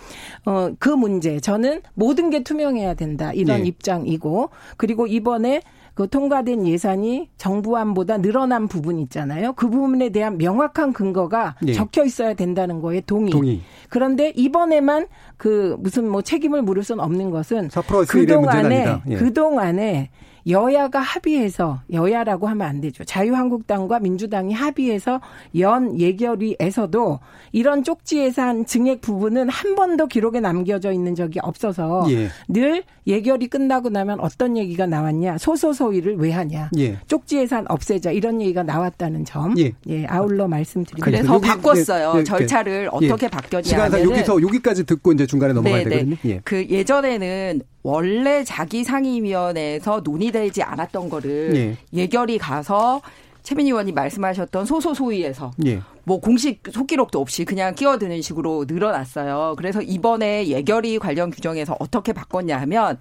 어 0.46 0.70
그 0.78 0.88
문제 0.88 1.40
저는 1.40 1.82
모든 1.94 2.30
게 2.30 2.42
투명해야 2.42 2.94
된다 2.94 3.32
이런 3.32 3.60
예. 3.60 3.64
입장이고 3.64 4.50
그리고 4.76 5.06
이번에 5.06 5.62
그 5.94 6.08
통과된 6.08 6.66
예산이 6.66 7.30
정부안보다 7.36 8.18
늘어난 8.18 8.66
부분 8.66 8.98
있잖아요. 8.98 9.52
그 9.52 9.68
부분에 9.70 10.08
대한 10.10 10.38
명확한 10.38 10.92
근거가 10.92 11.54
예. 11.66 11.72
적혀 11.72 12.04
있어야 12.04 12.34
된다는 12.34 12.80
거에 12.80 13.00
동의. 13.00 13.30
동의. 13.30 13.60
그런데 13.88 14.32
이번에만 14.34 15.06
그 15.36 15.76
무슨 15.78 16.08
뭐 16.08 16.20
책임을 16.20 16.62
물을 16.62 16.82
수는 16.82 17.02
없는 17.02 17.30
것은 17.30 17.68
그동안에 18.08 19.02
예. 19.08 19.14
그동안에 19.14 20.10
여야가 20.48 21.00
합의해서 21.00 21.80
여야라고 21.92 22.46
하면 22.48 22.66
안 22.66 22.80
되죠. 22.80 23.04
자유한국당과 23.04 24.00
민주당이 24.00 24.52
합의해서 24.52 25.20
연 25.58 25.98
예결위에서도 25.98 27.20
이런 27.52 27.82
쪽지 27.82 28.18
예산 28.18 28.66
증액 28.66 29.00
부분은 29.00 29.48
한 29.48 29.74
번도 29.74 30.06
기록에 30.06 30.40
남겨져 30.40 30.92
있는 30.92 31.14
적이 31.14 31.40
없어서 31.42 32.06
예. 32.10 32.28
늘 32.48 32.82
예결이 33.06 33.48
끝나고 33.48 33.90
나면 33.90 34.20
어떤 34.20 34.56
얘기가 34.56 34.86
나왔냐 34.86 35.38
소소소위를 35.38 36.16
왜 36.16 36.32
하냐 36.32 36.70
예. 36.78 36.98
쪽지 37.06 37.38
예산 37.38 37.64
없애자 37.68 38.10
이런 38.12 38.40
얘기가 38.40 38.62
나왔다는 38.62 39.24
점 39.24 39.58
예, 39.58 39.72
예 39.88 40.06
아울러 40.06 40.48
말씀드립니다. 40.48 41.04
그래서 41.04 41.34
여기, 41.34 41.46
바꿨어요 41.46 42.12
예, 42.16 42.20
예, 42.20 42.24
절차를 42.24 42.88
어떻게 42.92 43.28
바뀌었냐 43.28 43.68
시간상 43.68 44.02
여기서 44.02 44.42
여기까지 44.42 44.84
듣고 44.84 45.12
이제 45.12 45.26
중간에 45.26 45.52
넘어가야. 45.52 45.84
되거든요. 45.84 46.16
예. 46.24 46.40
그 46.44 46.66
예전에는 46.68 47.62
원래 47.84 48.42
자기 48.44 48.82
상임위원회에서 48.82 50.00
논의되지 50.02 50.62
않았던 50.62 51.10
거를 51.10 51.76
예. 51.92 52.06
결이 52.06 52.38
가서 52.38 53.02
최민희 53.42 53.70
의원이 53.70 53.92
말씀하셨던 53.92 54.64
소소소위에서 54.64 55.52
예. 55.66 55.80
뭐 56.04 56.18
공식 56.18 56.62
속기록도 56.70 57.20
없이 57.20 57.44
그냥 57.44 57.74
끼어드는 57.74 58.22
식으로 58.22 58.64
늘어났어요. 58.66 59.54
그래서 59.58 59.82
이번에 59.82 60.48
예결위 60.48 60.98
관련 60.98 61.30
규정에서 61.30 61.76
어떻게 61.78 62.14
바꿨냐 62.14 62.58
하면 62.62 62.96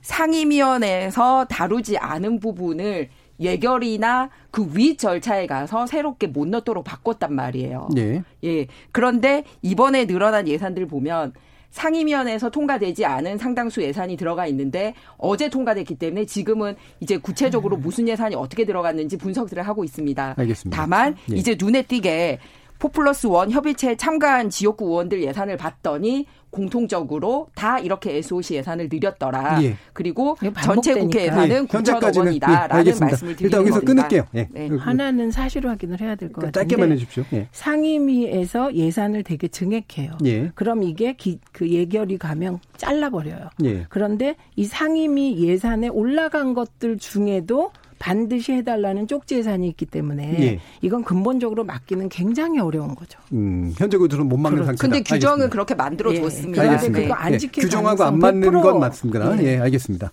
상임위원회에서 0.00 1.44
다루지 1.50 1.98
않은 1.98 2.40
부분을 2.40 3.10
예결이나 3.38 4.30
그 4.50 4.66
위 4.72 4.96
절차에 4.96 5.46
가서 5.46 5.86
새롭게 5.86 6.26
못 6.28 6.48
넣도록 6.48 6.84
바꿨단 6.84 7.34
말이에요. 7.34 7.88
예. 7.98 8.22
예. 8.44 8.66
그런데 8.92 9.44
이번에 9.60 10.06
늘어난 10.06 10.48
예산들 10.48 10.86
보면 10.86 11.34
상임위원회에서 11.72 12.50
통과되지 12.50 13.04
않은 13.04 13.38
상당수 13.38 13.82
예산이 13.82 14.16
들어가 14.16 14.46
있는데 14.46 14.94
어제 15.16 15.48
통과됐기 15.48 15.96
때문에 15.96 16.26
지금은 16.26 16.76
이제 17.00 17.16
구체적으로 17.16 17.76
음. 17.76 17.80
무슨 17.80 18.06
예산이 18.06 18.34
어떻게 18.34 18.64
들어갔는지 18.64 19.16
분석들을 19.16 19.62
하고 19.62 19.82
있습니다. 19.82 20.34
알겠습니다. 20.36 20.76
다만 20.76 21.16
예. 21.32 21.36
이제 21.36 21.56
눈에 21.58 21.82
띄게 21.82 22.38
포플러스 22.82 23.28
원 23.28 23.52
협의체에 23.52 23.94
참가한 23.94 24.50
지역구 24.50 24.86
의원들 24.86 25.22
예산을 25.22 25.56
봤더니 25.56 26.26
공통적으로 26.50 27.46
다 27.54 27.78
이렇게 27.78 28.16
SOC 28.16 28.56
예산을 28.56 28.88
늘렸더라. 28.90 29.62
예. 29.62 29.76
그리고 29.92 30.36
전체 30.64 30.92
국회 30.96 31.26
예산은 31.26 31.62
예. 31.62 31.66
9천억 31.66 32.18
원이다라는 32.18 32.86
예. 32.92 32.98
말씀을 32.98 33.36
드리는 33.36 33.44
일단 33.44 33.60
여기서 33.60 33.80
겁니다. 33.80 34.08
끊을게요. 34.08 34.24
예. 34.34 34.48
네. 34.50 34.76
하나는 34.76 35.30
사실 35.30 35.64
확인을 35.66 36.00
해야 36.00 36.16
될 36.16 36.32
것 36.32 36.40
같은데 36.42 36.58
짧게만 36.58 36.90
해주십시오. 36.90 37.24
예. 37.34 37.46
상임위에서 37.52 38.74
예산을 38.74 39.22
되게 39.22 39.46
증액해요. 39.46 40.18
예. 40.24 40.50
그럼 40.56 40.82
이게 40.82 41.12
기, 41.12 41.38
그 41.52 41.68
예결이 41.70 42.18
가면 42.18 42.58
잘라버려요. 42.76 43.48
예. 43.64 43.86
그런데 43.90 44.34
이 44.56 44.64
상임위 44.64 45.38
예산에 45.46 45.86
올라간 45.86 46.54
것들 46.54 46.98
중에도 46.98 47.70
반드시 48.02 48.52
해달라는 48.52 49.06
쪽지 49.06 49.36
예산이 49.36 49.68
있기 49.68 49.86
때문에 49.86 50.36
예. 50.42 50.60
이건 50.80 51.04
근본적으로 51.04 51.62
막기는 51.62 52.08
굉장히 52.08 52.58
어려운 52.58 52.96
거죠. 52.96 53.20
음, 53.32 53.72
현재 53.78 53.96
구조는 53.96 54.28
못 54.28 54.36
막는 54.38 54.64
상태다. 54.64 54.82
근데 54.82 55.02
규정을 55.04 55.34
알겠습니다. 55.34 55.52
그렇게 55.52 55.74
만들어 55.76 56.12
줬습니다. 56.12 56.64
예. 56.64 56.68
알겠습니다. 56.68 57.00
그거 57.00 57.14
안 57.14 57.38
지킬 57.38 57.62
예. 57.62 57.66
규정하고 57.66 58.02
안 58.02 58.18
맞는 58.18 58.60
건 58.60 58.80
맞습니다. 58.80 59.38
예, 59.38 59.44
예 59.44 59.58
알겠습니다. 59.60 60.10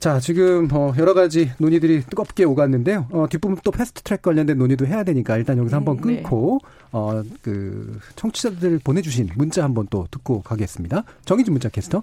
자, 0.00 0.18
지금 0.18 0.68
어 0.72 0.92
여러 0.98 1.14
가지 1.14 1.52
논의들이 1.58 2.02
뜨겁게 2.10 2.42
오갔는데요. 2.42 3.06
어 3.12 3.26
뒷부분 3.30 3.58
또 3.62 3.70
패스트 3.70 4.02
트랙 4.02 4.22
관련된 4.22 4.58
논의도 4.58 4.86
해야 4.86 5.04
되니까 5.04 5.36
일단 5.36 5.58
여기서 5.58 5.76
한번 5.76 5.96
네. 5.98 6.22
끊고 6.22 6.58
어그 6.90 8.00
청취자들 8.16 8.80
보내 8.82 9.00
주신 9.00 9.28
문자 9.36 9.62
한번 9.62 9.86
또 9.90 10.08
듣고 10.10 10.42
가겠습니다. 10.42 11.04
정희진 11.24 11.52
문자 11.52 11.68
캐스터. 11.68 12.02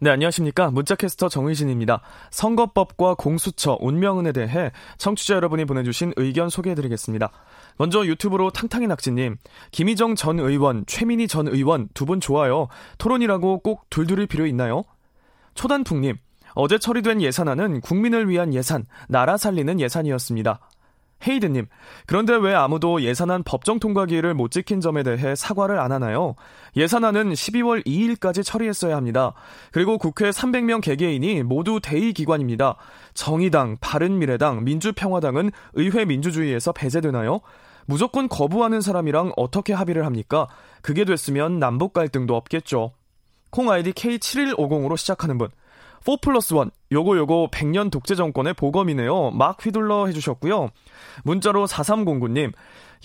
네, 0.00 0.10
안녕하십니까. 0.10 0.70
문자캐스터 0.70 1.28
정의진입니다. 1.28 2.02
선거법과 2.30 3.14
공수처, 3.14 3.78
운명은에 3.80 4.32
대해 4.32 4.72
청취자 4.98 5.36
여러분이 5.36 5.64
보내주신 5.66 6.12
의견 6.16 6.48
소개해드리겠습니다. 6.50 7.30
먼저 7.78 8.04
유튜브로 8.04 8.50
탕탕이 8.50 8.86
낙지님, 8.88 9.36
김희정 9.70 10.14
전 10.16 10.40
의원, 10.40 10.84
최민희 10.86 11.28
전 11.28 11.48
의원 11.48 11.88
두 11.94 12.04
분 12.04 12.20
좋아요. 12.20 12.68
토론이라고 12.98 13.60
꼭 13.60 13.88
둘둘이 13.88 14.26
필요 14.26 14.46
있나요? 14.46 14.84
초단풍님, 15.54 16.16
어제 16.54 16.78
처리된 16.78 17.22
예산안은 17.22 17.80
국민을 17.80 18.28
위한 18.28 18.52
예산, 18.52 18.84
나라 19.08 19.36
살리는 19.36 19.80
예산이었습니다. 19.80 20.60
헤이드님, 21.26 21.66
그런데 22.06 22.34
왜 22.34 22.54
아무도 22.54 23.02
예산안 23.02 23.42
법정 23.44 23.78
통과 23.78 24.06
기일을 24.06 24.34
못 24.34 24.50
지킨 24.50 24.80
점에 24.80 25.02
대해 25.02 25.34
사과를 25.34 25.78
안 25.78 25.92
하나요? 25.92 26.34
예산안은 26.76 27.32
12월 27.32 27.84
2일까지 27.86 28.44
처리했어야 28.44 28.96
합니다. 28.96 29.34
그리고 29.72 29.98
국회 29.98 30.30
300명 30.30 30.82
개개인이 30.82 31.42
모두 31.42 31.80
대의 31.82 32.12
기관입니다. 32.12 32.76
정의당, 33.14 33.76
바른미래당, 33.80 34.64
민주평화당은 34.64 35.50
의회 35.74 36.04
민주주의에서 36.04 36.72
배제되나요? 36.72 37.40
무조건 37.86 38.28
거부하는 38.28 38.80
사람이랑 38.80 39.32
어떻게 39.36 39.72
합의를 39.72 40.06
합니까? 40.06 40.48
그게 40.82 41.04
됐으면 41.04 41.58
남북 41.58 41.92
갈등도 41.92 42.34
없겠죠. 42.34 42.92
콩 43.50 43.70
아이디 43.70 43.92
K7150으로 43.92 44.96
시작하는 44.96 45.38
분. 45.38 45.48
4 46.04 46.16
플러스 46.20 46.52
1. 46.54 46.70
요거 46.92 47.16
요거 47.16 47.48
100년 47.50 47.90
독재 47.90 48.14
정권의 48.14 48.52
보검이네요. 48.54 49.30
막 49.30 49.64
휘둘러 49.64 50.06
해주셨고요. 50.06 50.68
문자로 51.24 51.66
4309님. 51.66 52.52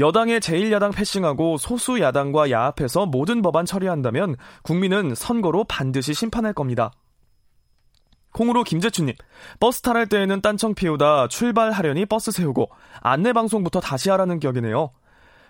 여당의 0.02 0.42
제1야당 0.42 0.94
패싱하고 0.94 1.58
소수 1.58 2.00
야당과 2.00 2.52
야합해서 2.52 3.06
모든 3.06 3.42
법안 3.42 3.66
처리한다면 3.66 4.36
국민은 4.64 5.16
선거로 5.16 5.64
반드시 5.64 6.14
심판할 6.14 6.54
겁니다. 6.54 6.92
콩으로 8.32 8.64
김재춘님, 8.64 9.16
버스 9.60 9.82
탈할 9.82 10.08
때에는 10.08 10.42
딴청 10.42 10.76
피우다 10.76 11.30
출발하려니 11.30 12.06
버스 12.06 12.32
세우고 12.32 12.70
안내 13.02 13.34
방송부터 13.34 13.80
다시 13.80 14.10
하라는 14.12 14.40
격이네요. 14.40 14.92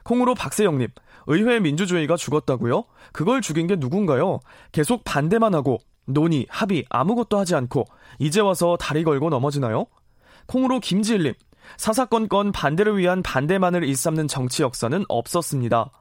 콩으로 0.04 0.34
박세영님, 0.34 0.88
의회 1.28 1.60
민주주의가 1.60 2.16
죽었다고요? 2.16 2.86
그걸 3.12 3.42
죽인 3.42 3.68
게 3.68 3.76
누군가요? 3.76 4.40
계속 4.72 5.04
반대만 5.04 5.54
하고 5.54 5.80
논의, 6.10 6.46
합의 6.50 6.86
아무것도 6.90 7.38
하지 7.38 7.56
않고 7.56 7.86
이제 8.20 8.42
와서 8.42 8.78
다리 8.78 9.04
걸고 9.04 9.30
넘어지나요? 9.30 9.86
콩으로 10.48 10.80
김지일님, 10.80 11.34
사사건건 11.78 12.52
반대를 12.52 12.98
위한 12.98 13.22
반대만을 13.22 13.84
일삼는 13.84 14.28
정치 14.28 14.64
역사는 14.64 15.06
없었습니다. 15.08 15.92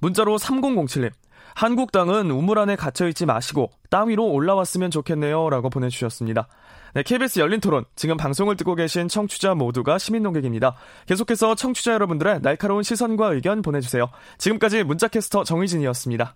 문자로 0.00 0.36
3007님, 0.36 1.10
한국당은 1.54 2.30
우물 2.30 2.58
안에 2.58 2.76
갇혀있지 2.76 3.26
마시고 3.26 3.70
땅 3.90 4.08
위로 4.10 4.26
올라왔으면 4.26 4.90
좋겠네요. 4.90 5.50
라고 5.50 5.70
보내주셨습니다. 5.70 6.46
네, 6.94 7.02
KBS 7.02 7.40
열린 7.40 7.60
토론. 7.60 7.84
지금 7.96 8.16
방송을 8.16 8.56
듣고 8.56 8.74
계신 8.74 9.08
청취자 9.08 9.54
모두가 9.54 9.98
시민 9.98 10.22
농객입니다. 10.22 10.76
계속해서 11.06 11.54
청취자 11.54 11.94
여러분들의 11.94 12.42
날카로운 12.42 12.82
시선과 12.82 13.34
의견 13.34 13.62
보내주세요. 13.62 14.08
지금까지 14.38 14.84
문자캐스터 14.84 15.44
정의진이었습니다. 15.44 16.34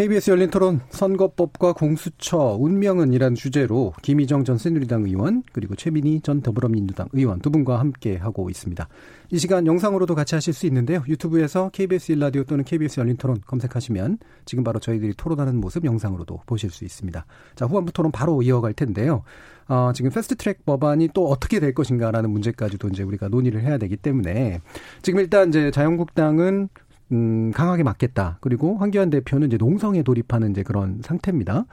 KBS 0.00 0.30
열린 0.30 0.48
토론 0.48 0.80
선거법과 0.88 1.74
공수처 1.74 2.56
운명은이란 2.58 3.34
주제로 3.34 3.92
김희정 4.00 4.44
전 4.44 4.56
새누리당 4.56 5.04
의원 5.04 5.42
그리고 5.52 5.74
최민희 5.74 6.22
전 6.22 6.40
더불어민주당 6.40 7.08
의원 7.12 7.38
두 7.40 7.50
분과 7.50 7.78
함께 7.78 8.16
하고 8.16 8.48
있습니다. 8.48 8.88
이 9.30 9.38
시간 9.38 9.66
영상으로도 9.66 10.14
같이 10.14 10.34
하실 10.34 10.54
수 10.54 10.64
있는데요. 10.64 11.04
유튜브에서 11.06 11.68
KBS 11.74 12.12
일라디오 12.12 12.44
또는 12.44 12.64
KBS 12.64 12.98
열린 13.00 13.18
토론 13.18 13.42
검색하시면 13.46 14.16
지금 14.46 14.64
바로 14.64 14.80
저희들이 14.80 15.12
토론하는 15.18 15.60
모습 15.60 15.84
영상으로도 15.84 16.44
보실 16.46 16.70
수 16.70 16.86
있습니다. 16.86 17.26
자 17.54 17.66
후반부 17.66 17.92
토론 17.92 18.10
바로 18.10 18.40
이어갈 18.40 18.72
텐데요. 18.72 19.22
어, 19.68 19.92
지금 19.94 20.10
패스트트랙 20.10 20.64
법안이 20.64 21.10
또 21.12 21.28
어떻게 21.28 21.60
될 21.60 21.74
것인가라는 21.74 22.30
문제까지도 22.30 22.88
이제 22.88 23.02
우리가 23.02 23.28
논의를 23.28 23.60
해야 23.60 23.76
되기 23.76 23.98
때문에 23.98 24.62
지금 25.02 25.20
일단 25.20 25.50
이제 25.50 25.70
자유한국당은 25.70 26.70
음, 27.12 27.50
강하게 27.52 27.82
맞겠다. 27.82 28.38
그리고 28.40 28.76
황교안 28.78 29.10
대표는 29.10 29.48
이제 29.48 29.56
농성에 29.56 30.02
돌입하는 30.02 30.52
이제 30.52 30.62
그런 30.62 31.00
상태입니다. 31.02 31.66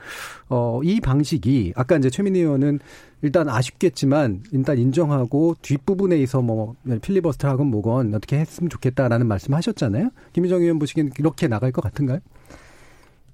어, 0.49 0.81
이 0.83 0.99
방식이 0.99 1.73
아까 1.75 1.97
이제 1.97 2.09
최민희 2.09 2.39
의원은 2.39 2.79
일단 3.21 3.49
아쉽겠지만 3.49 4.43
일단 4.51 4.77
인정하고 4.77 5.55
뒷부분에 5.61 6.17
있어 6.19 6.41
뭐 6.41 6.75
필리버스터하건 7.01 7.67
뭐건 7.67 8.13
어떻게 8.13 8.37
했으면 8.39 8.69
좋겠다라는 8.69 9.27
말씀 9.27 9.53
하셨잖아요. 9.53 10.09
김희정 10.33 10.61
의원 10.61 10.79
보시기엔 10.79 11.11
이렇게 11.19 11.47
나갈 11.47 11.71
것 11.71 11.81
같은가요? 11.81 12.19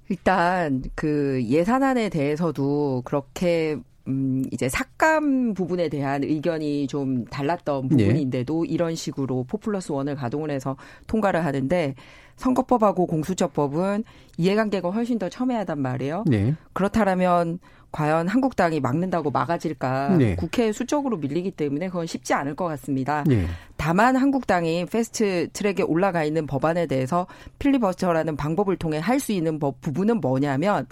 일단 0.09 0.83
그 0.95 1.43
예산안에 1.45 2.09
대해서도 2.09 3.01
그렇게 3.05 3.77
음, 4.07 4.43
이제 4.51 4.67
삭감 4.67 5.53
부분에 5.53 5.89
대한 5.89 6.23
의견이 6.23 6.87
좀 6.87 7.25
달랐던 7.25 7.89
네. 7.89 8.05
부분인데도 8.05 8.63
네. 8.63 8.73
이런 8.73 8.95
식으로 8.95 9.45
포플러스 9.47 9.91
원을 9.91 10.15
가동을 10.15 10.51
해서 10.51 10.75
통과를 11.07 11.45
하는데 11.45 11.95
선거법하고 12.35 13.05
공수처법은 13.05 14.03
이해관계가 14.37 14.89
훨씬 14.89 15.19
더 15.19 15.29
첨예하단 15.29 15.79
말이에요. 15.79 16.25
네. 16.27 16.55
그렇다면 16.73 17.59
과연 17.93 18.27
한국당이 18.27 18.79
막는다고 18.79 19.29
막아질까 19.29 20.17
네. 20.17 20.35
국회 20.35 20.71
수적으로 20.71 21.17
밀리기 21.17 21.51
때문에 21.51 21.89
그건 21.89 22.07
쉽지 22.07 22.33
않을 22.33 22.55
것 22.55 22.65
같습니다. 22.65 23.23
네. 23.27 23.45
다만 23.77 24.15
한국당이 24.15 24.85
패스트 24.87 25.47
트랙에 25.53 25.83
올라가 25.83 26.23
있는 26.23 26.47
법안에 26.47 26.87
대해서 26.87 27.27
필리버스터라는 27.59 28.35
방법을 28.35 28.77
통해 28.77 28.97
할 28.97 29.19
수 29.19 29.31
있는 29.31 29.59
법 29.59 29.79
부분은 29.79 30.19
뭐냐면 30.21 30.87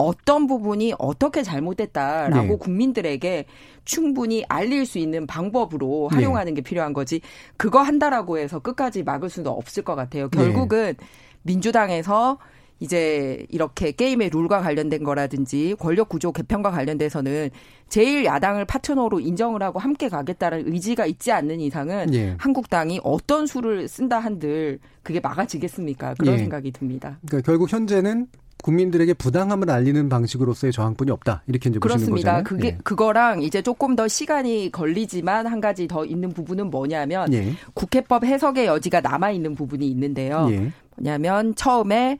어떤 0.00 0.46
부분이 0.46 0.94
어떻게 0.98 1.42
잘못됐다라고 1.42 2.48
네. 2.48 2.56
국민들에게 2.56 3.44
충분히 3.84 4.44
알릴 4.48 4.86
수 4.86 4.98
있는 4.98 5.26
방법으로 5.26 6.08
네. 6.10 6.16
활용하는 6.16 6.54
네. 6.54 6.60
게 6.60 6.62
필요한 6.62 6.92
거지 6.92 7.20
그거 7.56 7.80
한다라고 7.80 8.38
해서 8.38 8.58
끝까지 8.58 9.02
막을 9.02 9.28
수는 9.28 9.50
없을 9.50 9.82
것 9.82 9.94
같아요. 9.94 10.28
결국은 10.30 10.94
네. 10.98 11.06
민주당에서 11.42 12.38
이제 12.80 13.44
이렇게 13.50 13.92
게임의 13.92 14.30
룰과 14.30 14.62
관련된 14.62 15.04
거라든지 15.04 15.76
권력 15.78 16.08
구조 16.08 16.32
개편과 16.32 16.70
관련돼서는 16.70 17.50
제일 17.90 18.24
야당을 18.24 18.64
파트너로 18.64 19.20
인정을 19.20 19.62
하고 19.62 19.78
함께 19.78 20.08
가겠다는 20.08 20.72
의지가 20.72 21.04
있지 21.04 21.30
않는 21.30 21.60
이상은 21.60 22.14
예. 22.14 22.36
한국당이 22.38 23.00
어떤 23.04 23.46
수를 23.46 23.86
쓴다 23.86 24.18
한들 24.18 24.78
그게 25.02 25.20
막아지겠습니까? 25.20 26.14
그런 26.14 26.34
예. 26.34 26.38
생각이 26.38 26.72
듭니다. 26.72 27.18
그러니까 27.26 27.44
결국 27.44 27.70
현재는 27.70 28.28
국민들에게 28.62 29.14
부당함을 29.14 29.70
알리는 29.70 30.08
방식으로서의 30.08 30.72
저항뿐이 30.72 31.10
없다. 31.10 31.42
이렇게 31.46 31.70
이제 31.70 31.78
그렇습니다. 31.78 32.42
그게 32.42 32.68
예. 32.68 32.78
그거랑 32.82 33.42
이제 33.42 33.62
조금 33.62 33.96
더 33.96 34.08
시간이 34.08 34.70
걸리지만 34.72 35.46
한 35.46 35.60
가지 35.60 35.88
더 35.88 36.04
있는 36.04 36.30
부분은 36.30 36.70
뭐냐면 36.70 37.32
예. 37.32 37.52
국회법 37.74 38.24
해석의 38.24 38.66
여지가 38.66 39.00
남아 39.00 39.30
있는 39.30 39.54
부분이 39.54 39.88
있는데요. 39.88 40.48
예. 40.50 40.72
뭐냐면 40.96 41.54
처음에 41.54 42.18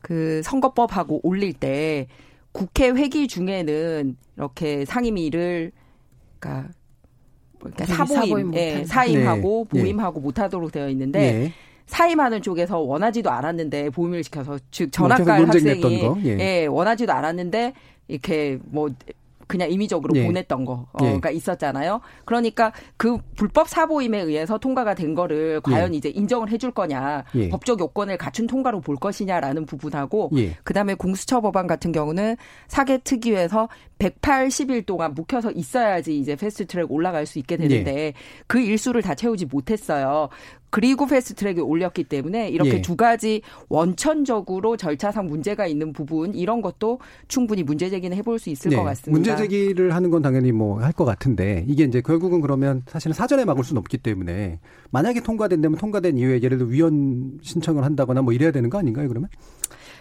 그 0.00 0.42
선거법하고 0.42 1.20
올릴 1.22 1.52
때 1.52 2.06
국회 2.52 2.90
회기 2.90 3.26
중에는 3.26 4.16
이렇게 4.36 4.84
상임위를 4.84 5.72
그러니까 6.38 6.70
그러니까 7.58 7.86
사보임, 7.86 8.20
사보임 8.20 8.54
예, 8.54 8.84
사임하고 8.84 9.68
네. 9.72 9.80
보임하고 9.80 10.20
못하도록 10.20 10.70
되어 10.70 10.88
있는데 10.90 11.20
예. 11.20 11.52
사임하는 11.86 12.42
쪽에서 12.42 12.78
원하지도 12.78 13.30
않았는데 13.30 13.90
보임을 13.90 14.24
시켜서 14.24 14.58
즉 14.70 14.90
전학갈 14.92 15.46
학생이 15.48 16.02
예. 16.24 16.38
예, 16.38 16.66
원하지도 16.66 17.12
않았는데 17.12 17.74
이렇게 18.08 18.58
뭐 18.64 18.88
그냥 19.46 19.70
임의적으로 19.70 20.14
예. 20.16 20.26
보냈던 20.26 20.64
거가 20.64 21.30
예. 21.30 21.34
있었잖아요. 21.34 22.00
그러니까 22.24 22.72
그 22.96 23.18
불법 23.36 23.68
사보임에 23.68 24.20
의해서 24.20 24.58
통과가 24.58 24.94
된 24.94 25.14
거를 25.14 25.60
과연 25.60 25.94
예. 25.94 25.98
이제 25.98 26.08
인정을 26.08 26.50
해줄 26.50 26.72
거냐, 26.72 27.24
예. 27.34 27.48
법적 27.48 27.80
요건을 27.80 28.16
갖춘 28.16 28.46
통과로 28.46 28.80
볼 28.80 28.96
것이냐라는 28.96 29.66
부분하고, 29.66 30.30
예. 30.36 30.56
그 30.64 30.72
다음에 30.72 30.94
공수처 30.94 31.40
법안 31.40 31.66
같은 31.66 31.92
경우는 31.92 32.36
사개 32.68 32.98
특위에서 33.04 33.68
180일 33.98 34.86
동안 34.86 35.14
묵혀서 35.14 35.52
있어야지 35.52 36.18
이제 36.18 36.36
패스트트랙 36.36 36.90
올라갈 36.90 37.26
수 37.26 37.38
있게 37.38 37.56
되는데 37.56 37.96
예. 37.96 38.12
그 38.46 38.60
일수를 38.60 39.02
다 39.02 39.14
채우지 39.14 39.46
못했어요. 39.46 40.28
그리고 40.74 41.06
패스트트랙에 41.06 41.60
올렸기 41.60 42.02
때문에 42.02 42.48
이렇게 42.48 42.78
예. 42.78 42.82
두 42.82 42.96
가지 42.96 43.42
원천적으로 43.68 44.76
절차상 44.76 45.28
문제가 45.28 45.68
있는 45.68 45.92
부분 45.92 46.34
이런 46.34 46.62
것도 46.62 46.98
충분히 47.28 47.62
문제 47.62 47.88
제기는 47.90 48.16
해볼 48.16 48.40
수 48.40 48.50
있을 48.50 48.70
네. 48.70 48.76
것 48.76 48.82
같습니다. 48.82 49.12
문제 49.12 49.36
제기를 49.36 49.94
하는 49.94 50.10
건 50.10 50.20
당연히 50.20 50.50
뭐 50.50 50.80
할 50.80 50.92
것 50.92 51.04
같은데 51.04 51.64
이게 51.68 51.84
이제 51.84 52.00
결국은 52.00 52.40
그러면 52.40 52.82
사실은 52.88 53.14
사전에 53.14 53.44
막을 53.44 53.62
수는 53.62 53.78
없기 53.78 53.98
때문에 53.98 54.58
만약에 54.90 55.20
통과된다면 55.20 55.78
통과된 55.78 56.18
이후에 56.18 56.42
예를 56.42 56.58
들어 56.58 56.68
위헌 56.68 57.38
신청을 57.40 57.84
한다거나 57.84 58.22
뭐 58.22 58.32
이래야 58.32 58.50
되는 58.50 58.68
거 58.68 58.78
아닌가요? 58.78 59.06
그러면? 59.06 59.28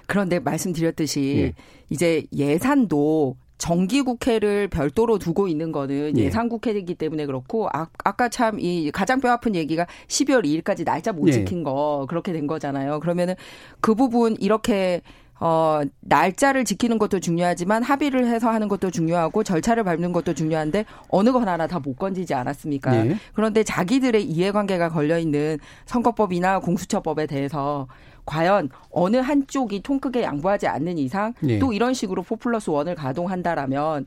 그런데 0.08 0.40
말씀드렸듯이 0.40 1.36
예. 1.38 1.54
이제 1.92 2.26
예산도 2.36 3.36
정기 3.64 4.02
국회를 4.02 4.68
별도로 4.68 5.18
두고 5.18 5.48
있는 5.48 5.72
거는 5.72 6.18
예. 6.18 6.24
예산국회이기 6.24 6.96
때문에 6.96 7.26
그렇고 7.26 7.70
아, 7.72 7.88
아까 8.04 8.28
참 8.28 8.60
이 8.60 8.92
가장 8.92 9.22
뼈 9.22 9.32
아픈 9.32 9.56
얘기가 9.56 9.88
12월 10.08 10.44
2일까지 10.44 10.84
날짜 10.84 11.14
못 11.14 11.30
예. 11.30 11.32
지킨 11.32 11.64
거 11.64 12.06
그렇게 12.10 12.34
된 12.34 12.46
거잖아요. 12.46 13.00
그러면은 13.00 13.36
그 13.80 13.96
부분 13.96 14.36
이렇게 14.42 15.02
어, 15.40 15.82
날짜를 16.02 16.66
지키는 16.66 16.98
것도 17.00 17.22
중요하지만 17.22 17.84
합의를 17.84 18.28
해서 18.28 18.50
하는 18.50 18.68
것도 18.68 18.92
중요하고 18.92 19.44
절차를 19.44 19.86
밟는 19.86 20.12
것도 20.12 20.34
중요한데 20.34 20.84
어느 21.08 21.32
건 21.32 21.48
하나 21.48 21.66
다 21.68 21.80
못 21.80 21.98
건지지 21.98 22.34
않았습니까? 22.34 22.96
예. 23.08 23.16
그런데 23.34 23.64
자기들의 23.64 24.24
이해관계가 24.26 24.90
걸려 24.90 25.18
있는 25.18 25.58
선거법이나 25.86 26.60
공수처법에 26.60 27.28
대해서 27.28 27.88
과연 28.26 28.70
어느 28.92 29.18
한쪽이 29.18 29.82
통 29.82 30.00
크게 30.00 30.24
양보하지 30.24 30.68
않는 30.68 30.98
이상 30.98 31.34
예. 31.48 31.60
또 31.60 31.74
이런 31.74 31.94
식으로 31.94 32.24
4 32.24 32.36
플러스 32.38 32.72
1을 32.72 32.96
가동한다라면 32.96 34.06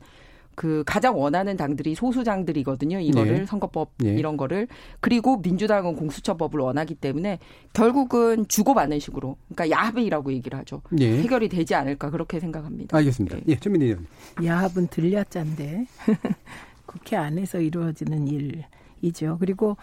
그 0.57 0.83
가장 0.87 1.19
원하는 1.19 1.55
당들이 1.55 1.93
소수장들이거든요. 1.93 2.99
이거를 2.99 3.41
예. 3.41 3.45
선거법 3.45 3.91
예. 4.03 4.09
이런 4.15 4.37
거를 4.37 4.67
그리고 4.99 5.37
민주당은 5.37 5.95
공수처법을 5.95 6.59
원하기 6.59 6.95
때문에 6.95 7.37
결국은 7.73 8.47
주고받는 8.47 8.99
식으로 8.99 9.37
그러니까 9.53 9.69
야합이라고 9.69 10.33
얘기를 10.33 10.57
하죠. 10.57 10.81
예. 10.99 11.19
해결이 11.19 11.49
되지 11.49 11.75
않을까 11.75 12.09
그렇게 12.09 12.39
생각합니다. 12.39 12.97
알겠습니다. 12.97 13.37
예, 13.47 13.55
최민희 13.55 13.85
의원. 13.85 14.07
야합은 14.43 14.87
들려짠데 14.87 15.85
국회 16.87 17.17
안에서 17.17 17.59
이루어지는 17.59 18.27
일이죠. 18.27 19.37
그리고 19.39 19.77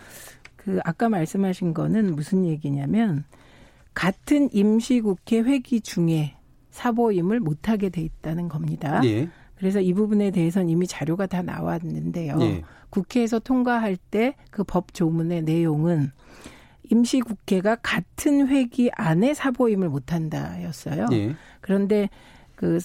그 0.57 0.81
아까 0.85 1.09
말씀하신 1.09 1.73
거는 1.73 2.17
무슨 2.17 2.47
얘기냐면 2.47 3.25
같은 3.95 4.49
임시국회 4.53 5.41
회기 5.41 5.81
중에 5.81 6.37
사보임을 6.71 7.41
못하게 7.41 7.89
돼 7.89 8.01
있다는 8.03 8.49
겁니다. 8.49 9.01
예. 9.05 9.29
그래서 9.57 9.81
이 9.81 9.95
부분에 9.95 10.31
대해서는 10.33 10.69
이미 10.69 10.87
자료가 10.87 11.27
다 11.27 11.43
나왔는데요. 11.43 12.39
예. 12.41 12.63
국회에서 12.91 13.39
통과할 13.39 13.97
때 13.97 14.35
그 14.51 14.65
법 14.65 14.93
조문의 14.95 15.43
내용은 15.43 16.11
임시국회가 16.91 17.77
같은 17.77 18.49
회기 18.49 18.91
안에 18.95 19.35
사보임을 19.35 19.89
못한다였어요. 19.89 21.07
예. 21.13 21.35
그런데 21.61 22.11
그, 22.57 22.79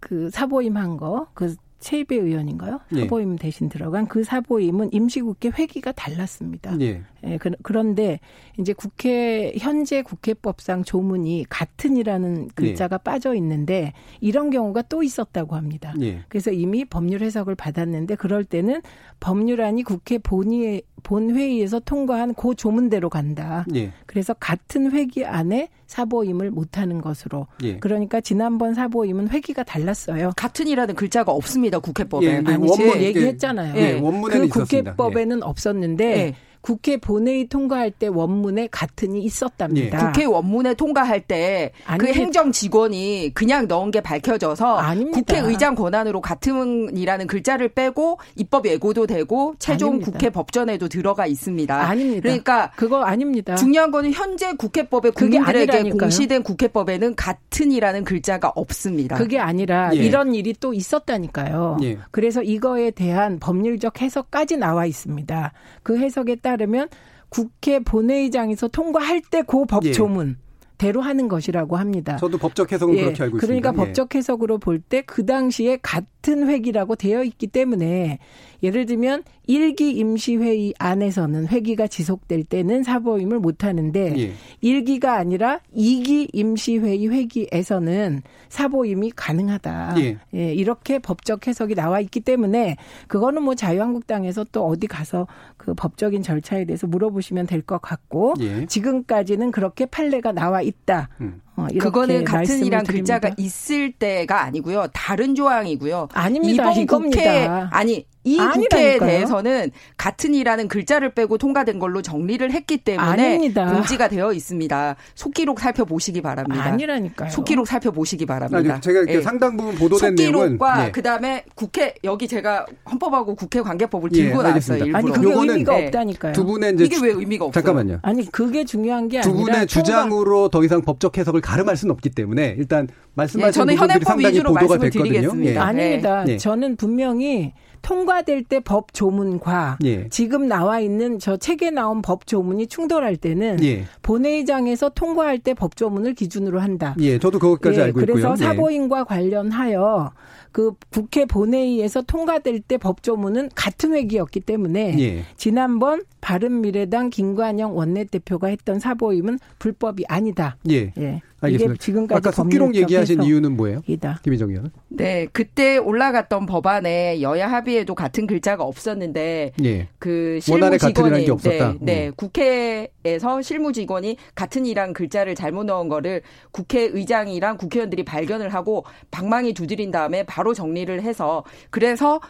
그 0.00 0.30
사보임한 0.30 0.96
거, 0.96 1.28
그 1.34 1.54
최이배 1.80 2.16
의원인가요? 2.16 2.80
예. 2.94 3.00
사보임 3.00 3.36
대신 3.36 3.68
들어간 3.68 4.06
그 4.06 4.22
사보임은 4.22 4.92
임시국회 4.92 5.50
회기가 5.58 5.92
달랐습니다. 5.92 6.76
예. 6.80 7.02
예, 7.24 7.38
그, 7.38 7.50
그런데 7.62 8.20
이제 8.58 8.72
국회 8.72 9.52
현재 9.58 10.02
국회법상 10.02 10.84
조문이 10.84 11.44
같은이라는 11.48 12.48
글자가 12.54 12.98
빠져 12.98 13.34
있는데 13.34 13.92
이런 14.20 14.50
경우가 14.50 14.82
또 14.82 15.02
있었다고 15.02 15.56
합니다. 15.56 15.94
예. 16.00 16.20
그래서 16.28 16.50
이미 16.50 16.84
법률 16.84 17.22
해석을 17.22 17.54
받았는데 17.54 18.14
그럴 18.16 18.44
때는 18.44 18.82
법률안이 19.20 19.82
국회 19.82 20.18
본회 20.18 20.82
본회의에서 21.02 21.80
통과한 21.80 22.34
그 22.34 22.54
조문대로 22.54 23.08
간다. 23.08 23.64
예. 23.74 23.92
그래서 24.06 24.34
같은 24.34 24.92
회기 24.92 25.24
안에 25.24 25.68
사보임을 25.86 26.50
못하는 26.50 27.00
것으로. 27.00 27.46
예. 27.62 27.78
그러니까 27.78 28.20
지난번 28.20 28.74
사보임은 28.74 29.28
회기가 29.30 29.62
달랐어요. 29.64 30.32
같은이라는 30.36 30.94
글자가 30.94 31.32
없습니다 31.32 31.78
국회법에. 31.78 32.26
예, 32.26 32.40
네, 32.40 32.52
아니 32.52 32.68
원문, 32.68 32.76
지금 32.76 33.00
예, 33.00 33.04
얘기했잖아요. 33.06 33.76
예, 33.76 33.98
원문에는 34.00 34.48
그 34.48 34.60
있었습니다. 34.60 34.94
국회법에는 34.94 35.42
없었는데 35.42 36.04
예. 36.04 36.34
국회 36.60 36.96
본회의 36.96 37.48
통과할 37.48 37.90
때 37.90 38.06
원문에 38.06 38.68
같은이 38.70 39.20
있었답니다. 39.22 40.12
국회 40.12 40.24
원문에 40.24 40.74
통과할 40.74 41.20
때 41.22 41.72
그 41.98 42.06
행정 42.08 42.52
직원이 42.52 43.30
그냥 43.34 43.66
넣은 43.66 43.90
게 43.90 44.00
밝혀져서 44.00 44.78
아닙니다. 44.78 45.18
국회의장 45.18 45.74
권한으로 45.74 46.20
같은이라는 46.20 47.26
글자를 47.26 47.68
빼고 47.68 48.18
입법 48.36 48.66
예고도 48.66 49.06
되고 49.06 49.54
최종 49.58 49.90
아닙니다. 49.90 50.12
국회 50.12 50.30
법전에도 50.30 50.88
들어가 50.88 51.26
있습니다. 51.26 51.74
아닙니다. 51.74 52.22
그러니까 52.22 52.70
그거 52.76 53.02
아닙니다. 53.02 53.54
중요한 53.56 53.90
거는 53.90 54.12
현재 54.12 54.52
국회법에 54.54 55.10
국민들에게 55.10 55.72
아니라니까요. 55.72 55.98
공시된 55.98 56.42
국회법에는 56.42 57.14
같은이라는 57.16 58.04
글자가 58.04 58.52
없습니다. 58.54 59.16
그게 59.16 59.38
아니라 59.38 59.90
예. 59.94 59.98
이런 59.98 60.34
일이 60.34 60.54
또 60.58 60.72
있었다니까요. 60.72 61.78
예. 61.82 61.98
그래서 62.10 62.42
이거에 62.42 62.90
대한 62.90 63.38
법률적 63.38 64.00
해석까지 64.00 64.56
나와 64.56 64.86
있습니다. 64.86 65.52
그 65.82 65.98
해석에 65.98 66.36
따 66.36 66.49
르면 66.56 66.88
국회 67.28 67.78
본회의장에서 67.78 68.68
통과할 68.68 69.22
때그 69.30 69.60
예. 69.62 69.64
법조문 69.68 70.36
대로 70.78 71.02
하는 71.02 71.28
것이라고 71.28 71.76
합니다. 71.76 72.16
저도 72.16 72.38
법적 72.38 72.72
해석은 72.72 72.96
예, 72.96 73.02
그렇게 73.02 73.22
알고 73.24 73.36
그러니까 73.36 73.68
있습니다. 73.70 73.82
예. 73.82 73.86
법적 73.86 74.14
해석으로 74.14 74.58
볼 74.58 74.80
때 74.88 75.02
그 75.02 75.26
당시에 75.26 75.76
같은 76.20 76.48
회기라고 76.48 76.96
되어 76.96 77.24
있기 77.24 77.46
때문에 77.46 78.18
예를 78.62 78.84
들면 78.84 79.22
일기 79.46 79.90
임시회의 79.92 80.74
안에서는 80.78 81.48
회기가 81.48 81.86
지속될 81.86 82.44
때는 82.44 82.82
사보임을 82.82 83.38
못 83.38 83.64
하는데 83.64 84.14
예. 84.18 84.32
일기가 84.60 85.14
아니라 85.16 85.60
이기 85.72 86.28
임시회의 86.32 87.08
회기에서는 87.08 88.22
사보임이 88.50 89.12
가능하다. 89.16 89.94
예. 90.34 90.52
이렇게 90.52 90.98
법적 90.98 91.46
해석이 91.46 91.74
나와 91.74 92.00
있기 92.00 92.20
때문에 92.20 92.76
그거는 93.08 93.42
뭐 93.42 93.54
자유한국당에서 93.54 94.44
또 94.52 94.66
어디 94.66 94.86
가서 94.86 95.26
그 95.56 95.72
법적인 95.74 96.22
절차에 96.22 96.66
대해서 96.66 96.86
물어보시면 96.86 97.46
될 97.46 97.60
것 97.62 97.80
같고 97.80 98.34
예. 98.40 98.66
지금까지는 98.66 99.50
그렇게 99.52 99.86
판례가 99.86 100.32
나와 100.32 100.62
있다. 100.62 101.08
음. 101.20 101.40
어, 101.64 101.68
그거는 101.78 102.24
같은 102.24 102.64
이란 102.64 102.78
말씀을 102.78 103.00
글자가. 103.00 103.30
있을 103.36 103.92
때가 103.92 104.42
아니고요. 104.42 104.86
다른 104.92 105.34
조항이고요. 105.34 106.08
아닙니다. 106.12 106.70
이번 106.72 106.74
국회 106.74 106.82
이겁니다. 106.82 107.68
아니 107.72 108.06
이 108.22 108.38
아니라니까요. 108.38 108.58
국회에 108.68 108.98
대해서는 108.98 109.70
같은이라는 109.96 110.68
글자를 110.68 111.14
빼고 111.14 111.38
통과된 111.38 111.78
걸로 111.78 112.02
정리를 112.02 112.50
했기 112.52 112.76
때문에 112.76 113.06
아닙니다. 113.08 113.72
공지가 113.72 114.08
되어 114.08 114.32
있습니다. 114.34 114.96
속기록 115.14 115.58
살펴보시기 115.58 116.20
바랍니다. 116.20 116.62
아니라니까요. 116.64 117.30
속기록 117.30 117.66
살펴보시기 117.66 118.26
바랍니다. 118.26 118.74
아니, 118.74 118.80
제가 118.82 118.98
이렇게 119.00 119.14
예. 119.14 119.20
상당 119.22 119.56
부분 119.56 119.74
보도된 119.76 120.14
내용은 120.16 120.38
속기록과 120.58 120.86
예. 120.86 120.90
그다음에 120.90 121.44
국회 121.54 121.94
여기 122.04 122.28
제가 122.28 122.66
헌법하고 122.90 123.34
국회 123.36 123.62
관계법을 123.62 124.10
예, 124.12 124.24
들고 124.24 124.42
나왔어요. 124.42 124.48
알겠습니다. 124.82 124.84
일부러. 124.84 124.98
아니 124.98 125.12
그게 125.12 125.52
의미가 125.52 125.76
네. 125.78 125.86
없다니까요. 125.86 126.32
두 126.34 126.44
분의 126.44 126.74
이제 126.74 126.84
이게 126.84 126.96
주- 126.96 127.02
왜 127.04 127.10
의미가 127.12 127.44
없어요? 127.46 127.62
잠깐만요. 127.64 128.00
아니 128.02 128.30
그게 128.30 128.64
중요한 128.66 129.08
게두 129.08 129.30
아니라 129.30 129.40
분의 129.44 129.54
통과- 129.60 129.66
주장으로 129.66 130.48
더 130.50 130.62
이상 130.62 130.82
법적 130.82 131.16
해석을 131.16 131.40
가름할 131.40 131.74
수는 131.78 131.92
없기 131.94 132.10
때문에 132.10 132.54
일단 132.58 132.86
말씀하신 133.14 133.48
예, 133.48 133.50
저는 133.52 133.74
부분들이 133.76 133.92
현행법 133.94 134.06
상당히 134.08 134.34
위주로 134.34 134.50
보도가 134.52 134.74
말씀을 134.76 134.90
됐거든요. 134.90 135.12
드리겠습니다. 135.14 135.62
아닙니다. 135.64 136.24
예. 136.28 136.36
저는 136.36 136.76
분명히 136.76 137.54
통과될 137.82 138.44
때 138.44 138.60
법 138.60 138.92
조문과 138.92 139.78
예. 139.84 140.08
지금 140.08 140.46
나와 140.46 140.80
있는 140.80 141.18
저 141.18 141.36
책에 141.36 141.70
나온 141.70 142.02
법 142.02 142.26
조문이 142.26 142.66
충돌할 142.66 143.16
때는 143.16 143.62
예. 143.64 143.84
본회의장에서 144.02 144.90
통과할 144.90 145.38
때 145.38 145.54
법 145.54 145.76
조문을 145.76 146.14
기준으로 146.14 146.60
한다. 146.60 146.94
예, 147.00 147.18
저도 147.18 147.38
그것까지 147.38 147.78
예, 147.78 147.84
알고 147.84 148.00
그래서 148.00 148.18
있고요. 148.18 148.32
예. 148.32 148.36
사보임과 148.36 149.04
관련하여 149.04 150.12
그 150.52 150.72
국회 150.90 151.24
본회의에서 151.26 152.02
통과될 152.02 152.60
때 152.60 152.76
법조문은 152.76 153.50
같은 153.54 153.94
회기였기 153.94 154.40
때문에 154.40 154.96
예. 154.98 155.24
지난번 155.36 156.02
바른미래당 156.20 157.10
김관영 157.10 157.76
원내대표가 157.76 158.48
했던 158.48 158.78
사보임은 158.78 159.38
불법이 159.58 160.04
아니다. 160.08 160.56
예. 160.70 160.92
예. 160.98 161.22
알겠습니다. 161.40 161.74
이게 161.74 161.78
지금까지 161.78 162.18
아까 162.18 162.30
속기록 162.30 162.66
법률적 162.66 162.82
얘기하신. 162.82 163.22
이유는 163.22 163.56
뭐예요? 163.56 163.82
이다. 163.86 164.20
김희정 164.22 164.50
의원. 164.50 164.70
네, 164.88 165.26
그때 165.32 165.78
올라갔던 165.78 166.46
법안에 166.46 167.22
여야 167.22 167.50
합의에도 167.50 167.94
같은 167.94 168.26
글자가 168.26 168.64
없었는데 168.64 169.52
예. 169.64 169.88
그 169.98 170.38
실무 170.42 170.60
같은이라는 170.60 170.94
직원이 170.94 171.24
게 171.24 171.30
없었다? 171.30 171.72
네, 171.72 171.78
네. 171.80 172.06
음. 172.08 172.12
국회에서 172.16 173.42
실무 173.42 173.72
직원이 173.72 174.16
같은 174.34 174.66
이란 174.66 174.92
글자를 174.92 175.34
잘못 175.34 175.64
넣은 175.64 175.88
거를 175.88 176.22
국회의장이랑 176.52 177.56
국회의원들이 177.56 178.04
발견을 178.04 178.52
하고 178.52 178.84
방망이 179.10 179.54
두드린 179.54 179.90
다음에 179.90 180.24
바로 180.24 180.54
정리를 180.54 181.02
해서 181.02 181.44
그래서 181.70 182.20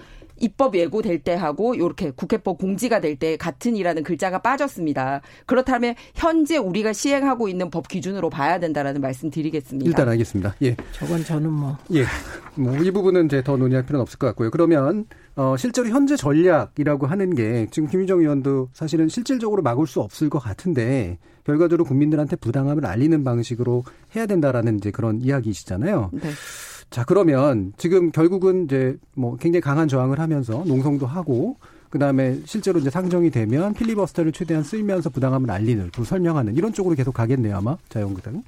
입법 0.40 0.74
예고될 0.74 1.20
때 1.22 1.34
하고 1.34 1.74
이렇게 1.74 2.10
국회법 2.10 2.58
공지가 2.58 3.00
될 3.00 3.16
때 3.20 3.36
같은이라는 3.36 4.02
글자가 4.02 4.40
빠졌습니다. 4.40 5.20
그렇다면 5.46 5.94
현재 6.14 6.56
우리가 6.56 6.92
시행하고 6.92 7.48
있는 7.48 7.70
법 7.70 7.86
기준으로 7.88 8.30
봐야 8.30 8.58
된다라는 8.58 9.00
말씀 9.00 9.30
드리겠습니다. 9.30 9.86
일단 9.88 10.08
알겠습니다. 10.08 10.54
예. 10.62 10.76
저건 10.92 11.22
저는 11.24 11.50
뭐 11.52 11.76
예. 11.92 12.04
뭐 12.54 12.74
이 12.80 12.90
부분은 12.90 13.26
이제 13.26 13.42
더 13.42 13.56
논의할 13.56 13.84
필요는 13.84 14.00
없을 14.02 14.18
것 14.18 14.26
같고요. 14.28 14.50
그러면 14.50 15.04
어 15.36 15.56
실제로 15.58 15.88
현재 15.88 16.16
전략이라고 16.16 17.06
하는 17.06 17.34
게 17.34 17.66
지금 17.70 17.88
김희정 17.88 18.20
의원도 18.20 18.70
사실은 18.72 19.08
실질적으로 19.08 19.62
막을 19.62 19.86
수 19.86 20.00
없을 20.00 20.30
것 20.30 20.38
같은데 20.38 21.18
결과적으로 21.44 21.84
국민들한테 21.84 22.36
부당함을 22.36 22.86
알리는 22.86 23.22
방식으로 23.24 23.84
해야 24.16 24.26
된다라는 24.26 24.78
이제 24.78 24.90
그런 24.90 25.20
이야기이시잖아요. 25.20 26.10
네. 26.12 26.30
자, 26.90 27.04
그러면 27.04 27.72
지금 27.78 28.10
결국은 28.10 28.64
이제 28.64 28.96
뭐 29.14 29.36
굉장히 29.36 29.60
강한 29.60 29.86
저항을 29.86 30.18
하면서 30.18 30.64
농성도 30.66 31.06
하고 31.06 31.56
그다음에 31.88 32.40
실제로 32.44 32.80
이제 32.80 32.90
상정이 32.90 33.30
되면 33.30 33.74
필리버스터를 33.74 34.32
최대한 34.32 34.62
쓰면서 34.64 35.10
부당함을 35.10 35.50
알리는 35.50 35.90
또 35.92 36.04
설명하는 36.04 36.56
이런 36.56 36.72
쪽으로 36.72 36.94
계속 36.96 37.12
가겠네요, 37.12 37.56
아마 37.56 37.76
자유한국당은. 37.88 38.42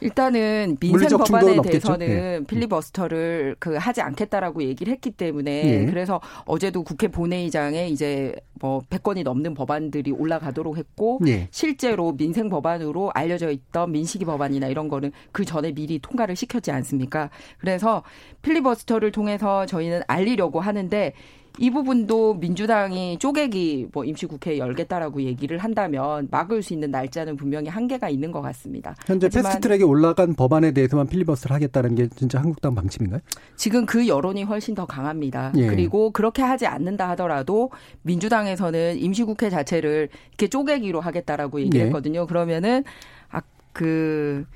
일단은 0.00 0.76
민생 0.80 1.08
법안에 1.08 1.60
대해서는 1.62 2.08
예. 2.08 2.40
필리버스터를 2.46 3.56
그 3.58 3.74
하지 3.76 4.00
않겠다라고 4.00 4.62
얘기를 4.62 4.92
했기 4.92 5.10
때문에 5.10 5.82
예. 5.82 5.86
그래서 5.86 6.20
어제도 6.44 6.82
국회 6.82 7.08
본회의장에 7.08 7.88
이제 7.88 8.34
뭐 8.60 8.82
100건이 8.90 9.22
넘는 9.24 9.54
법안들이 9.54 10.12
올라가도록 10.12 10.76
했고 10.76 11.20
예. 11.26 11.48
실제로 11.50 12.12
민생 12.16 12.48
법안으로 12.48 13.10
알려져 13.14 13.50
있던 13.50 13.92
민식이 13.92 14.24
법안이나 14.24 14.68
이런 14.68 14.88
거는 14.88 15.12
그 15.32 15.44
전에 15.44 15.72
미리 15.72 15.98
통과를 15.98 16.36
시켰지 16.36 16.70
않습니까? 16.70 17.30
그래서 17.58 18.02
필리버스터를 18.42 19.12
통해서 19.12 19.66
저희는 19.66 20.02
알리려고 20.06 20.60
하는데 20.60 21.12
이 21.58 21.70
부분도 21.70 22.34
민주당이 22.34 23.18
쪼개기 23.18 23.88
뭐 23.92 24.04
임시국회 24.04 24.58
열겠다라고 24.58 25.22
얘기를 25.22 25.58
한다면 25.58 26.28
막을 26.30 26.62
수 26.62 26.72
있는 26.72 26.90
날짜는 26.90 27.36
분명히 27.36 27.68
한계가 27.68 28.08
있는 28.08 28.32
것 28.32 28.42
같습니다. 28.42 28.94
현재 29.06 29.28
패스트트랙에 29.28 29.82
올라간 29.82 30.34
법안에 30.34 30.72
대해서만 30.72 31.06
필리버스를 31.06 31.54
하겠다는 31.54 31.94
게 31.94 32.08
진짜 32.08 32.40
한국당 32.40 32.74
방침인가요? 32.74 33.20
지금 33.56 33.86
그 33.86 34.08
여론이 34.08 34.42
훨씬 34.42 34.74
더 34.74 34.84
강합니다. 34.86 35.52
예. 35.56 35.66
그리고 35.66 36.10
그렇게 36.10 36.42
하지 36.42 36.66
않는다 36.66 37.08
하더라도 37.10 37.70
민주당에서는 38.02 38.98
임시국회 38.98 39.50
자체를 39.50 40.08
이렇게 40.30 40.48
쪼개기로 40.48 41.00
하겠다라고 41.00 41.60
얘기했거든요. 41.60 42.22
예. 42.22 42.26
그러면은 42.26 42.84
아 43.30 43.40
그 43.74 44.46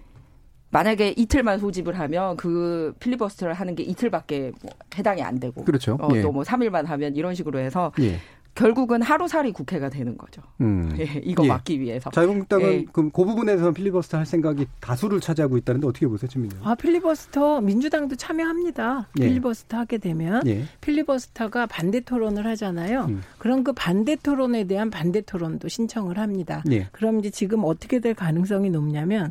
만약에 0.71 1.15
이틀만 1.17 1.59
소집을 1.59 1.99
하면 1.99 2.37
그 2.37 2.95
필리버스터를 3.01 3.55
하는 3.55 3.75
게 3.75 3.83
이틀밖에 3.83 4.53
뭐 4.63 4.73
해당이 4.97 5.23
안 5.23 5.41
되고 5.41 5.65
그렇죠. 5.65 5.97
어, 6.01 6.09
예. 6.15 6.23
또뭐 6.23 6.43
3일만 6.43 6.87
하면 6.87 7.17
이런 7.17 7.35
식으로 7.35 7.59
해서 7.59 7.93
예. 8.01 8.19
결국은 8.59 9.03
하루살이 9.03 9.53
국회가 9.53 9.89
되는 9.89 10.19
거죠. 10.19 10.43
음. 10.61 10.93
예, 10.99 11.05
이거 11.23 11.45
예. 11.45 11.49
막기 11.49 11.81
위해서. 11.81 12.11
자유한국당은 12.11 12.67
예. 12.67 12.85
그럼 12.93 13.11
그 13.13 13.25
부분에서 13.25 13.71
필리버스터 13.71 14.19
할 14.19 14.27
생각이 14.27 14.67
다수를 14.81 15.21
차지하고 15.21 15.57
있다는데 15.59 15.87
어떻게 15.87 16.09
보세요, 16.09 16.29
주민님? 16.29 16.59
아 16.65 16.75
필리버스터 16.75 17.61
민주당도 17.61 18.17
참여합니다. 18.17 19.09
예. 19.21 19.25
필리버스터 19.25 19.77
하게 19.77 19.99
되면 19.99 20.45
예. 20.49 20.65
필리버스터가 20.81 21.67
반대 21.67 22.01
토론을 22.01 22.47
하잖아요. 22.49 23.07
음. 23.09 23.23
그럼 23.39 23.63
그 23.63 23.73
반대 23.73 24.17
토론에 24.17 24.65
대한 24.65 24.91
반대 24.91 25.21
토론도 25.21 25.69
신청을 25.69 26.19
합니다. 26.19 26.65
예. 26.73 26.89
그럼 26.91 27.21
이제 27.21 27.31
지금 27.31 27.61
어떻게 27.63 28.01
될 28.01 28.15
가능성이 28.15 28.71
높냐면 28.71 29.31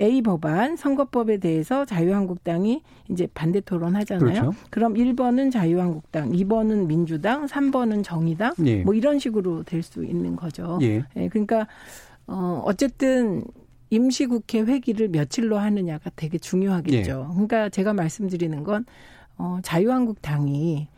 A 0.00 0.22
법안 0.22 0.76
선거법에 0.76 1.38
대해서 1.38 1.84
자유한국당이 1.84 2.82
이제 3.10 3.28
반대 3.34 3.60
토론하잖아요. 3.60 4.40
그렇죠. 4.40 4.54
그럼 4.70 4.94
1번은 4.94 5.52
자유한국당, 5.52 6.30
2번은 6.32 6.86
민주당, 6.86 7.46
3번은 7.46 8.02
정의당 8.02 8.54
예. 8.64 8.82
뭐 8.82 8.94
이런 8.94 9.18
식으로 9.18 9.62
될 9.64 9.82
수 9.82 10.04
있는 10.04 10.36
거죠. 10.36 10.78
예. 10.82 11.02
예. 11.16 11.28
그러니까 11.28 11.66
어 12.26 12.62
어쨌든 12.64 13.44
임시국회 13.90 14.60
회기를 14.62 15.08
며칠로 15.08 15.58
하느냐가 15.58 16.10
되게 16.16 16.38
중요하겠죠. 16.38 17.26
예. 17.28 17.32
그러니까 17.32 17.68
제가 17.68 17.92
말씀드리는 17.92 18.62
건 18.64 18.86
어, 19.36 19.58
자유한국당이 19.62 20.88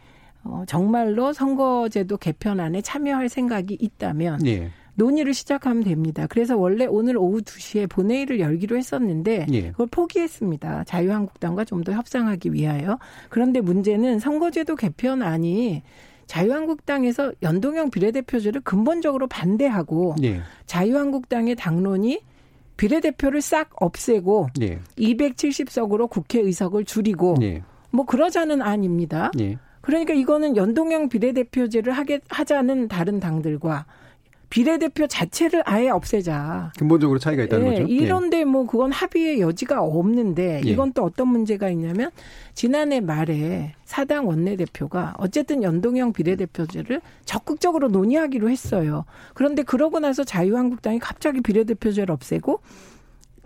어, 0.45 0.65
정말로 0.67 1.33
선거제도 1.33 2.17
개편안에 2.19 2.83
참여할 2.83 3.29
생각이 3.29 3.77
있다면 3.81 4.47
예. 4.47 4.71
논의를 4.97 5.35
시작하면 5.35 5.83
됩니다. 5.85 6.27
그래서 6.29 6.57
원래 6.57 6.87
오늘 6.87 7.17
오후 7.17 7.41
2시에 7.41 7.89
본회의를 7.89 8.41
열기로 8.41 8.77
했었는데 8.77 9.47
예. 9.53 9.71
그걸 9.71 9.87
포기했습니다. 9.91 10.85
자유한국당과 10.85 11.65
좀 11.65 11.85
더 11.85 11.93
협상하기 11.93 12.53
위하여. 12.55 12.99
그런데 13.29 13.61
문제는 13.61 14.19
선거제도 14.19 14.75
개편안이 14.75 15.83
자유한국당에서 16.27 17.33
연동형 17.43 17.91
비례대표제를 17.91 18.63
근본적으로 18.63 19.27
반대하고 19.27 20.17
예. 20.23 20.41
자유한국당의 20.67 21.57
당론이 21.57 22.21
비례대표를 22.77 23.43
싹 23.43 23.71
없애고 23.77 24.49
예. 24.63 24.79
270석으로 24.97 26.09
국회 26.09 26.41
의석을 26.41 26.85
줄이고 26.87 27.37
예. 27.43 27.63
뭐 27.91 28.07
그러자는 28.07 28.63
안입니다. 28.63 29.31
예. 29.39 29.59
그러니까 29.83 30.15
이거는 30.15 30.57
연동형 30.57 31.11
비례대표제를 31.11 31.93
하게 31.93 32.21
하자는 32.31 32.89
다른 32.89 33.21
당들과 33.21 33.85
비례대표 34.55 35.09
자체를 35.09 35.65
아예 35.67 35.89
없애자. 35.89 36.71
근본적으로 36.79 37.19
차이가 37.19 37.43
있다는 37.43 37.67
예, 37.67 37.71
거죠. 37.71 37.83
이런데 37.89 38.39
예. 38.39 38.45
뭐 38.45 38.67
그건 38.67 38.93
합의의 38.93 39.41
여지가 39.41 39.83
없는데 39.83 40.61
예. 40.65 40.71
이건 40.71 40.93
또 40.93 41.03
어떤 41.03 41.27
문제가 41.27 41.69
있냐면 41.71 42.13
지난해 42.55 43.01
말에 43.01 43.75
사당 43.85 44.29
원내대표가 44.29 45.15
어쨌든 45.19 45.65
연동형 45.65 46.13
비례대표제를 46.13 47.01
적극적으로 47.25 47.89
논의하기로 47.89 48.49
했어요. 48.49 49.05
그런데 49.35 49.65
그러고 49.65 49.99
나서 49.99 50.23
자유한국당이 50.23 51.01
갑자기 51.01 51.41
비례대표제를 51.41 52.13
없애고 52.13 52.61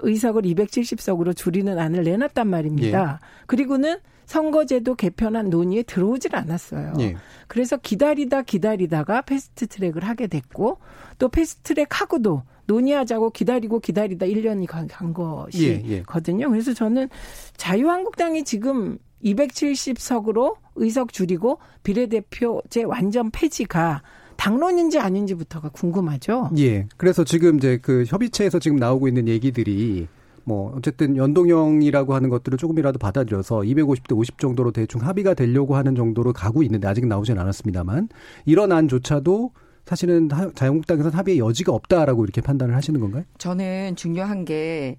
의석을 0.01 0.43
270석으로 0.43 1.37
줄이는 1.37 1.79
안을 1.79 2.05
내놨단 2.05 2.47
말입니다. 2.47 3.21
예. 3.23 3.27
그리고는 3.47 3.99
선거제도 4.27 4.95
개편안 4.95 5.49
논의에 5.49 5.83
들어오질 5.83 6.37
않았어요. 6.37 6.93
예. 7.01 7.17
그래서 7.47 7.79
기다리다 7.79 8.43
기다리다가 8.43 9.23
패스트 9.23 9.67
트랙을 9.67 10.05
하게 10.05 10.27
됐고 10.27 10.79
또 11.19 11.29
패스트 11.29 11.75
트랙 11.75 12.01
하고도 12.01 12.43
논의하자고 12.67 13.31
기다리고 13.31 13.81
기다리다 13.81 14.27
1년이 14.27 14.67
간, 14.67 14.87
간 14.87 15.15
것이거든요. 15.15 15.89
예, 15.89 15.97
예. 15.97 16.03
그래서 16.03 16.75
저는 16.75 17.09
자유한국당이 17.57 18.45
지금 18.45 18.99
270석으로 19.25 20.57
의석 20.77 21.13
줄이고 21.13 21.59
비례대표제 21.83 22.85
완전 22.85 23.31
폐지가 23.31 24.03
당론인지 24.39 24.99
아닌지부터가 24.99 25.69
궁금하죠. 25.69 26.51
예. 26.59 26.87
그래서 26.97 27.25
지금 27.25 27.57
이제 27.57 27.79
그 27.83 28.05
협의체에서 28.07 28.59
지금 28.59 28.79
나오고 28.79 29.09
있는 29.09 29.29
얘기들이 29.29 30.07
뭐 30.45 30.73
어쨌든 30.75 31.17
연동형이라고 31.17 32.15
하는 32.15 32.31
것들을 32.31 32.57
조금이라도 32.57 32.99
받아들여서 32.99 33.59
250대 33.59 34.17
50 34.17 34.39
정도로 34.39 34.71
대충 34.71 35.03
합의가 35.03 35.35
되려고 35.35 35.77
하는 35.77 35.95
정도로 35.95 36.33
가고 36.33 36.63
있는데 36.63 36.89
아직 36.89 37.07
나오진 37.07 37.39
않았습니다만 37.39 38.09
이런 38.47 38.73
안조차도 38.73 39.51
사실은 39.85 40.29
자유한국당에서는 40.55 41.19
합의의 41.19 41.41
여지가 41.41 41.73
없다라고 41.73 42.25
이렇게 42.25 42.41
판단을 42.41 42.75
하시는 42.75 42.99
건가요? 43.01 43.25
저는 43.39 43.97
중요한 43.97 44.45
게 44.45 44.99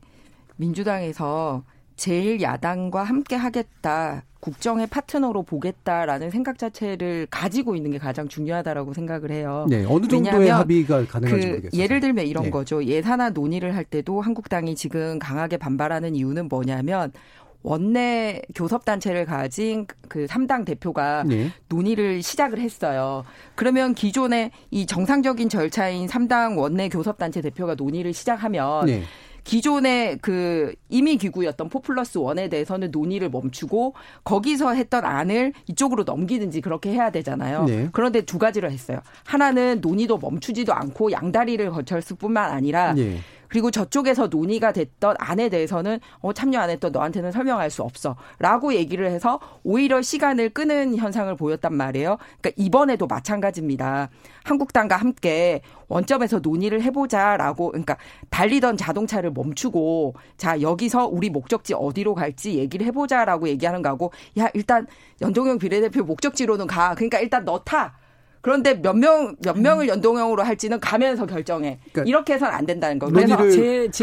민주당에서 0.58 1.64
제일 1.96 2.42
야당과 2.42 3.04
함께 3.04 3.36
하겠다. 3.36 4.24
국정의 4.40 4.88
파트너로 4.88 5.44
보겠다라는 5.44 6.32
생각 6.32 6.58
자체를 6.58 7.28
가지고 7.30 7.76
있는 7.76 7.92
게 7.92 7.98
가장 7.98 8.28
중요하다라고 8.28 8.94
생각을 8.94 9.32
해요. 9.32 9.66
네, 9.70 9.86
어느 9.88 10.08
정도의 10.08 10.50
합의가 10.50 11.06
가능한지 11.06 11.46
그 11.46 11.52
모르겠어요. 11.52 11.82
예를 11.82 12.00
들면 12.00 12.26
이런 12.26 12.46
네. 12.46 12.50
거죠. 12.50 12.84
예산안 12.84 13.34
논의를 13.34 13.76
할 13.76 13.84
때도 13.84 14.22
한국당이 14.22 14.76
지금 14.76 15.20
강하게 15.20 15.58
반발하는 15.58 16.16
이유는 16.16 16.48
뭐냐면 16.48 17.12
원내 17.62 18.42
교섭단체를 18.56 19.26
가진 19.26 19.86
그 20.08 20.26
3당 20.26 20.66
대표가 20.66 21.24
네. 21.28 21.52
논의를 21.68 22.24
시작을 22.24 22.60
했어요. 22.60 23.26
그러면 23.56 23.94
기존의 23.94 24.52
이 24.72 24.86
정상적인 24.86 25.50
절차인 25.50 26.08
3당 26.08 26.58
원내 26.58 26.88
교섭단체 26.88 27.42
대표가 27.42 27.76
논의를 27.76 28.14
시작하면 28.14 28.86
네. 28.86 29.04
기존의 29.44 30.20
그 30.22 30.74
임의 30.90 31.18
기구였던 31.18 31.70
포플러스 31.70 32.18
원에 32.18 32.50
대해서는 32.50 32.92
논의를 32.92 33.30
멈추고 33.30 33.96
거기서 34.24 34.74
했던 34.74 35.06
안을 35.06 35.54
이쪽으로 35.68 36.04
넘기든지 36.04 36.62
그렇게 36.62 36.92
해야 36.92 37.10
되잖아요. 37.10 37.66
네. 37.66 37.90
그런데 37.92 38.22
두 38.22 38.38
가지를 38.38 38.72
했어요. 38.72 39.00
하나는 39.26 39.80
논의도 39.82 40.18
멈추지도 40.18 40.74
않고 40.74 41.12
양다리를 41.12 41.70
거쳤을 41.72 42.18
뿐만 42.18 42.52
아니라 42.52 42.94
네. 42.94 43.20
그리고 43.50 43.72
저쪽에서 43.72 44.28
논의가 44.28 44.72
됐던 44.72 45.16
안에 45.20 45.50
대해서는 45.50 46.00
어, 46.20 46.34
참여 46.34 46.60
안 46.60 46.70
했던 46.70 46.92
너한테는 46.92 47.32
설명할 47.32 47.70
수 47.70 47.84
없어. 47.84 48.16
라고 48.38 48.74
얘기를 48.74 49.10
해서 49.10 49.40
오히려 49.64 50.02
시간을 50.02 50.50
끄는 50.50 50.96
현상을 50.96 51.36
보였단 51.36 51.74
말이에요. 51.74 52.18
그러니까 52.40 52.52
이번에도 52.56 53.08
마찬가지입니다. 53.08 54.10
한국당과 54.44 54.96
함께 54.96 55.62
원점에서 55.88 56.40
논의를 56.40 56.82
해보자라고 56.84 57.70
그러니까 57.70 57.98
달리던 58.30 58.78
자동차를 58.78 59.32
멈추고 59.32 60.16
자 60.38 60.62
여기서 60.62 61.08
우리 61.08 61.30
목적지 61.30 61.74
어디로 61.74 62.16
갈지 62.16 62.58
얘기를 62.58 62.86
해보자라고 62.86 63.48
얘기하는 63.50 63.82
거하고 63.82 64.12
야 64.38 64.48
일단 64.54 64.88
연동형 65.22 65.58
비례대표 65.58 66.04
목적지로는 66.04 66.68
가 66.68 66.94
그러니까 66.96 67.20
일단 67.20 67.44
너 67.44 67.60
타. 67.60 67.98
그런데 68.42 68.82
몇 68.82 68.96
명, 68.96 69.36
몇 69.44 69.58
음. 69.58 69.62
명을 69.62 69.88
연동형으로 69.88 70.44
할지는 70.44 70.80
가면서 70.80 71.26
결정해. 71.26 71.80
그러니까 71.92 72.10
이렇게 72.10 72.34
해서는 72.34 72.54
안 72.54 72.66
된다는 72.66 73.00
거. 73.00 73.08
그래서 73.08 73.38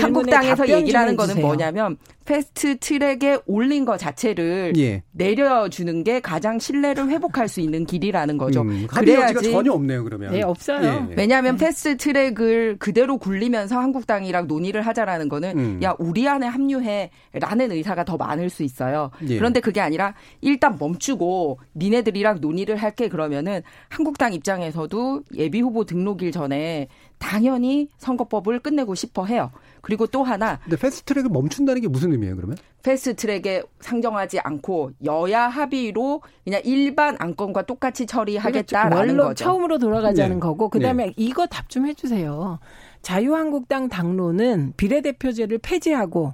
한국당에서 0.01 0.69
얘기를 0.69 0.99
하는 0.99 1.17
거는 1.17 1.41
뭐냐면 1.41 1.97
패스트 2.27 2.79
트랙에 2.79 3.39
올린 3.47 3.85
것 3.85 3.97
자체를 3.99 4.75
예. 4.77 5.03
내려주는 5.13 6.05
게 6.05 6.21
가장 6.21 6.59
신뢰를 6.59 7.09
회복할 7.09 7.49
수 7.49 7.61
있는 7.61 7.87
길이라는 7.87 8.37
거죠. 8.37 8.63
음, 8.63 8.87
그래야지 8.89 9.53
전혀 9.53 9.73
없네요. 9.73 10.05
그러면 10.05 10.33
네 10.33 10.43
없어요. 10.43 11.09
예. 11.11 11.15
왜냐하면 11.15 11.57
네. 11.57 11.67
패스트 11.67 11.97
트랙을 11.97 12.77
그대로 12.79 13.17
굴리면서 13.17 13.79
한국당이랑 13.79 14.49
논의를 14.49 14.83
하자라는 14.83 15.29
거는 15.29 15.59
음. 15.59 15.81
야 15.83 15.95
우리 15.99 16.29
안에 16.29 16.47
합류해라는 16.49 17.71
의사가 17.71 18.05
더 18.05 18.17
많을 18.17 18.51
수 18.51 18.65
있어요. 18.65 19.11
예. 19.29 19.39
그런데 19.39 19.61
그게 19.61 19.81
아니라 19.81 20.15
일단 20.41 20.77
멈추고 20.79 21.61
니네들이랑 21.77 22.41
논의를 22.41 22.77
할게 22.77 23.09
그러면은 23.09 23.63
한국당 23.89 24.26
한국당 24.27 24.35
입장에서도 24.35 25.23
예비 25.37 25.61
후보 25.61 25.85
등록일 25.85 26.33
전에 26.33 26.89
당연히 27.19 27.89
선거법을 27.99 28.59
끝내고 28.61 28.95
싶어 28.95 29.25
해요. 29.25 29.51
그리고 29.81 30.07
또 30.07 30.23
하나. 30.25 30.59
근데 30.65 30.77
패스트 30.77 31.05
트랙을 31.05 31.31
멈춘다는 31.31 31.81
게 31.81 31.89
무슨 31.89 32.13
의미예요, 32.13 32.37
그러면? 32.37 32.57
패스트 32.83 33.15
트랙에 33.17 33.63
상정하지 33.81 34.41
않고 34.41 34.91
여야 35.05 35.49
합의로 35.49 36.23
그냥 36.45 36.61
일반 36.65 37.17
안건과 37.19 37.63
똑같이 37.63 38.07
처리하겠다라는 38.07 39.15
그렇죠. 39.15 39.29
거죠. 39.29 39.45
처음으로 39.45 39.79
돌아가자는 39.79 40.37
네. 40.37 40.41
거고 40.41 40.69
그다음에 40.69 41.13
이거 41.17 41.47
답 41.47 41.69
좀 41.69 41.87
해주세요. 41.87 42.59
자유한국당 43.03 43.89
당론은 43.89 44.75
비례대표제를 44.77 45.59
폐지하고 45.59 46.33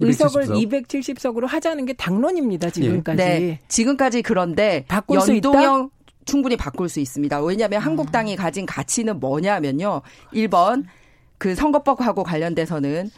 의석을 0.00 0.56
270 0.56 1.20
석. 1.20 1.34
270석으로 1.36 1.46
하자는 1.46 1.86
게 1.86 1.92
당론입니다. 1.92 2.70
지금까지. 2.70 3.16
네, 3.16 3.60
지금까지 3.68 4.22
그런데 4.22 4.84
바꿀 4.88 5.20
수 5.20 5.32
있다? 5.32 5.48
연동형 5.48 5.90
충분히 6.24 6.56
바꿀 6.56 6.88
수 6.88 7.00
있습니다. 7.00 7.40
왜냐하면 7.42 7.80
음. 7.80 7.86
한국당이 7.86 8.36
가진 8.36 8.66
가치는 8.66 9.20
뭐냐면요. 9.20 10.02
1번 10.32 10.84
그 11.38 11.54
선거법하고 11.54 12.22
관련돼서는 12.22 13.10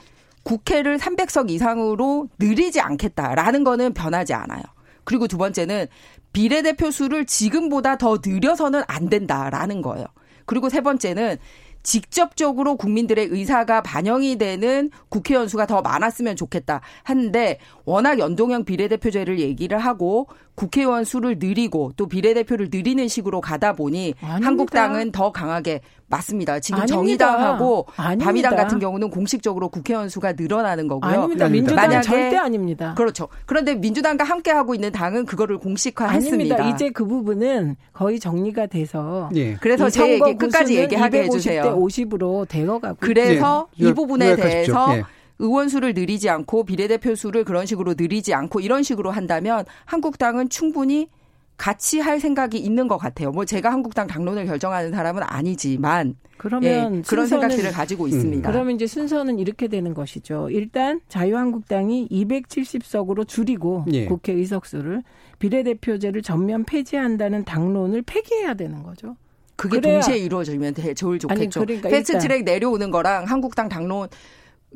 국회를 0.44 0.98
300석 0.98 1.50
이상으로 1.50 2.28
늘리지 2.38 2.80
않겠다라는 2.80 3.64
거는 3.64 3.94
변하지 3.94 4.34
않아요. 4.34 4.62
그리고 5.04 5.26
두 5.26 5.36
번째는 5.36 5.86
비례대표 6.32 6.90
수를 6.90 7.26
지금보다 7.26 7.96
더 7.96 8.18
늘려서는 8.24 8.82
안 8.86 9.08
된다라는 9.08 9.82
거예요. 9.82 10.06
그리고 10.46 10.68
세 10.68 10.80
번째는 10.80 11.38
직접적으로 11.82 12.76
국민들의 12.76 13.26
의사가 13.30 13.82
반영이 13.82 14.36
되는 14.36 14.90
국회의원 15.10 15.48
수가 15.48 15.66
더 15.66 15.82
많았으면 15.82 16.34
좋겠다 16.34 16.80
하는데 17.02 17.58
워낙 17.84 18.18
연동형 18.18 18.64
비례대표제를 18.64 19.38
얘기를 19.38 19.78
하고 19.78 20.26
국회의원 20.54 21.04
수를 21.04 21.36
늘리고 21.38 21.92
또 21.96 22.06
비례대표를 22.06 22.68
늘리는 22.70 23.08
식으로 23.08 23.40
가다 23.40 23.72
보니 23.72 24.14
아닙니다. 24.20 24.46
한국당은 24.46 25.12
더 25.12 25.32
강하게 25.32 25.80
맞습니다. 26.06 26.60
지금 26.60 26.80
아닙니다. 26.80 26.94
정의당하고 26.94 27.86
아닙니다. 27.96 28.24
바미당 28.26 28.56
같은 28.56 28.78
경우는 28.78 29.10
공식적으로 29.10 29.68
국회의원 29.68 30.08
수가 30.08 30.34
늘어나는 30.34 30.86
거고요. 30.86 31.10
아닙니다. 31.10 31.46
아닙니다. 31.46 31.48
민주당 31.48 31.88
만약에- 32.00 32.02
절대 32.04 32.36
아닙니다. 32.36 32.94
그렇죠. 32.96 33.28
그런데 33.46 33.74
민주당과 33.74 34.22
함께 34.24 34.52
하고 34.52 34.74
있는 34.74 34.92
당은 34.92 35.26
그거를 35.26 35.58
공식화했습니다. 35.58 36.54
아닙니다. 36.54 36.74
이제 36.76 36.90
그 36.90 37.04
부분은 37.04 37.76
거의 37.92 38.20
정리가 38.20 38.66
돼서 38.66 39.30
예. 39.34 39.54
그래서 39.54 39.88
이제 39.88 40.02
얘기 40.08 40.18
선거 40.18 40.36
끝까지 40.38 40.76
얘기하게 40.76 41.22
250대 41.22 41.24
해주세요. 41.24 41.62
50으로 41.78 42.46
되어가고 42.48 42.96
그래서 43.00 43.66
예. 43.80 43.88
이 43.88 43.92
부분에 43.92 44.26
요약하십시오. 44.26 44.74
대해서 44.74 44.96
예. 44.98 45.02
의원 45.38 45.68
수를 45.68 45.94
늘리지 45.94 46.28
않고 46.28 46.64
비례대표 46.64 47.14
수를 47.14 47.44
그런 47.44 47.66
식으로 47.66 47.94
늘리지 47.98 48.34
않고 48.34 48.60
이런 48.60 48.82
식으로 48.82 49.10
한다면 49.10 49.64
한국당은 49.84 50.48
충분히 50.48 51.08
같이 51.56 52.00
할 52.00 52.18
생각이 52.18 52.58
있는 52.58 52.88
것 52.88 52.96
같아요. 52.98 53.30
뭐 53.30 53.44
제가 53.44 53.70
한국당 53.70 54.06
당론을 54.08 54.46
결정하는 54.46 54.90
사람은 54.90 55.22
아니지만 55.24 56.16
그러면 56.36 56.96
예, 56.98 57.02
그런 57.06 57.26
순서는- 57.26 57.28
생각들을 57.28 57.70
가지고 57.72 58.08
있습니다. 58.08 58.50
그러면 58.50 58.74
이제 58.74 58.86
순서는 58.88 59.38
이렇게 59.38 59.68
되는 59.68 59.94
것이죠. 59.94 60.48
일단 60.50 61.00
자유한국당이 61.08 62.08
270석으로 62.10 63.26
줄이고 63.26 63.84
예. 63.92 64.06
국회 64.06 64.32
의석수를 64.32 65.02
비례대표제를 65.38 66.22
전면 66.22 66.64
폐지한다는 66.64 67.44
당론을 67.44 68.02
폐기해야 68.02 68.54
되는 68.54 68.82
거죠. 68.82 69.16
그게 69.56 69.78
그래야- 69.80 70.00
동시에 70.00 70.16
이루어지면 70.18 70.74
되- 70.74 70.94
제일 70.94 71.18
좋겠죠. 71.18 71.28
아니, 71.28 71.48
그러니까 71.48 71.88
패스트트랙 71.88 72.42
내려오는 72.44 72.90
거랑 72.90 73.24
한국당 73.26 73.68
당론 73.68 74.08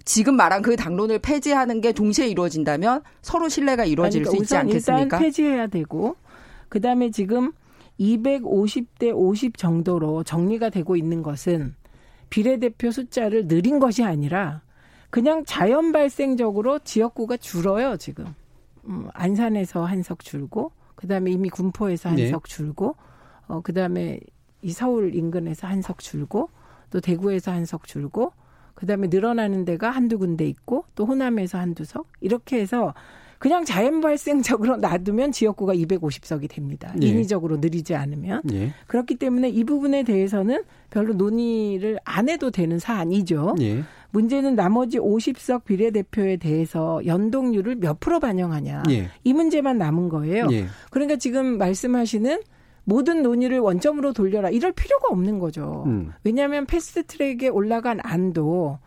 지금 0.05 0.37
말한 0.37 0.63
그 0.63 0.77
당론을 0.77 1.19
폐지하는 1.21 1.81
게 1.81 1.93
동시에 1.93 2.29
이루어진다면 2.29 3.03
서로 3.23 3.49
신뢰가 3.49 3.85
이루어질 3.85 4.23
그러니까 4.23 4.31
수 4.31 4.37
있지 4.37 4.55
우선 4.55 4.61
않겠습니까? 4.61 5.03
일단 5.03 5.21
폐지해야 5.21 5.67
되고 5.67 6.17
그다음에 6.69 7.11
지금 7.11 7.53
250대 7.99 9.13
50 9.15 9.57
정도로 9.57 10.23
정리가 10.25 10.71
되고 10.71 10.97
있는 10.97 11.23
것은 11.23 11.75
비례대표 12.31 12.91
숫자를 12.91 13.47
늘린 13.47 13.79
것이 13.79 14.05
아니라 14.05 14.63
그냥 15.11 15.45
자연 15.47 15.93
발생적으로 15.93 16.79
지역구가 16.81 17.39
줄어요 17.39 17.97
지금 17.97 18.27
음, 18.87 19.09
안산에서 19.15 19.85
한 19.85 20.03
석 20.03 20.21
줄고 20.21 20.73
그다음에 20.95 21.31
이미 21.31 21.49
군포에서 21.49 22.11
한 22.11 22.17
네. 22.17 22.29
석 22.29 22.45
줄고 22.45 22.97
어 23.47 23.61
그다음에 23.63 24.21
이 24.63 24.73
서울 24.73 25.15
인근에서 25.15 25.67
한 25.67 25.81
석 25.83 25.99
줄고 26.01 26.51
또 26.91 27.01
대구에서 27.01 27.51
한 27.53 27.65
석 27.65 27.87
줄고 27.87 28.33
그다음에 28.79 29.09
늘어나는 29.09 29.65
데가 29.65 29.91
한두 29.91 30.19
군데 30.19 30.47
있고 30.47 30.85
또 30.95 31.05
호남에서 31.05 31.59
한두 31.59 31.85
석 31.85 32.07
이렇게 32.21 32.61
해서 32.61 32.95
그냥 33.41 33.65
자연 33.65 34.01
발생적으로 34.01 34.77
놔두면 34.79 35.33
지역구가 35.33 35.75
250석이 35.75 36.49
됩니다. 36.49 36.95
예. 37.03 37.09
인위적으로 37.09 37.57
늘리지 37.57 37.97
않으면 37.97 38.43
예. 38.53 38.73
그렇기 38.87 39.17
때문에 39.17 39.49
이 39.49 39.65
부분에 39.65 40.05
대해서는 40.05 40.63
별로 40.91 41.13
논의를 41.13 41.99
안 42.05 42.29
해도 42.29 42.53
되는 42.53 42.79
사안이죠. 42.79 43.57
예. 43.61 43.83
문제는 44.11 44.55
나머지 44.55 44.99
50석 44.99 45.65
비례대표에 45.65 46.37
대해서 46.37 47.01
연동률을 47.05 47.77
몇 47.77 47.99
프로 47.99 48.21
반영하냐. 48.21 48.85
예. 48.91 49.09
이 49.25 49.33
문제만 49.33 49.77
남은 49.79 50.09
거예요. 50.09 50.47
예. 50.53 50.67
그러니까 50.91 51.17
지금 51.17 51.59
말씀하시는 51.59 52.41
모든 52.89 53.23
논의를 53.23 53.59
원점으로 53.59 54.15
돌려라. 54.15 54.49
이럴 54.49 54.73
필요가 54.73 55.09
없는 55.11 55.39
거죠. 55.39 55.85
음. 55.87 56.11
왜냐하면 56.25 56.65
패스트트랙에 56.65 57.49
올라간 57.49 58.01
안도 58.03 58.79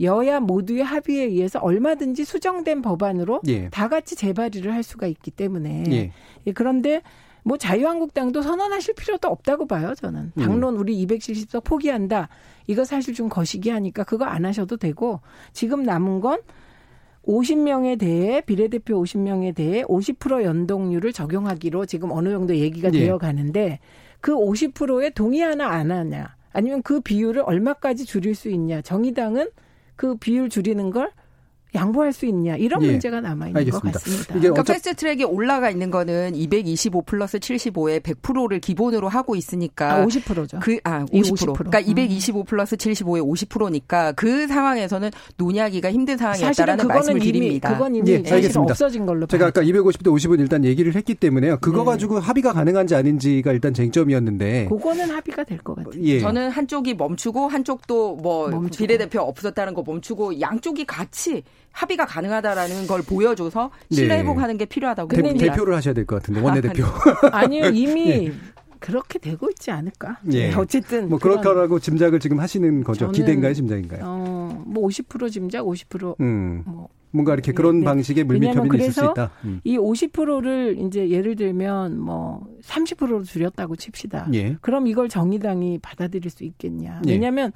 여야 0.00 0.38
모두의 0.38 0.84
합의에 0.84 1.24
의해서 1.24 1.58
얼마든지 1.58 2.24
수정된 2.24 2.82
법안으로 2.82 3.40
예. 3.48 3.68
다 3.70 3.88
같이 3.88 4.14
재발의를 4.14 4.72
할 4.72 4.84
수가 4.84 5.08
있기 5.08 5.32
때문에 5.32 5.84
예. 5.90 6.12
예, 6.46 6.52
그런데 6.52 7.02
뭐 7.42 7.56
자유한국당도 7.56 8.42
선언하실 8.42 8.94
필요도 8.94 9.26
없다고 9.26 9.66
봐요 9.66 9.92
저는 9.96 10.32
음. 10.36 10.40
당론 10.40 10.76
우리 10.76 11.04
270석 11.04 11.64
포기한다 11.64 12.28
이거 12.68 12.84
사실 12.84 13.12
좀 13.12 13.28
거시기 13.28 13.70
하니까 13.70 14.04
그거 14.04 14.24
안 14.24 14.44
하셔도 14.44 14.76
되고 14.76 15.20
지금 15.52 15.82
남은 15.82 16.20
건 16.20 16.38
50명에 17.28 17.98
대해 17.98 18.40
비례대표 18.40 19.02
50명에 19.02 19.54
대해 19.54 19.84
50% 19.84 20.42
연동률을 20.42 21.12
적용하기로 21.12 21.84
지금 21.86 22.10
어느 22.10 22.30
정도 22.30 22.56
얘기가 22.56 22.88
예. 22.94 23.00
되어 23.00 23.18
가는데 23.18 23.80
그 24.20 24.32
50%에 24.32 25.10
동의하나 25.10 25.68
안 25.68 25.92
하냐 25.92 26.34
아니면 26.52 26.82
그 26.82 27.00
비율을 27.00 27.42
얼마까지 27.44 28.06
줄일 28.06 28.34
수 28.34 28.48
있냐 28.48 28.80
정의당은 28.80 29.50
그 29.94 30.16
비율 30.16 30.48
줄이는 30.48 30.90
걸 30.90 31.12
양보할 31.74 32.12
수 32.14 32.24
있냐 32.26 32.56
이런 32.56 32.82
예. 32.82 32.92
문제가 32.92 33.20
남아 33.20 33.48
있는 33.48 33.70
것. 33.70 33.82
같습니다. 33.82 34.24
이게 34.36 34.48
그러니까 34.48 34.62
어차- 34.62 34.72
패스트 34.72 34.94
트랙에 34.94 35.24
올라가 35.24 35.68
있는 35.70 35.90
거는 35.90 36.34
225 36.34 37.02
플러스 37.02 37.38
75에 37.38 38.00
100%를 38.00 38.58
기본으로 38.58 39.08
하고 39.08 39.36
있으니까 39.36 39.96
아, 39.96 40.06
50%죠. 40.06 40.60
그, 40.62 40.78
아, 40.84 41.04
이 41.12 41.20
50%. 41.20 41.48
50%. 41.48 41.52
그러니까 41.58 41.78
음. 41.80 41.84
225 41.98 42.44
플러스 42.44 42.76
75에 42.76 43.22
50%니까 43.48 44.12
그 44.12 44.46
상황에서는 44.46 45.10
논의하기가 45.36 45.92
힘든 45.92 46.16
상황이었다라는 46.16 46.82
그거는 46.82 46.94
말씀을 46.96 47.22
이미 47.22 47.32
드립니다. 47.32 47.72
그건 47.74 47.94
이미 47.96 48.10
예, 48.12 48.18
사실 48.18 48.34
알겠습니다. 48.34 48.72
없어진 48.72 49.04
걸로 49.06 49.26
제가. 49.26 49.46
아까 49.48 49.62
250대 49.62 50.04
50은 50.06 50.40
일단 50.40 50.64
얘기를 50.64 50.94
했기 50.94 51.14
때문에요. 51.14 51.58
그거 51.60 51.80
네. 51.80 51.84
가지고 51.84 52.18
합의가 52.18 52.52
가능한지 52.54 52.94
아닌지가 52.94 53.52
일단 53.52 53.74
쟁점이었는데. 53.74 54.68
그거는 54.68 55.10
합의가 55.10 55.44
될 55.44 55.58
것 55.58 55.74
같아요. 55.76 56.02
예. 56.02 56.20
저는 56.20 56.50
한쪽이 56.50 56.94
멈추고 56.94 57.48
한쪽도 57.48 58.16
뭐 58.16 58.48
멈추고. 58.48 58.76
비례대표 58.86 59.20
없었다는 59.20 59.74
거 59.74 59.82
멈추고 59.86 60.40
양쪽이 60.40 60.84
같이 60.86 61.42
합의가 61.78 62.06
가능하다라는 62.06 62.88
걸 62.88 63.02
보여줘서 63.02 63.70
신뢰 63.90 64.16
네. 64.16 64.20
회복하는 64.20 64.58
게 64.58 64.64
필요하다고 64.64 65.08
대, 65.14 65.22
봅니다. 65.22 65.52
대표를 65.52 65.76
하셔야 65.76 65.94
될 65.94 66.06
것 66.06 66.16
같은데 66.16 66.40
원내 66.40 66.60
대표. 66.60 66.82
아니요 67.30 67.66
이미 67.72 68.32
그렇게 68.80 69.18
되고 69.20 69.48
있지 69.50 69.70
않을까. 69.70 70.18
예. 70.32 70.52
어쨌든 70.54 71.08
뭐 71.08 71.18
그렇다라고 71.20 71.78
짐작을 71.78 72.18
지금 72.18 72.40
하시는 72.40 72.82
거죠. 72.82 73.10
기대인가요, 73.12 73.54
짐작인가요? 73.54 74.00
어, 74.04 74.62
뭐 74.66 74.88
50% 74.88 75.30
짐작, 75.30 75.64
50% 75.64 76.16
음. 76.20 76.62
뭐. 76.66 76.88
뭔가 77.10 77.32
이렇게 77.32 77.52
네, 77.52 77.54
그런 77.56 77.78
네. 77.80 77.84
방식의 77.84 78.24
물밑협의는 78.24 78.80
있을 78.80 78.92
수 78.92 79.04
있다. 79.12 79.30
음. 79.44 79.60
이 79.64 79.78
50%를 79.78 80.76
이제 80.80 81.08
예를 81.08 81.36
들면 81.36 81.98
뭐 81.98 82.46
30%로 82.62 83.22
줄였다고 83.22 83.76
칩시다. 83.76 84.28
예. 84.34 84.56
그럼 84.60 84.86
이걸 84.88 85.08
정의당이 85.08 85.78
받아들일 85.78 86.28
수 86.30 86.44
있겠냐? 86.44 87.02
예. 87.06 87.12
왜냐하면 87.12 87.52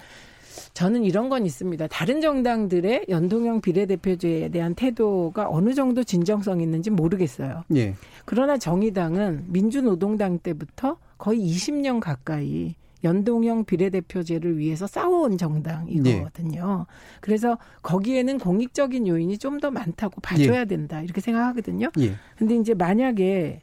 저는 0.74 1.04
이런 1.04 1.28
건 1.28 1.46
있습니다. 1.46 1.86
다른 1.88 2.20
정당들의 2.20 3.06
연동형 3.08 3.60
비례대표제에 3.60 4.48
대한 4.50 4.74
태도가 4.74 5.48
어느 5.48 5.74
정도 5.74 6.04
진정성 6.04 6.60
있는지 6.60 6.90
모르겠어요. 6.90 7.64
예. 7.76 7.94
그러나 8.24 8.56
정의당은 8.58 9.44
민주노동당 9.48 10.38
때부터 10.38 10.96
거의 11.18 11.40
20년 11.40 12.00
가까이 12.00 12.74
연동형 13.04 13.64
비례대표제를 13.64 14.58
위해서 14.58 14.86
싸워온 14.86 15.36
정당이거든요. 15.36 16.86
그래서 17.20 17.58
거기에는 17.82 18.38
공익적인 18.38 19.06
요인이 19.08 19.38
좀 19.38 19.60
더 19.62 19.70
많다고 19.70 20.20
봐줘야 20.20 20.64
된다 20.64 21.02
이렇게 21.02 21.20
생각하거든요. 21.20 21.90
예. 22.00 22.14
근데 22.36 22.56
이제 22.56 22.74
만약에 22.74 23.60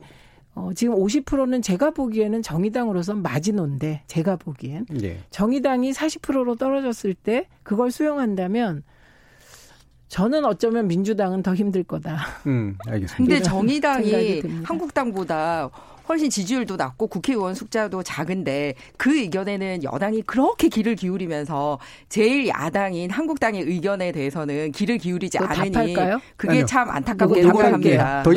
어, 0.56 0.72
지금 0.76 0.96
50%는 0.96 1.62
제가 1.62 1.92
보기에는 1.92 2.42
정의당으로선 2.42 3.22
마지노인데 3.22 4.04
제가 4.08 4.36
보기엔 4.36 4.86
예. 5.02 5.20
정의당이 5.30 5.92
40%로 5.92 6.56
떨어졌을 6.56 7.14
때 7.14 7.48
그걸 7.64 7.92
수용한다면 7.92 8.84
저는 10.10 10.44
어쩌면 10.44 10.88
민주당은 10.88 11.44
더 11.44 11.54
힘들 11.54 11.84
거다. 11.84 12.18
음, 12.48 12.76
알겠습니다. 12.88 13.16
근데 13.18 13.42
정의당이. 13.42 14.42
한국당보다 14.64 15.70
훨씬 16.10 16.30
지지율도 16.32 16.76
낮고 16.76 17.08
국회의원 17.08 17.54
숫자도 17.54 18.02
작은데 18.02 18.74
그 18.98 19.16
의견에는 19.18 19.84
여당이 19.84 20.24
그렇게 20.24 20.68
귀를 20.68 20.96
기울이면서 20.96 21.80
제일 22.10 22.48
야당인 22.48 23.12
한국당의 23.12 23.62
의견에 23.62 24.12
대해서는 24.12 24.72
귀를 24.72 24.98
기울이지 24.98 25.38
않으니 25.38 25.72
답할까요? 25.72 26.20
그게 26.36 26.52
아니요. 26.54 26.66
참 26.66 26.90
안타깝게 26.90 27.40
이상- 27.42 27.52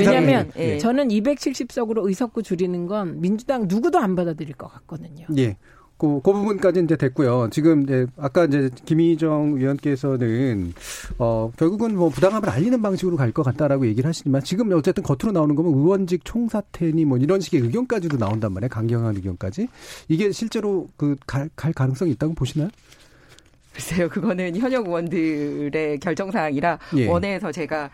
왜냐하면 0.06 0.52
예. 0.56 0.78
저는 0.78 1.08
270석으로 1.08 2.06
의석구 2.06 2.42
줄이는 2.42 2.86
건 2.86 3.20
민주당 3.20 3.64
누구도 3.66 3.98
안 3.98 4.14
받아들일 4.14 4.54
것 4.54 4.70
같거든요. 4.74 5.26
예. 5.38 5.56
그, 6.02 6.20
그 6.20 6.32
부분까지 6.32 6.80
이제 6.80 6.96
됐고요. 6.96 7.48
지금 7.52 7.84
이제 7.84 8.06
아까 8.18 8.44
이제 8.44 8.68
김희정 8.86 9.56
위원께서는 9.56 10.74
어 11.16 11.52
결국은 11.56 11.94
뭐 11.96 12.08
부당함을 12.08 12.50
알리는 12.50 12.82
방식으로 12.82 13.16
갈 13.16 13.32
것 13.32 13.44
같다라고 13.44 13.86
얘기를 13.86 14.08
하시지만 14.08 14.42
지금 14.42 14.72
어쨌든 14.72 15.04
겉으로 15.04 15.30
나오는 15.30 15.54
거면 15.54 15.72
의원직 15.72 16.24
총사퇴니 16.24 17.04
뭐 17.04 17.18
이런 17.18 17.40
식의 17.40 17.60
의견까지도 17.60 18.16
나온단 18.16 18.52
말이에요. 18.52 18.68
강경한 18.68 19.14
의견까지 19.14 19.68
이게 20.08 20.32
실제로 20.32 20.88
그갈 20.96 21.48
가능성이 21.56 22.10
있다고 22.10 22.34
보시나요? 22.34 22.68
글쎄요, 23.72 24.08
그거는 24.08 24.56
현역 24.56 24.88
의원들의 24.88 26.00
결정사항이라 26.00 26.78
예. 26.96 27.06
원회에서 27.06 27.52
제가 27.52 27.90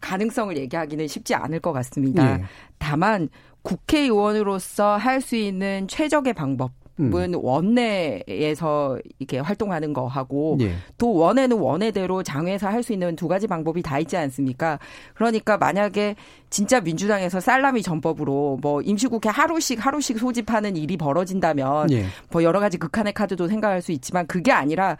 가능성을 0.00 0.56
얘기하기는 0.56 1.06
쉽지 1.06 1.36
않을 1.36 1.60
것 1.60 1.72
같습니다. 1.72 2.40
예. 2.40 2.44
다만 2.78 3.28
국회의원으로서 3.62 4.96
할 4.96 5.20
수 5.20 5.36
있는 5.36 5.86
최적의 5.86 6.32
방법. 6.34 6.72
음. 7.00 7.14
은 7.16 7.34
원내에서 7.34 8.98
이렇게 9.18 9.38
활동하는 9.38 9.92
거하고 9.94 10.58
예. 10.60 10.74
또 10.98 11.14
원에는 11.14 11.58
원회대로 11.58 12.22
장외에서 12.22 12.68
할 12.68 12.82
수 12.82 12.92
있는 12.92 13.14
두 13.14 13.28
가지 13.28 13.46
방법이 13.46 13.80
다 13.80 14.00
있지 14.00 14.16
않습니까? 14.16 14.80
그러니까 15.14 15.56
만약에 15.56 16.16
진짜 16.50 16.80
민주당에서 16.80 17.38
살라미 17.38 17.82
전법으로 17.82 18.58
뭐 18.60 18.82
임시국회 18.82 19.28
하루씩 19.28 19.84
하루씩 19.84 20.18
소집하는 20.18 20.76
일이 20.76 20.96
벌어진다면 20.96 21.92
예. 21.92 22.06
뭐 22.30 22.42
여러 22.42 22.58
가지 22.58 22.76
극한의 22.76 23.12
카드도 23.12 23.46
생각할 23.46 23.82
수 23.82 23.92
있지만 23.92 24.26
그게 24.26 24.50
아니라 24.50 24.96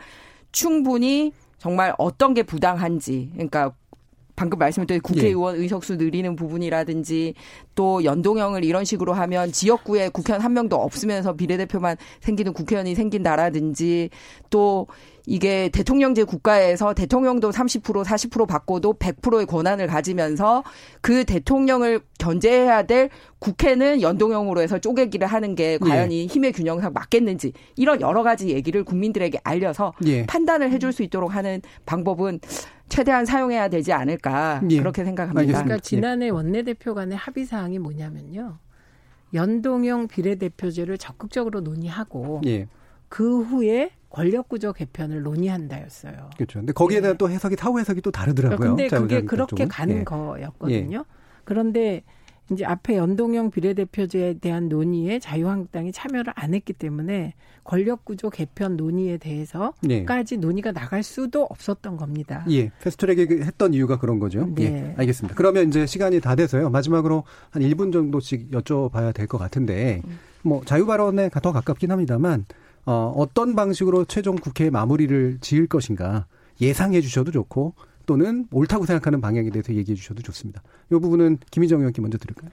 충분히 0.53 1.33
정말 1.59 1.93
어떤 1.99 2.35
게 2.35 2.43
부당한지 2.43 3.31
그러니까 3.35 3.73
방금 4.37 4.59
말씀드린 4.59 5.01
국회의원 5.01 5.57
의석수 5.57 5.97
늘리는 5.97 6.37
부분이라든지 6.37 7.35
또 7.75 8.05
연동형을 8.05 8.65
이런 8.65 8.85
식으로 8.85 9.13
하면 9.13 9.53
지역구에 9.53 10.09
국회의원 10.09 10.43
한 10.43 10.53
명도 10.53 10.77
없으면서 10.77 11.35
비례대표만 11.35 11.97
생기는 12.21 12.53
국회의원이 12.53 12.95
생긴다라든지 12.95 14.11
또 14.51 14.87
이게 15.27 15.69
대통령제 15.69 16.25
국가에서 16.25 16.95
대통령도 16.95 17.51
30% 17.51 18.05
40% 18.05 18.47
받고도 18.47 18.95
100%의 18.95 19.47
권한을 19.47 19.87
가지면서 19.87 20.65
그 21.01 21.25
대통령을 21.25 22.01
견제해야 22.19 22.83
될 22.83 23.09
국회는 23.39 24.03
연동형으로 24.03 24.61
해서 24.61 24.79
쪼개기를 24.79 25.27
하는 25.27 25.55
게 25.55 25.79
과연 25.79 26.13
이 26.13 26.27
힘의 26.27 26.53
균형상 26.53 26.93
맞겠는지 26.93 27.53
이런 27.77 28.01
여러 28.01 28.23
가지 28.23 28.49
얘기를 28.49 28.85
국민들에게 28.85 29.39
알려서 29.43 29.93
예. 30.07 30.27
판단을 30.27 30.71
해줄 30.71 30.93
수 30.93 31.03
있도록 31.03 31.35
하는 31.35 31.61
방법은 31.87 32.41
최대한 32.93 33.25
사용해야 33.25 33.69
되지 33.69 33.95
않을까 33.95 34.61
예. 34.69 34.79
그렇게 34.79 35.03
생각합니다. 35.03 35.41
알겠습니다. 35.41 35.65
그러니까 35.65 35.83
지난해 35.83 36.29
원내대표 36.29 36.93
간의 36.93 37.17
합의 37.17 37.47
사항이 37.47 37.79
뭐냐면요. 37.79 38.59
연동형 39.33 40.09
비례대표제를 40.09 40.99
적극적으로 40.99 41.61
논의하고 41.61 42.43
예. 42.45 42.69
그 43.09 43.41
후에 43.45 43.93
권력구조 44.11 44.75
개편을 44.75 45.23
논의한다였어요. 45.23 46.29
그렇죠. 46.37 46.59
근데 46.59 46.75
거기에 46.75 47.01
대한 47.01 47.17
또 47.17 47.31
해석이 47.31 47.57
타후 47.57 47.81
해석이 47.81 48.03
또 48.03 48.11
다르더라고요. 48.11 48.77
근데 48.77 48.89
그게 48.89 49.23
그렇게 49.23 49.57
쪽은. 49.57 49.69
가는 49.69 50.01
예. 50.01 50.05
거였거든요. 50.05 51.07
그런데 51.45 52.03
이제 52.51 52.65
앞에 52.65 52.97
연동형 52.97 53.51
비례대표제에 53.51 54.35
대한 54.35 54.69
논의에 54.69 55.19
자유한국당이 55.19 55.93
참여를 55.93 56.33
안 56.37 56.55
했기 56.55 56.73
때문에 56.73 57.35
권력구조 57.65 58.31
개편 58.31 58.77
논의에 58.77 59.17
대해서까지 59.19 60.37
논의가 60.39 60.73
나갈 60.73 61.03
수도 61.03 61.45
없었던 61.45 61.97
겁니다. 61.97 62.45
예, 62.51 62.71
패스트트랙에 62.83 63.45
했던 63.45 63.73
이유가 63.73 63.99
그런 63.99 64.19
거죠. 64.19 64.47
네. 64.55 64.65
예, 64.65 64.95
알겠습니다. 64.99 65.35
그러면 65.37 65.69
이제 65.69 65.87
시간이 65.87 66.21
다 66.21 66.35
돼서요. 66.35 66.69
마지막으로 66.71 67.25
한 67.51 67.63
1분 67.63 67.93
정도씩 67.93 68.51
여쭤봐야 68.51 69.15
될 69.15 69.27
것 69.29 69.39
같은데, 69.39 70.03
뭐 70.43 70.63
자유 70.65 70.85
발언에 70.85 71.31
더 71.31 71.53
가깝긴 71.53 71.91
합니다만, 71.93 72.45
어, 72.85 73.13
어떤 73.17 73.55
방식으로 73.55 74.05
최종 74.07 74.35
국회 74.37 74.69
마무리를 74.69 75.39
지을 75.41 75.69
것인가 75.69 76.27
예상해 76.61 77.01
주셔도 77.01 77.31
좋고, 77.31 77.75
또는 78.07 78.47
옳다고 78.51 78.87
생각하는 78.87 79.21
방향에 79.21 79.51
대해서 79.51 79.75
얘기해 79.75 79.95
주셔도 79.95 80.23
좋습니다. 80.23 80.63
이 80.91 80.95
부분은 80.95 81.39
김희정 81.51 81.81
의원께 81.81 82.01
먼저 82.01 82.19
들을까요? 82.19 82.51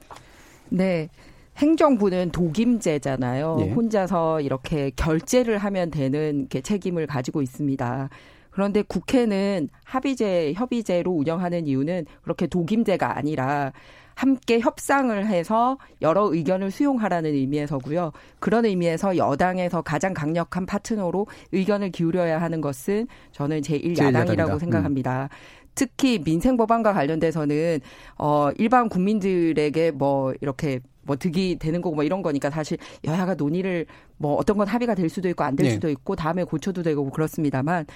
네. 0.68 1.08
행정부는 1.56 2.30
독임제잖아요. 2.30 3.58
예. 3.60 3.70
혼자서 3.72 4.40
이렇게 4.40 4.90
결제를 4.96 5.58
하면 5.58 5.90
되는 5.90 6.48
게 6.48 6.60
책임을 6.60 7.06
가지고 7.06 7.42
있습니다. 7.42 8.08
그런데 8.50 8.82
국회는 8.82 9.68
합의제, 9.84 10.54
협의제로 10.56 11.12
운영하는 11.12 11.66
이유는 11.66 12.06
그렇게 12.22 12.46
독임제가 12.46 13.16
아니라 13.16 13.72
함께 14.20 14.60
협상을 14.60 15.26
해서 15.26 15.78
여러 16.02 16.30
의견을 16.30 16.70
수용하라는 16.70 17.32
의미에서고요. 17.32 18.12
그런 18.38 18.66
의미에서 18.66 19.16
여당에서 19.16 19.80
가장 19.80 20.12
강력한 20.12 20.66
파트너로 20.66 21.26
의견을 21.52 21.90
기울여야 21.90 22.38
하는 22.38 22.60
것은 22.60 23.08
저는 23.32 23.62
제1야당이라고 23.62 23.96
제1야당이다. 23.96 24.52
음. 24.52 24.58
생각합니다. 24.58 25.28
특히 25.74 26.18
민생 26.22 26.58
법안과 26.58 26.92
관련돼서는 26.92 27.80
어 28.18 28.50
일반 28.58 28.90
국민들에게 28.90 29.92
뭐 29.92 30.34
이렇게 30.42 30.80
뭐 31.00 31.16
득이 31.16 31.56
되는 31.58 31.80
거고 31.80 31.96
뭐 31.96 32.04
이런 32.04 32.20
거니까 32.20 32.50
사실 32.50 32.76
여야가 33.04 33.36
논의를 33.36 33.86
뭐 34.18 34.34
어떤 34.34 34.58
건 34.58 34.68
합의가 34.68 34.96
될 34.96 35.08
수도 35.08 35.30
있고 35.30 35.44
안될 35.44 35.64
네. 35.64 35.72
수도 35.72 35.88
있고 35.88 36.14
다음에 36.14 36.44
고쳐도 36.44 36.82
되고 36.82 37.08
그렇습니다만 37.08 37.86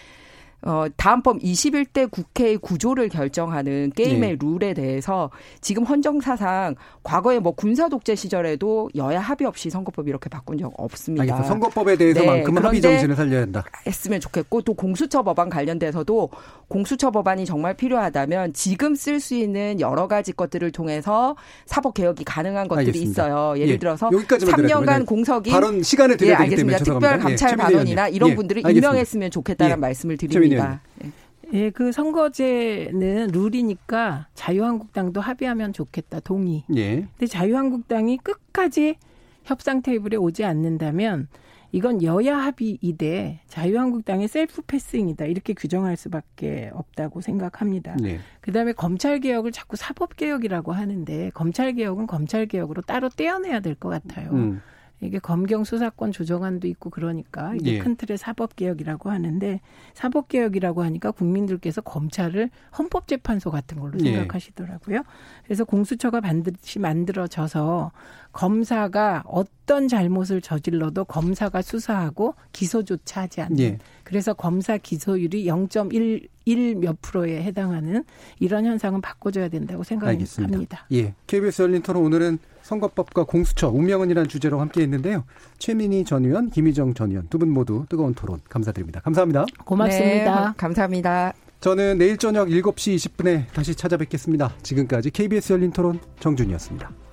어, 0.63 0.87
다음번 0.97 1.39
21대 1.41 2.11
국회의 2.11 2.57
구조를 2.57 3.09
결정하는 3.09 3.91
게임의 3.95 4.31
네. 4.31 4.39
룰에 4.41 4.73
대해서 4.75 5.31
지금 5.61 5.85
헌정사상 5.85 6.75
과거에 7.03 7.39
뭐 7.39 7.53
군사 7.53 7.89
독재 7.89 8.15
시절에도 8.15 8.89
여야 8.97 9.21
합의 9.21 9.47
없이 9.47 9.69
선거법 9.69 10.09
이렇게 10.09 10.31
바꾼 10.31 10.57
적 10.57 10.73
없습니다. 10.77 11.23
알겠습니다. 11.23 11.49
선거법에 11.49 11.97
대해서만큼은 11.97 12.63
네, 12.63 12.67
합의 12.67 12.81
정신을 12.81 13.15
살려야 13.17 13.43
한다. 13.43 13.65
했으면 13.87 14.21
좋겠고 14.21 14.63
또 14.63 14.73
공수처 14.75 15.23
법안 15.23 15.51
관련돼서도 15.51 16.31
공수처 16.69 17.11
법안이 17.11 17.45
정말 17.45 17.75
필요하다면 17.75 18.55
지금 18.55 18.95
쓸 18.95 19.21
수 19.21 19.35
있는 19.35 19.81
여러 19.81 20.09
가지 20.09 20.33
것들을 20.33 20.71
통해서 20.73 21.37
사법 21.67 21.93
개혁이 21.95 22.25
가능한 22.25 22.69
것들이 22.69 22.87
알겠습니다. 22.87 23.23
있어요. 23.27 23.59
예를 23.59 23.75
예, 23.75 23.79
들어서 23.79 24.09
여기까지만 24.13 24.57
드려요. 24.57 24.81
3년간 24.81 24.99
네. 25.01 25.05
공석이 25.05 25.51
발언 25.51 25.83
시간을 25.83 26.17
드려야 26.17 26.35
예, 26.35 26.49
되기 26.49 26.63
알겠습니다. 26.63 26.79
특별. 26.79 27.13
예, 27.13 27.19
감찰 27.19 27.51
최민희 27.51 27.63
반원이나. 27.73 28.09
이런 28.09 28.31
예, 28.31 28.35
분들을 28.35 28.61
알겠습니다. 28.65 28.89
임명했으면 28.89 29.31
좋겠다는 29.31 29.73
예. 29.73 29.77
말씀을 29.77 30.17
최민 30.17 30.54
희 30.55 30.61
드립니다. 30.61 30.81
예. 31.05 31.11
예, 31.53 31.71
그 31.71 31.93
선거제는 31.93 33.29
룰이니까 33.33 34.29
자유한국당도 34.35 35.21
합의하면 35.21 35.73
좋겠다. 35.73 36.21
동의. 36.21 36.65
예. 36.75 37.07
근데 37.17 37.27
자유한국당이 37.27 38.17
끝까지 38.19 38.97
협상 39.45 39.83
테이블에 39.83 40.17
오지 40.17 40.45
않는다면 40.45 41.29
이건 41.71 42.03
여야 42.03 42.39
합의이되 42.39 43.41
자유한국당의 43.49 44.29
셀프 44.29 44.63
패싱이다 44.63 45.27
이렇게 45.27 45.55
규정할 45.55 45.97
수밖에 45.97 46.71
없다고 46.73 47.21
생각합니다. 47.21 47.97
네. 48.01 48.21
그다음에 48.41 48.73
검찰 48.73 49.19
개혁을 49.21 49.51
자꾸 49.53 49.77
사법 49.77 50.17
개혁이라고 50.17 50.73
하는데 50.73 51.31
검찰 51.35 51.73
개혁은 51.75 52.07
검찰 52.07 52.47
개혁으로 52.47 52.83
따로 52.83 53.09
떼어내야 53.09 53.61
될 53.61 53.75
것 53.75 53.89
같아요. 53.89 54.31
음. 54.31 54.63
이게 55.01 55.19
검경 55.19 55.65
수사권 55.65 56.13
조정안도 56.13 56.67
있고 56.69 56.91
그러니까 56.91 57.55
이게 57.55 57.75
예. 57.75 57.79
큰 57.79 57.97
틀의 57.97 58.17
사법 58.17 58.57
개혁이라고 58.57 59.11
하는데 59.11 59.61
사법 59.93 60.29
개혁이라고 60.29 60.83
하니까 60.83 61.11
국민들께서 61.11 61.81
검찰을 61.81 62.51
헌법재판소 62.79 63.51
같은 63.51 63.81
걸로 63.81 63.99
예. 64.01 64.05
생각하시더라고요. 64.13 65.03
그래서 65.45 65.65
공수처가 65.65 66.21
반드시 66.21 66.79
만들어져서 66.79 67.93
검사가 68.33 69.25
어떤 69.27 69.89
잘못을 69.89 70.41
저질러도 70.41 71.05
검사가 71.05 71.63
수사하고 71.63 72.35
기소조차 72.53 73.23
하지 73.23 73.41
않는 73.43 73.59
예. 73.61 73.79
그래서 74.05 74.33
검사 74.35 74.77
기소율이 74.77 75.45
0.1몇 75.47 76.97
프로에 77.01 77.43
해당하는 77.43 78.05
이런 78.39 78.65
현상은 78.65 79.01
바꿔줘야 79.01 79.49
된다고. 79.49 79.83
생각합니다. 79.83 80.87
예. 80.93 81.15
KBS 81.27 81.63
열린 81.63 81.83
토론 81.83 82.05
오늘은 82.05 82.39
선거법과 82.65 83.25
공수처, 83.25 83.69
운명은이라는 83.69 84.29
주제로 84.29 84.61
함께 84.61 84.81
했는데요. 84.83 85.25
최민희 85.59 86.05
전 86.05 86.25
의원, 86.25 86.51
김희정 86.51 86.95
전 86.95 87.11
의원 87.11 87.29
두 87.29 87.39
분 87.39 87.51
모두 87.51 87.85
뜨거운 87.89 88.15
토론 88.15 88.41
감사드립니다. 88.49 89.01
감사합니다. 89.01 89.45
고맙습니다. 89.65 90.49
네, 90.49 90.55
감사합니다. 90.57 91.33
저는 91.61 91.99
내일 91.99 92.17
저녁 92.17 92.49
7시 92.49 92.97
20분에 92.97 93.47
다시 93.53 93.75
찾아뵙겠습니다. 93.75 94.53
지금까지 94.63 95.11
KBS 95.11 95.53
열린 95.55 95.71
토론 95.73 95.99
정준이었습니다. 96.21 97.04